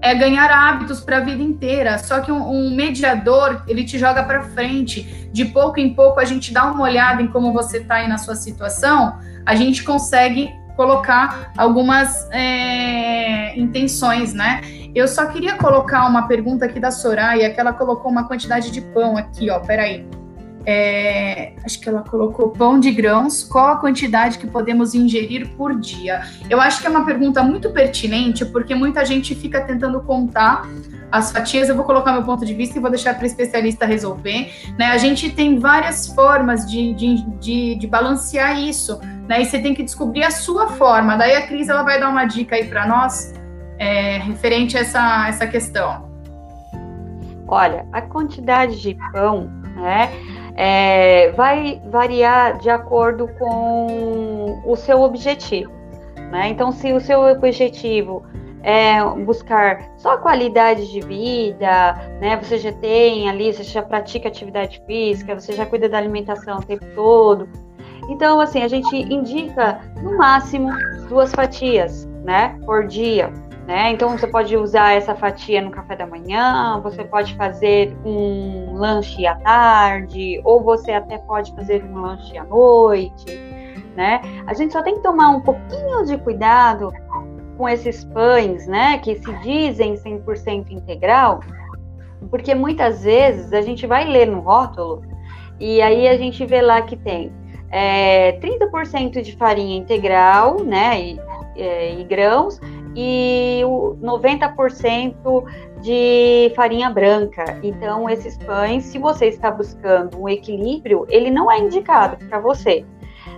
é 0.00 0.14
ganhar 0.14 0.50
hábitos 0.50 1.00
para 1.00 1.18
a 1.18 1.20
vida 1.20 1.42
inteira. 1.42 1.98
Só 1.98 2.20
que 2.20 2.30
um, 2.30 2.50
um, 2.50 2.74
mediador, 2.74 3.62
ele 3.66 3.84
te 3.84 3.98
joga 3.98 4.22
para 4.22 4.42
frente. 4.42 5.28
De 5.32 5.44
pouco 5.44 5.80
em 5.80 5.94
pouco, 5.94 6.20
a 6.20 6.24
gente 6.24 6.52
dá 6.52 6.70
uma 6.70 6.84
olhada 6.84 7.20
em 7.20 7.28
como 7.28 7.52
você 7.52 7.78
está 7.78 7.96
aí 7.96 8.08
na 8.08 8.18
sua 8.18 8.34
situação, 8.34 9.18
a 9.44 9.54
gente 9.54 9.82
consegue 9.84 10.50
colocar 10.78 11.50
algumas 11.56 12.30
é, 12.30 13.58
intenções, 13.58 14.32
né? 14.32 14.60
Eu 14.94 15.08
só 15.08 15.26
queria 15.26 15.56
colocar 15.56 16.06
uma 16.06 16.28
pergunta 16.28 16.66
aqui 16.66 16.78
da 16.78 16.92
Soraya, 16.92 17.52
que 17.52 17.58
ela 17.58 17.72
colocou 17.72 18.08
uma 18.08 18.28
quantidade 18.28 18.70
de 18.70 18.80
pão 18.80 19.16
aqui, 19.16 19.50
ó, 19.50 19.58
peraí. 19.58 20.06
É, 20.66 21.52
acho 21.64 21.80
que 21.80 21.88
ela 21.88 22.02
colocou 22.02 22.50
pão 22.50 22.78
de 22.78 22.90
grãos, 22.90 23.42
qual 23.42 23.68
a 23.68 23.76
quantidade 23.76 24.38
que 24.38 24.46
podemos 24.46 24.94
ingerir 24.94 25.48
por 25.56 25.78
dia? 25.78 26.22
Eu 26.50 26.60
acho 26.60 26.80
que 26.80 26.86
é 26.86 26.90
uma 26.90 27.04
pergunta 27.04 27.42
muito 27.42 27.70
pertinente, 27.70 28.44
porque 28.44 28.74
muita 28.74 29.04
gente 29.04 29.34
fica 29.34 29.60
tentando 29.60 30.00
contar 30.00 30.68
as 31.10 31.32
fatias. 31.32 31.68
Eu 31.68 31.76
vou 31.76 31.84
colocar 31.84 32.12
meu 32.12 32.22
ponto 32.22 32.44
de 32.44 32.54
vista 32.54 32.78
e 32.78 32.80
vou 32.80 32.90
deixar 32.90 33.14
para 33.14 33.26
especialista 33.26 33.86
resolver. 33.86 34.52
Né? 34.78 34.86
A 34.86 34.98
gente 34.98 35.30
tem 35.30 35.58
várias 35.58 36.08
formas 36.08 36.70
de, 36.70 36.92
de, 36.94 37.22
de, 37.38 37.74
de 37.76 37.86
balancear 37.86 38.58
isso, 38.58 39.00
né? 39.26 39.42
e 39.42 39.46
você 39.46 39.58
tem 39.58 39.74
que 39.74 39.82
descobrir 39.82 40.24
a 40.24 40.30
sua 40.30 40.68
forma. 40.68 41.16
Daí 41.16 41.34
a 41.34 41.46
Cris 41.46 41.68
ela 41.68 41.82
vai 41.82 41.98
dar 41.98 42.10
uma 42.10 42.24
dica 42.24 42.56
aí 42.56 42.64
para 42.64 42.86
nós 42.86 43.34
é, 43.78 44.18
referente 44.18 44.76
a 44.76 44.80
essa, 44.80 45.28
essa 45.28 45.46
questão. 45.46 46.08
Olha, 47.46 47.86
a 47.92 48.02
quantidade 48.02 48.80
de 48.80 48.94
pão, 49.12 49.50
né? 49.74 50.10
É, 50.60 51.30
vai 51.36 51.80
variar 51.86 52.58
de 52.58 52.68
acordo 52.68 53.28
com 53.38 54.60
o 54.66 54.74
seu 54.74 55.00
objetivo. 55.02 55.70
Né? 56.32 56.48
Então, 56.48 56.72
se 56.72 56.92
o 56.92 57.00
seu 57.00 57.20
objetivo 57.20 58.24
é 58.60 59.00
buscar 59.24 59.88
só 59.96 60.18
qualidade 60.18 60.90
de 60.90 61.00
vida, 61.00 61.94
né? 62.20 62.36
Você 62.42 62.58
já 62.58 62.72
tem 62.72 63.30
ali, 63.30 63.52
você 63.52 63.62
já 63.62 63.82
pratica 63.82 64.26
atividade 64.26 64.82
física, 64.84 65.38
você 65.38 65.52
já 65.52 65.64
cuida 65.64 65.88
da 65.88 65.96
alimentação 65.96 66.58
o 66.58 66.62
tempo 66.62 66.84
todo. 66.92 67.48
Então, 68.08 68.40
assim, 68.40 68.62
a 68.62 68.68
gente 68.68 68.96
indica 68.96 69.80
no 70.02 70.18
máximo 70.18 70.72
duas 71.08 71.30
fatias, 71.30 72.04
né, 72.24 72.58
por 72.66 72.84
dia. 72.88 73.32
Né? 73.68 73.90
Então 73.90 74.16
você 74.16 74.26
pode 74.26 74.56
usar 74.56 74.94
essa 74.94 75.14
fatia 75.14 75.60
no 75.60 75.70
café 75.70 75.94
da 75.94 76.06
manhã, 76.06 76.80
você 76.82 77.04
pode 77.04 77.36
fazer 77.36 77.94
um 78.02 78.72
lanche 78.72 79.26
à 79.26 79.34
tarde, 79.34 80.40
ou 80.42 80.62
você 80.62 80.92
até 80.92 81.18
pode 81.18 81.54
fazer 81.54 81.84
um 81.84 82.00
lanche 82.00 82.38
à 82.38 82.44
noite, 82.44 83.26
né? 83.94 84.22
A 84.46 84.54
gente 84.54 84.72
só 84.72 84.82
tem 84.82 84.94
que 84.94 85.02
tomar 85.02 85.28
um 85.28 85.42
pouquinho 85.42 86.02
de 86.06 86.16
cuidado 86.16 86.90
com 87.58 87.68
esses 87.68 88.06
pães, 88.06 88.66
né, 88.66 88.96
que 88.98 89.16
se 89.16 89.30
dizem 89.40 89.96
100% 89.96 90.70
integral, 90.70 91.40
porque 92.30 92.54
muitas 92.54 93.04
vezes 93.04 93.52
a 93.52 93.60
gente 93.60 93.86
vai 93.86 94.08
ler 94.08 94.28
no 94.28 94.40
rótulo 94.40 95.02
e 95.60 95.82
aí 95.82 96.08
a 96.08 96.16
gente 96.16 96.46
vê 96.46 96.62
lá 96.62 96.80
que 96.80 96.96
tem 96.96 97.30
é, 97.70 98.32
30% 98.40 99.20
de 99.20 99.36
farinha 99.36 99.76
integral, 99.76 100.64
né, 100.64 100.98
e, 100.98 101.20
é, 101.54 102.00
e 102.00 102.04
grãos, 102.04 102.58
e 103.00 103.62
o 103.64 103.96
90% 104.02 105.44
de 105.80 106.52
farinha 106.56 106.90
branca. 106.90 107.60
Então, 107.62 108.10
esses 108.10 108.36
pães, 108.38 108.82
se 108.86 108.98
você 108.98 109.26
está 109.26 109.52
buscando 109.52 110.20
um 110.20 110.28
equilíbrio, 110.28 111.06
ele 111.08 111.30
não 111.30 111.48
é 111.48 111.60
indicado 111.60 112.16
para 112.26 112.40
você. 112.40 112.84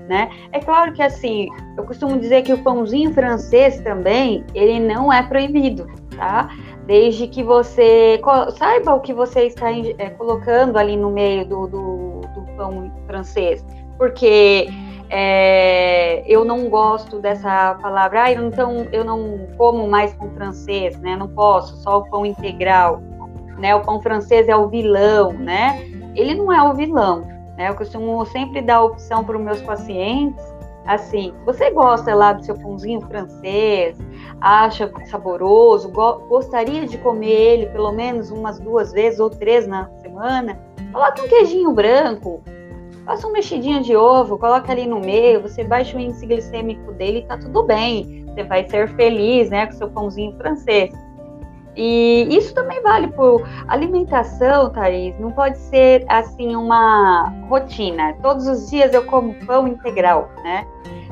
Né? 0.08 0.30
É 0.50 0.60
claro 0.60 0.92
que 0.94 1.02
assim, 1.02 1.48
eu 1.76 1.84
costumo 1.84 2.18
dizer 2.18 2.40
que 2.42 2.54
o 2.54 2.58
pãozinho 2.58 3.12
francês 3.12 3.80
também, 3.82 4.44
ele 4.54 4.80
não 4.80 5.12
é 5.12 5.22
proibido, 5.22 5.86
tá? 6.16 6.48
Desde 6.86 7.28
que 7.28 7.44
você 7.44 8.18
saiba 8.56 8.94
o 8.94 9.00
que 9.00 9.12
você 9.12 9.42
está 9.42 9.70
é, 9.70 10.10
colocando 10.10 10.78
ali 10.78 10.96
no 10.96 11.10
meio 11.10 11.44
do, 11.44 11.66
do, 11.68 12.20
do 12.34 12.56
pão 12.56 12.90
francês, 13.06 13.64
porque 13.96 14.68
é, 15.12 16.22
eu 16.24 16.44
não 16.44 16.68
gosto 16.68 17.18
dessa 17.18 17.74
palavra, 17.82 18.24
ah, 18.24 18.32
então 18.32 18.86
eu 18.92 19.04
não 19.04 19.48
como 19.58 19.88
mais 19.88 20.14
pão 20.14 20.30
francês, 20.30 20.98
né? 21.00 21.16
Não 21.16 21.26
posso, 21.26 21.76
só 21.78 21.98
o 21.98 22.08
pão 22.08 22.24
integral, 22.24 23.02
né? 23.58 23.74
O 23.74 23.80
pão 23.80 24.00
francês 24.00 24.48
é 24.48 24.54
o 24.54 24.68
vilão, 24.68 25.32
né? 25.32 25.80
Ele 26.14 26.34
não 26.34 26.52
é 26.52 26.62
o 26.62 26.74
vilão, 26.74 27.26
né? 27.56 27.70
Eu 27.70 27.74
costumo 27.74 28.24
sempre 28.26 28.62
dar 28.62 28.84
opção 28.84 29.24
para 29.24 29.36
os 29.36 29.42
meus 29.42 29.60
pacientes, 29.62 30.44
assim, 30.86 31.34
você 31.44 31.70
gosta 31.72 32.14
lá 32.14 32.32
do 32.32 32.44
seu 32.44 32.54
pãozinho 32.56 33.00
francês, 33.00 33.98
acha 34.40 34.92
saboroso, 35.06 35.90
go 35.90 36.20
gostaria 36.28 36.86
de 36.86 36.96
comer 36.98 37.30
ele 37.30 37.66
pelo 37.66 37.90
menos 37.90 38.30
umas 38.30 38.60
duas 38.60 38.92
vezes 38.92 39.18
ou 39.18 39.28
três 39.28 39.66
na 39.66 39.90
semana, 40.02 40.56
coloque 40.92 41.20
um 41.20 41.28
queijinho 41.28 41.72
branco, 41.72 42.42
Faça 43.10 43.26
um 43.26 43.32
mexidinho 43.32 43.82
de 43.82 43.96
ovo, 43.96 44.38
coloca 44.38 44.70
ali 44.70 44.86
no 44.86 45.00
meio, 45.00 45.42
você 45.42 45.64
baixa 45.64 45.96
o 45.96 46.00
índice 46.00 46.24
glicêmico 46.24 46.92
dele 46.92 47.18
e 47.18 47.22
tá 47.22 47.36
tudo 47.36 47.64
bem. 47.64 48.24
Você 48.28 48.44
vai 48.44 48.68
ser 48.68 48.88
feliz, 48.94 49.50
né, 49.50 49.66
com 49.66 49.72
seu 49.72 49.90
pãozinho 49.90 50.36
francês. 50.36 50.94
E 51.76 52.28
isso 52.30 52.54
também 52.54 52.80
vale 52.80 53.08
por 53.08 53.44
alimentação, 53.66 54.70
Thaís. 54.70 55.18
Não 55.18 55.32
pode 55.32 55.58
ser 55.58 56.04
assim 56.08 56.54
uma 56.54 57.34
rotina. 57.48 58.14
Todos 58.22 58.46
os 58.46 58.70
dias 58.70 58.94
eu 58.94 59.04
como 59.04 59.34
pão 59.44 59.66
integral, 59.66 60.30
né? 60.44 60.64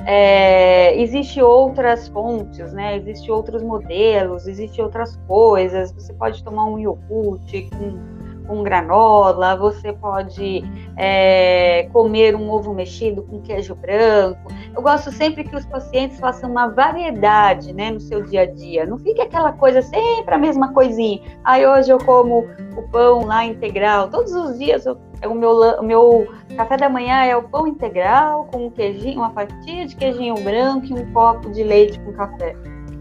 É, 0.07 0.97
existe 1.01 1.43
outras 1.43 2.07
fontes, 2.07 2.73
né? 2.75 2.97
Existem 2.97 3.33
outros 3.33 3.61
modelos, 3.61 4.47
existem 4.47 4.85
outras 4.85 5.17
coisas. 5.27 5.91
Você 5.91 6.13
pode 6.13 6.45
tomar 6.45 6.67
um 6.67 6.79
iogurte 6.79 7.69
com 7.77 8.18
com 8.49 8.63
granola, 8.63 9.55
você 9.55 9.93
pode 9.93 10.65
é, 10.97 11.89
comer 11.93 12.35
um 12.35 12.51
ovo 12.51 12.73
mexido 12.73 13.23
com 13.23 13.41
queijo 13.43 13.75
branco. 13.75 14.51
Eu 14.75 14.83
gosto 14.83 15.13
sempre 15.13 15.45
que 15.45 15.55
os 15.55 15.67
pacientes 15.67 16.19
façam 16.19 16.51
uma 16.51 16.69
variedade 16.69 17.75
né, 17.75 17.91
no 17.91 18.01
seu 18.01 18.23
dia 18.23 18.43
a 18.43 18.47
dia. 18.47 18.87
Não 18.87 18.99
fique 18.99 19.21
aquela 19.21 19.53
coisa 19.53 19.83
sempre 19.83 20.35
a 20.35 20.39
mesma 20.39 20.73
coisinha. 20.73 21.21
Aí 21.45 21.65
hoje 21.67 21.93
eu 21.93 21.99
como 21.99 22.49
o 22.77 22.83
pão 22.91 23.27
lá 23.27 23.45
integral. 23.45 24.09
Todos 24.09 24.33
os 24.33 24.59
dias 24.59 24.87
eu, 24.87 24.99
o, 25.27 25.35
meu, 25.35 25.53
o 25.79 25.83
meu 25.83 26.27
café 26.57 26.79
da 26.79 26.89
manhã 26.89 27.25
é 27.25 27.37
o 27.37 27.43
pão 27.43 27.67
integral 27.67 28.49
com 28.51 28.67
um 28.67 28.71
queijinho, 28.71 29.19
uma 29.19 29.31
fatia 29.31 29.85
de 29.85 29.95
queijinho 29.95 30.35
branco 30.37 30.87
e 30.87 30.95
um 30.95 31.13
copo 31.13 31.51
de 31.51 31.63
leite 31.63 32.01
com 32.01 32.13
café. 32.15 32.57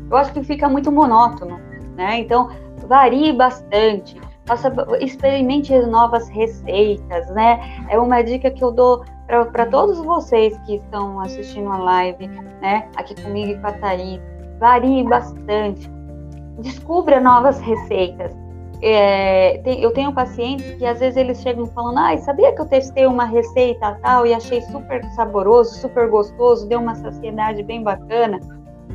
Eu 0.09 0.17
acho 0.17 0.33
que 0.33 0.43
fica 0.43 0.67
muito 0.67 0.91
monótono, 0.91 1.59
né? 1.95 2.19
Então 2.19 2.49
varie 2.87 3.33
bastante 3.33 4.15
faça, 4.47 4.73
experimente 5.01 5.77
novas 5.85 6.27
receitas, 6.29 7.29
né? 7.31 7.59
É 7.89 7.99
uma 7.99 8.23
dica 8.23 8.49
que 8.49 8.63
eu 8.63 8.71
dou 8.71 9.03
para 9.27 9.65
todos 9.65 9.99
vocês 9.99 10.57
que 10.59 10.75
estão 10.75 11.19
assistindo 11.19 11.69
a 11.69 11.77
live, 11.77 12.27
né? 12.61 12.87
Aqui 12.95 13.13
comigo 13.21 13.51
e 13.51 13.59
com 13.59 13.67
a 13.67 13.73
Thaís. 13.73 14.21
Varie 14.59 15.03
bastante. 15.03 15.91
Descubra 16.59 17.19
novas 17.19 17.59
receitas. 17.59 18.35
É, 18.81 19.57
tem, 19.63 19.81
eu 19.81 19.91
tenho 19.91 20.13
pacientes 20.13 20.71
que 20.77 20.85
às 20.85 20.99
vezes 20.99 21.17
eles 21.17 21.41
chegam 21.41 21.65
falando, 21.65 21.97
ah, 21.97 22.17
sabia 22.17 22.53
que 22.53 22.61
eu 22.61 22.65
testei 22.67 23.07
uma 23.07 23.25
receita 23.25 23.99
tal 24.03 24.25
e 24.25 24.33
achei 24.33 24.61
super 24.61 25.03
saboroso, 25.15 25.75
super 25.79 26.07
gostoso, 26.09 26.67
deu 26.67 26.79
uma 26.79 26.93
saciedade 26.95 27.63
bem 27.63 27.81
bacana. 27.83 28.39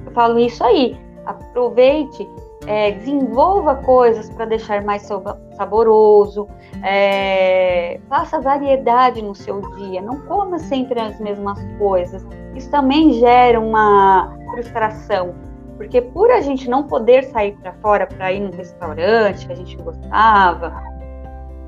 Eu 0.07 0.12
falo 0.12 0.38
isso 0.38 0.62
aí, 0.62 0.96
Aproveite, 1.26 2.28
é, 2.66 2.92
desenvolva 2.92 3.76
coisas 3.76 4.30
para 4.30 4.44
deixar 4.44 4.82
mais 4.82 5.08
saboroso, 5.56 6.48
é, 6.82 8.00
faça 8.08 8.40
variedade 8.40 9.22
no 9.22 9.34
seu 9.34 9.60
dia, 9.76 10.00
não 10.00 10.20
coma 10.20 10.58
sempre 10.58 11.00
as 11.00 11.18
mesmas 11.18 11.58
coisas. 11.78 12.24
Isso 12.54 12.70
também 12.70 13.14
gera 13.14 13.58
uma 13.58 14.36
frustração, 14.50 15.34
porque 15.76 16.00
por 16.00 16.30
a 16.30 16.40
gente 16.40 16.68
não 16.68 16.84
poder 16.84 17.24
sair 17.24 17.52
para 17.52 17.72
fora 17.74 18.06
para 18.06 18.32
ir 18.32 18.40
num 18.40 18.56
restaurante 18.56 19.46
que 19.46 19.52
a 19.52 19.56
gente 19.56 19.76
gostava, 19.76 20.82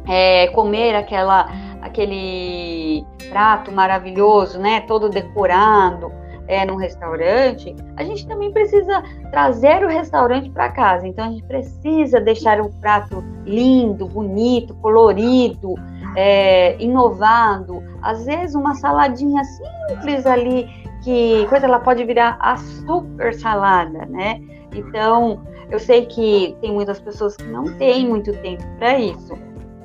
é, 0.07 0.49
comer 0.49 0.95
aquela, 0.95 1.49
aquele 1.81 3.05
prato 3.31 3.73
maravilhoso, 3.73 4.59
né, 4.61 4.83
todo 4.83 5.09
decorado, 5.09 6.13
é, 6.47 6.65
num 6.65 6.77
restaurante, 6.77 7.75
a 7.97 8.05
gente 8.05 8.27
também 8.27 8.53
precisa 8.53 9.03
trazer 9.31 9.85
o 9.85 9.89
restaurante 9.89 10.51
para 10.51 10.71
casa. 10.71 11.07
Então 11.07 11.27
a 11.27 11.31
gente 11.31 11.45
precisa 11.45 12.21
deixar 12.21 12.61
o 12.61 12.71
prato 12.81 13.25
lindo, 13.45 14.07
bonito, 14.07 14.75
colorido, 14.77 15.75
é, 16.17 16.81
inovado. 16.83 17.83
Às 18.03 18.25
vezes 18.25 18.55
uma 18.55 18.75
saladinha 18.75 19.43
simples 19.45 20.27
ali, 20.27 20.69
que 21.03 21.47
coisa 21.49 21.67
ela 21.67 21.81
pode 21.81 22.05
virar 22.05 22.37
a 22.41 22.57
super 22.57 23.35
salada, 23.35 24.07
né? 24.07 24.41
Então 24.75 25.43
eu 25.71 25.79
sei 25.79 26.07
que 26.07 26.57
tem 26.61 26.73
muitas 26.73 27.01
pessoas 27.01 27.37
que 27.37 27.45
não 27.45 27.65
têm 27.77 28.07
muito 28.07 28.33
tempo 28.39 28.63
para 28.79 28.99
isso, 28.99 29.37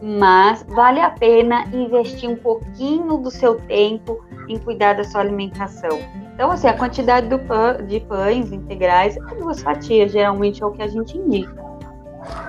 mas 0.01 0.63
vale 0.69 0.99
a 0.99 1.09
pena 1.09 1.65
investir 1.73 2.29
um 2.29 2.35
pouquinho 2.35 3.17
do 3.17 3.31
seu 3.31 3.55
tempo 3.55 4.23
em 4.47 4.57
cuidar 4.57 4.93
da 4.93 5.03
sua 5.03 5.21
alimentação. 5.21 5.99
Então, 6.39 6.51
assim, 6.51 6.69
a 6.69 6.73
quantidade 6.73 7.27
pão, 7.39 7.85
de 7.85 7.99
pães 7.99 8.53
integrais 8.53 9.17
é 9.17 9.35
duas 9.35 9.61
fatias, 9.61 10.13
geralmente 10.13 10.63
é 10.63 10.65
o 10.65 10.71
que 10.71 10.81
a 10.81 10.87
gente 10.87 11.17
indica. 11.17 11.53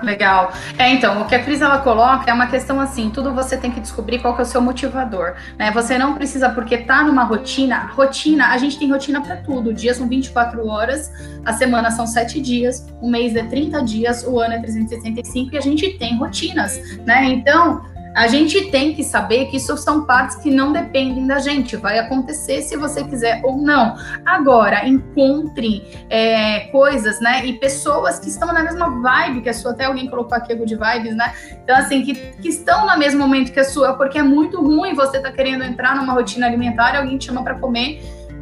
Legal. 0.01 0.53
É, 0.77 0.89
então, 0.93 1.21
o 1.21 1.25
que 1.25 1.35
a 1.35 1.43
Cris 1.43 1.59
ela 1.59 1.77
coloca 1.79 2.31
é 2.31 2.33
uma 2.33 2.47
questão 2.47 2.79
assim, 2.79 3.09
tudo 3.09 3.33
você 3.33 3.57
tem 3.57 3.69
que 3.69 3.81
descobrir 3.81 4.19
qual 4.19 4.33
que 4.33 4.39
é 4.39 4.43
o 4.43 4.47
seu 4.47 4.61
motivador, 4.61 5.33
né? 5.59 5.71
Você 5.71 5.97
não 5.97 6.13
precisa 6.13 6.49
porque 6.49 6.77
tá 6.77 7.03
numa 7.03 7.25
rotina, 7.25 7.91
rotina, 7.93 8.47
a 8.47 8.57
gente 8.57 8.79
tem 8.79 8.89
rotina 8.89 9.19
para 9.19 9.35
tudo. 9.35 9.71
O 9.71 9.73
dia 9.73 9.93
são 9.93 10.07
24 10.07 10.65
horas, 10.65 11.11
a 11.45 11.51
semana 11.51 11.91
são 11.91 12.07
7 12.07 12.39
dias, 12.39 12.87
o 13.01 13.09
mês 13.09 13.35
é 13.35 13.43
30 13.43 13.83
dias, 13.83 14.23
o 14.25 14.39
ano 14.39 14.53
é 14.53 14.59
365 14.59 15.53
e 15.53 15.57
a 15.57 15.61
gente 15.61 15.97
tem 15.97 16.17
rotinas, 16.17 16.79
né? 17.05 17.25
Então, 17.25 17.81
a 18.15 18.27
gente 18.27 18.69
tem 18.69 18.93
que 18.93 19.03
saber 19.03 19.45
que 19.45 19.57
isso 19.57 19.75
são 19.77 20.05
partes 20.05 20.35
que 20.37 20.49
não 20.49 20.73
dependem 20.73 21.25
da 21.25 21.39
gente, 21.39 21.75
vai 21.75 21.99
acontecer 21.99 22.61
se 22.61 22.75
você 22.75 23.03
quiser 23.03 23.41
ou 23.43 23.57
não. 23.57 23.95
Agora, 24.25 24.87
encontre 24.87 25.83
é, 26.09 26.61
coisas, 26.71 27.19
né, 27.21 27.45
e 27.45 27.53
pessoas 27.53 28.19
que 28.19 28.29
estão 28.29 28.51
na 28.53 28.63
mesma 28.63 28.89
vibe 29.01 29.41
que 29.41 29.49
a 29.49 29.53
sua, 29.53 29.71
até 29.71 29.85
alguém 29.85 30.09
colocou 30.09 30.37
aqui 30.37 30.55
de 30.65 30.75
vibes, 30.75 31.15
né? 31.15 31.33
Então, 31.63 31.75
assim, 31.75 32.03
que, 32.03 32.13
que 32.13 32.49
estão 32.49 32.85
no 32.85 32.97
mesmo 32.97 33.19
momento 33.19 33.51
que 33.51 33.59
a 33.59 33.63
sua, 33.63 33.93
porque 33.93 34.19
é 34.19 34.23
muito 34.23 34.61
ruim 34.61 34.93
você 34.93 35.19
tá 35.19 35.31
querendo 35.31 35.63
entrar 35.63 35.95
numa 35.95 36.13
rotina 36.13 36.47
alimentar 36.47 36.93
e 36.93 36.97
alguém 36.97 37.17
te 37.17 37.25
chama 37.25 37.43
para 37.43 37.55
comer 37.55 38.01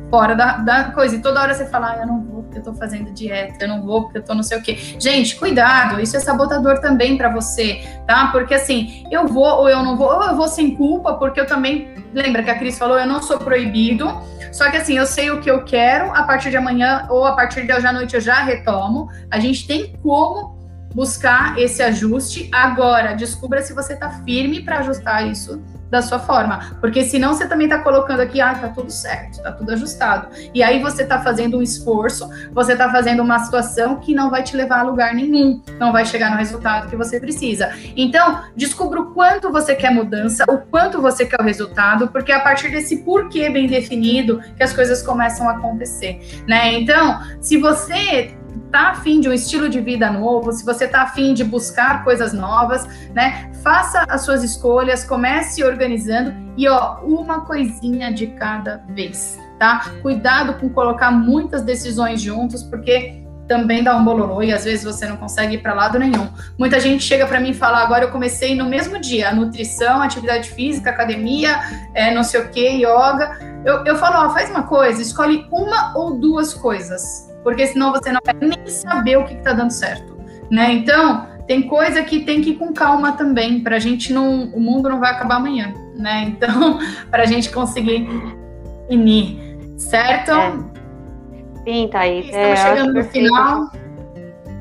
fora 0.10 0.36
da, 0.36 0.58
da, 0.58 0.84
coisa. 0.86 1.16
E 1.16 1.22
toda 1.22 1.42
hora 1.42 1.54
você 1.54 1.66
fala, 1.66 1.92
ah, 1.92 1.98
eu 2.02 2.08
não 2.08 2.22
vou 2.22 2.44
porque 2.44 2.60
eu 2.60 2.64
tô 2.64 2.74
fazendo 2.74 3.12
dieta, 3.12 3.64
eu 3.64 3.68
não 3.68 3.82
vou 3.82 4.04
porque 4.04 4.18
eu 4.18 4.24
tô 4.24 4.34
não 4.34 4.44
sei 4.44 4.58
o 4.58 4.62
quê. 4.62 4.78
Gente, 5.00 5.36
cuidado, 5.36 6.00
isso 6.00 6.18
é 6.18 6.20
sabotador 6.20 6.80
também 6.80 7.18
para 7.18 7.30
você, 7.30 7.82
tá? 8.08 8.28
Porque 8.28 8.54
assim, 8.54 9.06
eu 9.12 9.28
vou 9.28 9.46
ou 9.46 9.70
eu 9.70 9.84
não 9.84 9.96
vou, 9.96 10.08
ou 10.08 10.24
eu 10.24 10.36
vou 10.36 10.48
sem 10.48 10.76
culpa, 10.76 11.14
porque 11.14 11.40
eu 11.40 11.46
também, 11.46 11.94
lembra 12.14 12.44
que 12.44 12.50
a 12.50 12.58
Cris 12.58 12.78
falou, 12.78 12.98
eu 13.00 13.08
não 13.08 13.22
sou 13.22 13.38
proibido, 13.38 14.08
só 14.52 14.70
que 14.72 14.78
assim, 14.78 14.98
eu 14.98 15.06
sei 15.06 15.30
o 15.30 15.40
que 15.40 15.50
eu 15.50 15.64
quero, 15.64 16.14
a 16.16 16.24
partir 16.24 16.50
de 16.50 16.58
amanhã 16.58 17.06
ou 17.10 17.26
a 17.26 17.34
partir 17.34 17.66
de 17.66 17.74
hoje 17.74 17.86
à 17.86 17.94
noite 17.94 18.16
eu 18.16 18.22
já 18.22 18.42
retomo. 18.42 19.10
A 19.30 19.40
gente 19.40 19.68
tem 19.68 19.94
como 20.02 20.58
buscar 20.94 21.58
esse 21.60 21.84
ajuste. 21.84 22.50
Agora, 22.52 23.14
descubra 23.14 23.62
se 23.62 23.74
você 23.74 23.96
tá 23.96 24.10
firme 24.26 24.62
para 24.62 24.80
ajustar 24.80 25.28
isso 25.28 25.62
da 25.90 26.02
sua 26.02 26.20
forma. 26.20 26.78
Porque 26.80 27.04
senão 27.04 27.34
você 27.34 27.48
também 27.48 27.68
está 27.68 27.80
colocando 27.80 28.20
aqui, 28.20 28.40
ah, 28.40 28.54
tá 28.54 28.70
tudo 28.70 28.92
certo, 28.92 29.42
tá 29.42 29.52
tudo 29.52 29.72
ajustado. 29.72 30.28
E 30.54 30.64
aí 30.64 30.82
você 30.82 31.04
está 31.04 31.22
fazendo 31.22 31.58
um 31.58 31.62
esforço, 31.62 32.30
você 32.52 32.74
está 32.74 32.90
fazendo 32.92 33.22
uma 33.22 33.40
situação 33.40 33.98
que 33.98 34.14
não 34.14 34.30
vai 34.30 34.44
te 34.44 34.56
levar 34.56 34.80
a 34.80 34.84
lugar 34.84 35.14
nenhum, 35.14 35.62
não 35.80 35.92
vai 35.92 36.06
chegar 36.06 36.32
no 36.32 36.38
resultado 36.38 36.90
que 36.90 36.96
você 36.96 37.20
precisa. 37.20 37.72
Então, 37.96 38.44
descubra 38.56 39.02
o 39.02 39.14
quanto 39.14 39.52
você 39.52 39.76
quer 39.76 39.92
mudança, 39.92 40.44
o 40.48 40.58
quanto 40.58 41.02
você 41.02 41.26
quer 41.26 41.42
o 41.42 41.44
resultado, 41.44 42.08
porque 42.10 42.32
é 42.32 42.36
a 42.36 42.40
partir 42.40 42.70
desse 42.70 42.98
porquê 42.98 43.50
bem 43.50 43.68
definido 43.68 44.42
que 44.56 44.64
as 44.64 44.74
coisas 44.74 45.02
começam 45.02 45.50
a 45.50 45.54
acontecer, 45.54 46.44
né? 46.48 46.74
Então, 46.74 47.20
se 47.42 47.58
você 47.58 48.36
tá 48.72 48.90
afim 48.90 49.20
de 49.20 49.28
um 49.28 49.34
estilo 49.34 49.70
de 49.70 49.80
vida 49.80 50.10
novo, 50.12 50.52
se 50.52 50.66
você 50.66 50.88
tá 50.88 51.04
afim 51.04 51.34
de 51.34 51.44
buscar 51.44 52.04
coisas 52.04 52.34
novas, 52.34 52.88
né? 53.14 53.52
Faça 53.64 54.06
as 54.08 54.22
suas 54.22 54.44
escolhas, 54.44 55.04
comece 55.04 55.64
organizando 55.64 56.34
e 56.56 56.68
ó, 56.68 57.00
uma 57.02 57.42
coisinha 57.42 58.14
de 58.14 58.28
cada 58.28 58.84
vez, 58.90 59.40
tá? 59.58 59.92
Cuidado 60.02 60.54
com 60.56 60.70
colocar 60.70 61.12
muitas 61.12 61.64
decisões 61.64 62.22
juntos, 62.22 62.64
porque 62.64 63.24
também 63.48 63.84
dá 63.84 63.98
um 63.98 64.06
bololô 64.06 64.44
e 64.44 64.54
às 64.54 64.64
vezes 64.64 64.84
você 64.84 65.08
não 65.08 65.18
consegue 65.18 65.56
ir 65.56 65.58
para 65.58 65.74
lado 65.74 65.98
nenhum. 65.98 66.30
Muita 66.58 66.80
gente 66.80 67.04
chega 67.04 67.26
para 67.26 67.40
mim 67.40 67.50
e 67.50 67.54
fala: 67.56 67.80
agora 67.80 68.06
eu 68.06 68.12
comecei 68.12 68.56
no 68.56 68.66
mesmo 68.66 69.00
dia, 69.00 69.34
nutrição, 69.34 70.02
atividade 70.02 70.52
física, 70.52 70.92
academia, 70.92 71.60
é, 71.96 72.14
não 72.14 72.24
sei 72.24 72.42
o 72.42 72.50
que, 72.50 72.68
yoga. 72.68 73.40
Eu, 73.66 73.84
eu 73.86 73.96
falo: 73.96 74.28
ó, 74.28 74.30
faz 74.34 74.52
uma 74.52 74.64
coisa, 74.64 75.02
escolhe 75.02 75.48
uma 75.52 75.98
ou 75.98 76.20
duas 76.20 76.54
coisas 76.54 77.29
porque 77.44 77.68
senão 77.68 77.92
você 77.92 78.12
não 78.12 78.20
vai 78.24 78.36
nem 78.40 78.68
saber 78.68 79.18
o 79.18 79.26
que 79.26 79.34
está 79.34 79.54
dando 79.54 79.72
certo, 79.72 80.18
né? 80.50 80.74
Então, 80.74 81.28
tem 81.48 81.64
coisa 81.64 82.04
que 82.04 82.20
tem 82.22 82.42
que 82.42 82.52
ir 82.52 82.56
com 82.56 82.74
calma 82.74 83.14
também, 83.14 83.62
para 83.62 83.78
a 83.78 83.80
gente 83.80 84.14
não, 84.14 84.46
o 84.46 84.60
mundo 84.60 84.88
não 84.90 85.00
vai 85.00 85.12
acabar 85.12 85.38
amanhã, 85.38 85.74
né? 85.96 86.26
Então, 86.28 86.80
para 87.10 87.24
a 87.24 87.26
gente 87.26 87.50
conseguir 87.52 88.08
unir, 88.90 89.40
certo? 89.78 90.32
É. 90.32 90.70
Sim, 91.64 91.88
Thaís. 91.88 92.26
Estamos 92.26 92.48
é, 92.48 92.56
chegando 92.56 92.94
no 92.94 93.04
final. 93.04 93.70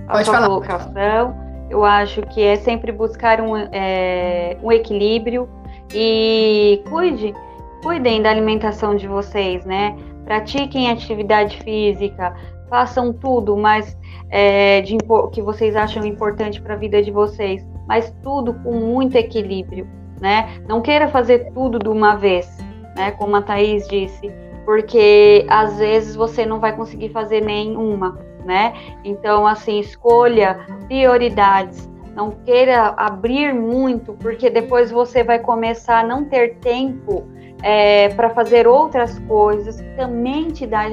Pode 0.06 0.24
falar. 0.24 0.46
Colocação, 0.46 1.48
eu 1.70 1.84
acho 1.84 2.22
que 2.22 2.42
é 2.42 2.56
sempre 2.56 2.90
buscar 2.90 3.40
um, 3.40 3.56
é, 3.56 4.56
um 4.62 4.72
equilíbrio 4.72 5.48
e 5.92 6.82
cuide, 6.88 7.34
cuidem 7.82 8.22
da 8.22 8.30
alimentação 8.30 8.96
de 8.96 9.06
vocês, 9.06 9.64
né? 9.64 9.96
Pratiquem 10.24 10.90
atividade 10.90 11.58
física, 11.58 12.34
façam 12.68 13.12
tudo, 13.12 13.56
mas 13.56 13.96
é, 14.30 14.80
de, 14.82 14.96
que 15.32 15.42
vocês 15.42 15.74
acham 15.74 16.04
importante 16.04 16.60
para 16.60 16.74
a 16.74 16.76
vida 16.76 17.02
de 17.02 17.10
vocês, 17.10 17.66
mas 17.86 18.14
tudo 18.22 18.54
com 18.54 18.72
muito 18.72 19.16
equilíbrio, 19.16 19.86
né? 20.20 20.60
Não 20.68 20.80
queira 20.80 21.08
fazer 21.08 21.50
tudo 21.52 21.78
de 21.78 21.88
uma 21.88 22.14
vez, 22.16 22.48
né? 22.96 23.10
Como 23.12 23.34
a 23.36 23.42
Thaís 23.42 23.88
disse, 23.88 24.30
porque 24.64 25.46
às 25.48 25.78
vezes 25.78 26.14
você 26.14 26.44
não 26.44 26.60
vai 26.60 26.76
conseguir 26.76 27.08
fazer 27.08 27.40
nenhuma, 27.40 28.18
né? 28.44 28.74
Então, 29.04 29.46
assim, 29.46 29.80
escolha 29.80 30.60
prioridades. 30.86 31.88
Não 32.14 32.32
queira 32.44 32.94
abrir 32.96 33.54
muito, 33.54 34.12
porque 34.14 34.50
depois 34.50 34.90
você 34.90 35.22
vai 35.22 35.38
começar 35.38 36.00
a 36.00 36.06
não 36.06 36.24
ter 36.24 36.56
tempo 36.56 37.24
é, 37.62 38.08
para 38.10 38.30
fazer 38.30 38.66
outras 38.66 39.18
coisas 39.20 39.80
que 39.80 39.96
também 39.96 40.48
te, 40.48 40.66
dá, 40.66 40.86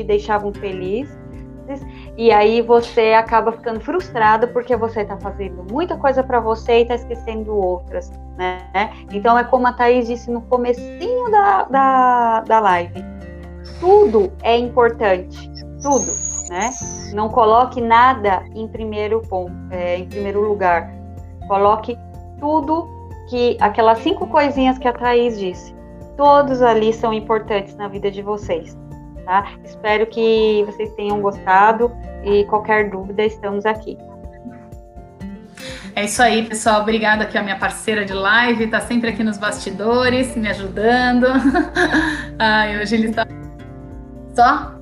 te 0.00 0.04
deixavam 0.04 0.52
felizes. 0.52 1.18
E 2.16 2.32
aí 2.32 2.60
você 2.60 3.12
acaba 3.12 3.52
ficando 3.52 3.80
frustrado 3.80 4.48
porque 4.48 4.74
você 4.76 5.02
está 5.02 5.16
fazendo 5.18 5.64
muita 5.70 5.96
coisa 5.96 6.22
para 6.22 6.40
você 6.40 6.78
e 6.78 6.82
está 6.82 6.96
esquecendo 6.96 7.54
outras, 7.54 8.10
né? 8.36 8.90
Então 9.12 9.38
é 9.38 9.44
como 9.44 9.68
a 9.68 9.72
Thaís 9.72 10.08
disse 10.08 10.30
no 10.30 10.40
comecinho 10.42 11.30
da, 11.30 11.64
da, 11.64 12.40
da 12.40 12.60
live. 12.60 13.04
Tudo 13.78 14.32
é 14.42 14.58
importante, 14.58 15.48
tudo, 15.80 16.12
né? 16.48 16.70
Não 17.14 17.28
coloque 17.28 17.80
nada 17.80 18.42
em 18.54 18.66
primeiro 18.66 19.22
ponto, 19.22 19.54
é, 19.70 19.96
em 19.96 20.08
primeiro 20.08 20.40
lugar. 20.40 20.92
Coloque 21.46 21.96
tudo 22.40 22.88
que 23.28 23.56
aquelas 23.60 23.98
cinco 24.00 24.26
coisinhas 24.26 24.76
que 24.76 24.88
a 24.88 24.92
Thaís 24.92 25.38
disse. 25.38 25.74
Todos 26.16 26.62
ali 26.62 26.92
são 26.92 27.12
importantes 27.12 27.76
na 27.76 27.86
vida 27.86 28.10
de 28.10 28.22
vocês 28.22 28.76
tá? 29.30 29.52
Espero 29.64 30.08
que 30.08 30.64
vocês 30.66 30.92
tenham 30.94 31.20
gostado 31.20 31.92
e 32.24 32.42
qualquer 32.46 32.90
dúvida, 32.90 33.24
estamos 33.24 33.64
aqui. 33.64 33.96
É 35.94 36.04
isso 36.04 36.20
aí, 36.20 36.44
pessoal. 36.44 36.80
Obrigada 36.80 37.22
aqui 37.22 37.38
a 37.38 37.42
minha 37.42 37.56
parceira 37.56 38.04
de 38.04 38.12
live, 38.12 38.66
tá 38.66 38.80
sempre 38.80 39.10
aqui 39.10 39.22
nos 39.22 39.38
bastidores, 39.38 40.34
me 40.34 40.48
ajudando. 40.48 41.26
Ai, 42.40 42.80
hoje 42.80 42.96
ele 42.96 43.10
está 43.10 43.24
só 44.34 44.74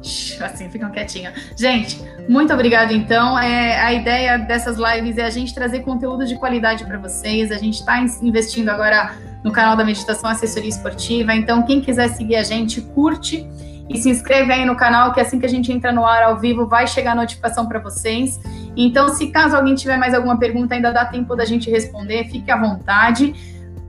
assim, 0.43 0.71
ficam 0.71 0.91
quietinhos. 0.91 1.35
Gente, 1.55 2.03
muito 2.27 2.53
obrigada 2.53 2.93
então. 2.95 3.39
É, 3.39 3.79
a 3.83 3.93
ideia 3.93 4.39
dessas 4.39 4.79
lives 4.79 5.19
é 5.19 5.25
a 5.25 5.31
gente 5.31 5.55
trazer 5.55 5.81
conteúdo 5.81 6.25
de 6.25 6.37
qualidade 6.37 6.87
para 6.87 6.97
vocês. 6.97 7.53
A 7.53 7.59
gente 7.59 7.81
está 7.81 7.99
investindo 8.23 8.71
agora 8.71 9.15
no 9.45 9.53
canal 9.53 9.77
da 9.77 9.85
Meditação 9.85 10.31
Assessoria 10.31 10.71
Esportiva. 10.71 11.35
Então, 11.35 11.63
quem 11.65 11.83
quiser 11.83 12.09
seguir 12.09 12.37
a 12.37 12.43
gente, 12.43 12.81
curte 12.81 13.47
e 13.89 13.97
se 13.97 14.11
inscreve 14.11 14.53
aí 14.53 14.65
no 14.65 14.77
canal, 14.77 15.13
que 15.13 15.21
assim 15.21 15.39
que 15.39 15.47
a 15.47 15.49
gente 15.49 15.73
entra 15.73 15.91
no 15.93 16.05
ar 16.05 16.23
ao 16.23 16.39
vivo, 16.39 16.67
vai 16.67 16.87
chegar 16.87 17.13
a 17.13 17.15
notificação 17.15 17.67
para 17.67 17.79
vocês. 17.79 18.39
Então, 18.77 19.09
se 19.09 19.29
caso 19.29 19.57
alguém 19.57 19.75
tiver 19.75 19.97
mais 19.97 20.15
alguma 20.15 20.39
pergunta, 20.39 20.75
ainda 20.75 20.93
dá 20.93 21.05
tempo 21.05 21.35
da 21.35 21.45
gente 21.45 21.71
responder, 21.71 22.25
fique 22.25 22.51
à 22.51 22.57
vontade. 22.57 23.35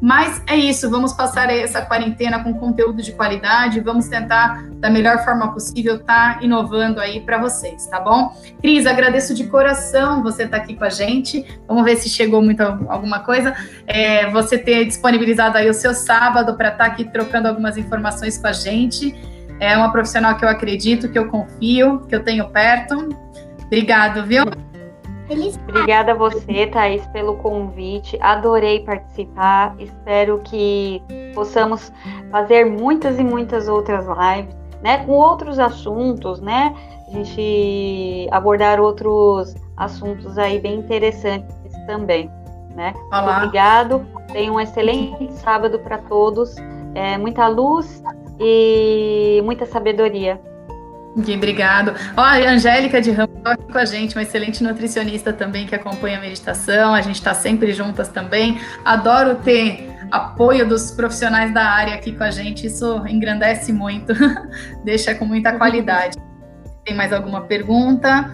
Mas 0.01 0.41
é 0.47 0.55
isso, 0.55 0.89
vamos 0.89 1.11
passar 1.11 1.49
essa 1.49 1.81
quarentena 1.81 2.41
com 2.41 2.53
conteúdo 2.53 3.01
de 3.01 3.11
qualidade, 3.11 3.81
vamos 3.81 4.07
tentar, 4.07 4.63
da 4.75 4.89
melhor 4.89 5.25
forma 5.25 5.51
possível, 5.51 5.97
estar 5.97 6.39
tá 6.39 6.43
inovando 6.43 7.01
aí 7.01 7.19
para 7.19 7.37
vocês, 7.37 7.85
tá 7.87 7.99
bom? 7.99 8.33
Cris, 8.61 8.85
agradeço 8.85 9.33
de 9.33 9.47
coração 9.47 10.23
você 10.23 10.43
estar 10.43 10.57
tá 10.57 10.63
aqui 10.63 10.75
com 10.75 10.85
a 10.85 10.89
gente. 10.89 11.45
Vamos 11.67 11.83
ver 11.83 11.97
se 11.97 12.07
chegou 12.07 12.41
muito 12.41 12.61
alguma 12.61 13.19
coisa. 13.19 13.53
É, 13.85 14.29
você 14.31 14.57
ter 14.57 14.85
disponibilizado 14.85 15.57
aí 15.57 15.69
o 15.69 15.73
seu 15.73 15.93
sábado 15.93 16.55
para 16.55 16.69
estar 16.69 16.85
tá 16.85 16.91
aqui 16.91 17.03
trocando 17.03 17.49
algumas 17.49 17.75
informações 17.75 18.37
com 18.37 18.47
a 18.47 18.53
gente. 18.53 19.13
É 19.59 19.75
uma 19.77 19.91
profissional 19.91 20.37
que 20.37 20.45
eu 20.45 20.49
acredito, 20.49 21.09
que 21.09 21.19
eu 21.19 21.27
confio, 21.27 21.99
que 22.07 22.15
eu 22.15 22.23
tenho 22.23 22.49
perto. 22.49 23.09
Obrigado, 23.65 24.25
viu? 24.25 24.43
Obrigada 25.67 26.13
a 26.13 26.15
você, 26.15 26.65
Thaís, 26.67 27.05
pelo 27.07 27.35
convite. 27.35 28.17
Adorei 28.21 28.79
participar. 28.79 29.75
Espero 29.77 30.39
que 30.39 31.03
possamos 31.35 31.91
fazer 32.31 32.65
muitas 32.65 33.19
e 33.19 33.23
muitas 33.23 33.67
outras 33.67 34.05
lives, 34.07 34.55
né? 34.81 35.05
Com 35.05 35.11
outros 35.11 35.59
assuntos, 35.59 36.41
né? 36.41 36.73
A 37.07 37.11
gente 37.11 38.27
abordar 38.31 38.79
outros 38.79 39.55
assuntos 39.77 40.37
aí 40.37 40.59
bem 40.59 40.79
interessantes 40.79 41.53
também, 41.85 42.29
né? 42.75 42.93
Olá. 43.11 43.37
Obrigado. 43.37 44.05
Tenha 44.31 44.51
um 44.51 44.59
excelente 44.59 45.31
sábado 45.33 45.77
para 45.79 45.99
todos. 45.99 46.55
É, 46.95 47.17
muita 47.19 47.47
luz 47.47 48.01
e 48.39 49.41
muita 49.43 49.65
sabedoria. 49.65 50.39
Obrigado. 51.17 51.93
Ó, 52.15 52.21
a 52.21 52.37
Angélica 52.49 53.01
de 53.01 53.11
Ramos 53.11 53.41
aqui 53.43 53.71
com 53.71 53.77
a 53.77 53.85
gente, 53.85 54.15
uma 54.15 54.21
excelente 54.21 54.63
nutricionista 54.63 55.33
também 55.33 55.65
que 55.65 55.75
acompanha 55.75 56.17
a 56.17 56.21
meditação. 56.21 56.93
A 56.93 57.01
gente 57.01 57.15
está 57.15 57.33
sempre 57.33 57.73
juntas 57.73 58.07
também. 58.09 58.59
Adoro 58.85 59.35
ter 59.35 59.89
apoio 60.11 60.67
dos 60.67 60.91
profissionais 60.91 61.53
da 61.53 61.63
área 61.63 61.95
aqui 61.95 62.11
com 62.11 62.23
a 62.23 62.31
gente. 62.31 62.67
Isso 62.67 63.03
engrandece 63.07 63.73
muito, 63.73 64.13
deixa 64.85 65.13
com 65.15 65.25
muita 65.25 65.53
qualidade. 65.53 66.17
Tem 66.85 66.95
mais 66.95 67.11
alguma 67.11 67.41
pergunta? 67.41 68.31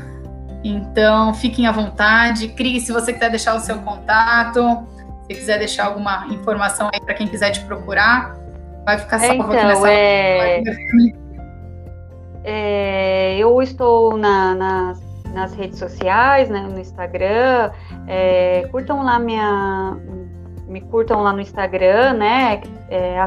Então, 0.64 1.34
fiquem 1.34 1.68
à 1.68 1.72
vontade. 1.72 2.50
Cris, 2.50 2.84
se 2.84 2.92
você 2.92 3.14
quiser 3.14 3.30
deixar 3.30 3.56
o 3.56 3.60
seu 3.60 3.78
contato, 3.80 4.86
se 5.28 5.36
quiser 5.36 5.60
deixar 5.60 5.86
alguma 5.86 6.28
informação 6.28 6.90
aí 6.94 7.00
para 7.00 7.14
quem 7.14 7.28
quiser 7.28 7.52
te 7.52 7.62
procurar, 7.62 8.36
vai 8.86 8.98
ficar 9.00 9.20
salvo 9.20 9.34
então, 9.34 9.52
aqui 9.52 9.66
nessa 9.66 9.92
é... 9.92 10.64
É, 12.48 13.36
eu 13.38 13.60
estou 13.60 14.16
na, 14.16 14.54
nas, 14.54 15.02
nas, 15.34 15.56
redes 15.56 15.80
sociais, 15.80 16.48
né, 16.48 16.62
no 16.62 16.80
Instagram. 16.80 17.72
É, 18.08 18.68
curtam 18.72 19.04
lá 19.04 19.18
minha. 19.18 19.98
Me 20.68 20.80
curtam 20.80 21.24
lá 21.24 21.34
no 21.34 21.42
Instagram, 21.42 22.14
né? 22.14 22.62
É, 22.88 23.18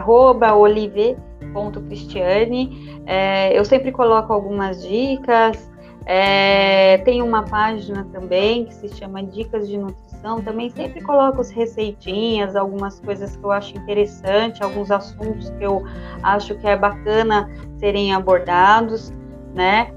olive.cristiane. 0.54 3.02
É, 3.06 3.58
eu 3.58 3.64
sempre 3.64 3.90
coloco 3.90 4.32
algumas 4.32 4.86
dicas. 4.86 5.68
É, 6.06 6.98
tem 6.98 7.20
uma 7.20 7.42
página 7.42 8.06
também 8.12 8.66
que 8.66 8.74
se 8.74 8.88
chama 8.88 9.20
Dicas 9.22 9.66
de 9.68 9.76
Nutrição. 9.76 10.07
Também 10.44 10.70
sempre 10.70 11.00
coloco 11.00 11.40
as 11.40 11.50
receitinhas, 11.50 12.56
algumas 12.56 13.00
coisas 13.00 13.36
que 13.36 13.44
eu 13.44 13.52
acho 13.52 13.76
interessante, 13.76 14.62
alguns 14.62 14.90
assuntos 14.90 15.50
que 15.50 15.64
eu 15.64 15.84
acho 16.22 16.54
que 16.56 16.66
é 16.66 16.76
bacana 16.76 17.50
serem 17.78 18.12
abordados, 18.12 19.12
né? 19.54 19.92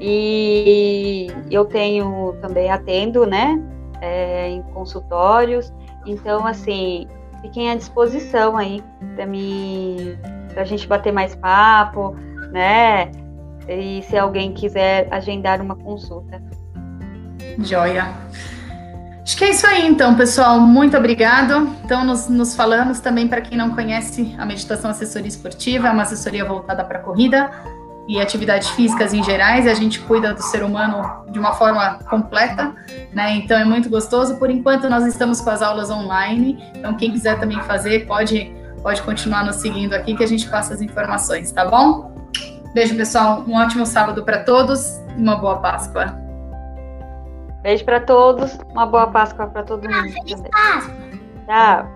E 0.00 1.28
eu 1.50 1.64
tenho 1.64 2.36
também 2.40 2.70
atendo, 2.70 3.26
né? 3.26 3.60
É, 4.00 4.48
em 4.48 4.62
consultórios. 4.62 5.72
Então, 6.04 6.46
assim, 6.46 7.06
fiquem 7.40 7.70
à 7.70 7.74
disposição 7.76 8.56
aí 8.56 8.82
para 9.14 9.26
mim, 9.26 10.18
para 10.52 10.62
a 10.62 10.64
gente 10.64 10.86
bater 10.86 11.12
mais 11.12 11.34
papo, 11.34 12.14
né? 12.50 13.10
E 13.68 14.02
se 14.02 14.18
alguém 14.18 14.52
quiser 14.52 15.08
agendar 15.10 15.60
uma 15.60 15.76
consulta. 15.76 16.42
Joia. 17.58 18.12
Acho 19.22 19.36
que 19.36 19.44
é 19.44 19.50
isso 19.50 19.66
aí, 19.66 19.86
então, 19.86 20.16
pessoal. 20.16 20.60
Muito 20.60 20.96
obrigado. 20.96 21.68
Então, 21.84 22.04
nos, 22.04 22.28
nos 22.28 22.56
falamos 22.56 23.00
também 23.00 23.28
para 23.28 23.40
quem 23.40 23.56
não 23.56 23.70
conhece 23.70 24.34
a 24.36 24.44
Meditação 24.44 24.90
Assessoria 24.90 25.28
Esportiva, 25.28 25.88
é 25.88 25.90
uma 25.90 26.02
assessoria 26.02 26.44
voltada 26.44 26.84
para 26.84 26.98
corrida 26.98 27.50
e 28.08 28.20
atividades 28.20 28.68
físicas 28.70 29.14
em 29.14 29.22
gerais, 29.22 29.66
a 29.66 29.74
gente 29.74 30.00
cuida 30.00 30.34
do 30.34 30.42
ser 30.42 30.62
humano 30.64 31.24
de 31.30 31.38
uma 31.38 31.52
forma 31.52 32.00
completa, 32.10 32.74
né? 33.12 33.36
Então 33.36 33.56
é 33.56 33.64
muito 33.64 33.88
gostoso. 33.88 34.36
Por 34.36 34.50
enquanto 34.50 34.88
nós 34.90 35.06
estamos 35.06 35.40
com 35.40 35.50
as 35.50 35.62
aulas 35.62 35.90
online, 35.90 36.62
então 36.74 36.94
quem 36.94 37.12
quiser 37.12 37.38
também 37.38 37.60
fazer 37.62 38.06
pode 38.06 38.52
pode 38.82 39.00
continuar 39.02 39.44
nos 39.44 39.56
seguindo 39.56 39.94
aqui 39.94 40.16
que 40.16 40.24
a 40.24 40.26
gente 40.26 40.48
passa 40.48 40.74
as 40.74 40.80
informações, 40.80 41.52
tá 41.52 41.64
bom? 41.64 42.12
Beijo, 42.74 42.96
pessoal. 42.96 43.44
Um 43.46 43.54
ótimo 43.54 43.86
sábado 43.86 44.24
para 44.24 44.42
todos 44.42 45.00
e 45.16 45.22
uma 45.22 45.36
boa 45.36 45.60
Páscoa. 45.60 46.31
Beijo 47.62 47.84
para 47.84 48.00
todos, 48.00 48.58
uma 48.70 48.86
boa 48.86 49.06
Páscoa 49.06 49.46
para 49.46 49.62
todo 49.62 49.88
mundo. 49.88 50.12
Feliz 50.12 50.42
Páscoa. 50.50 50.94
Tchau. 51.46 51.88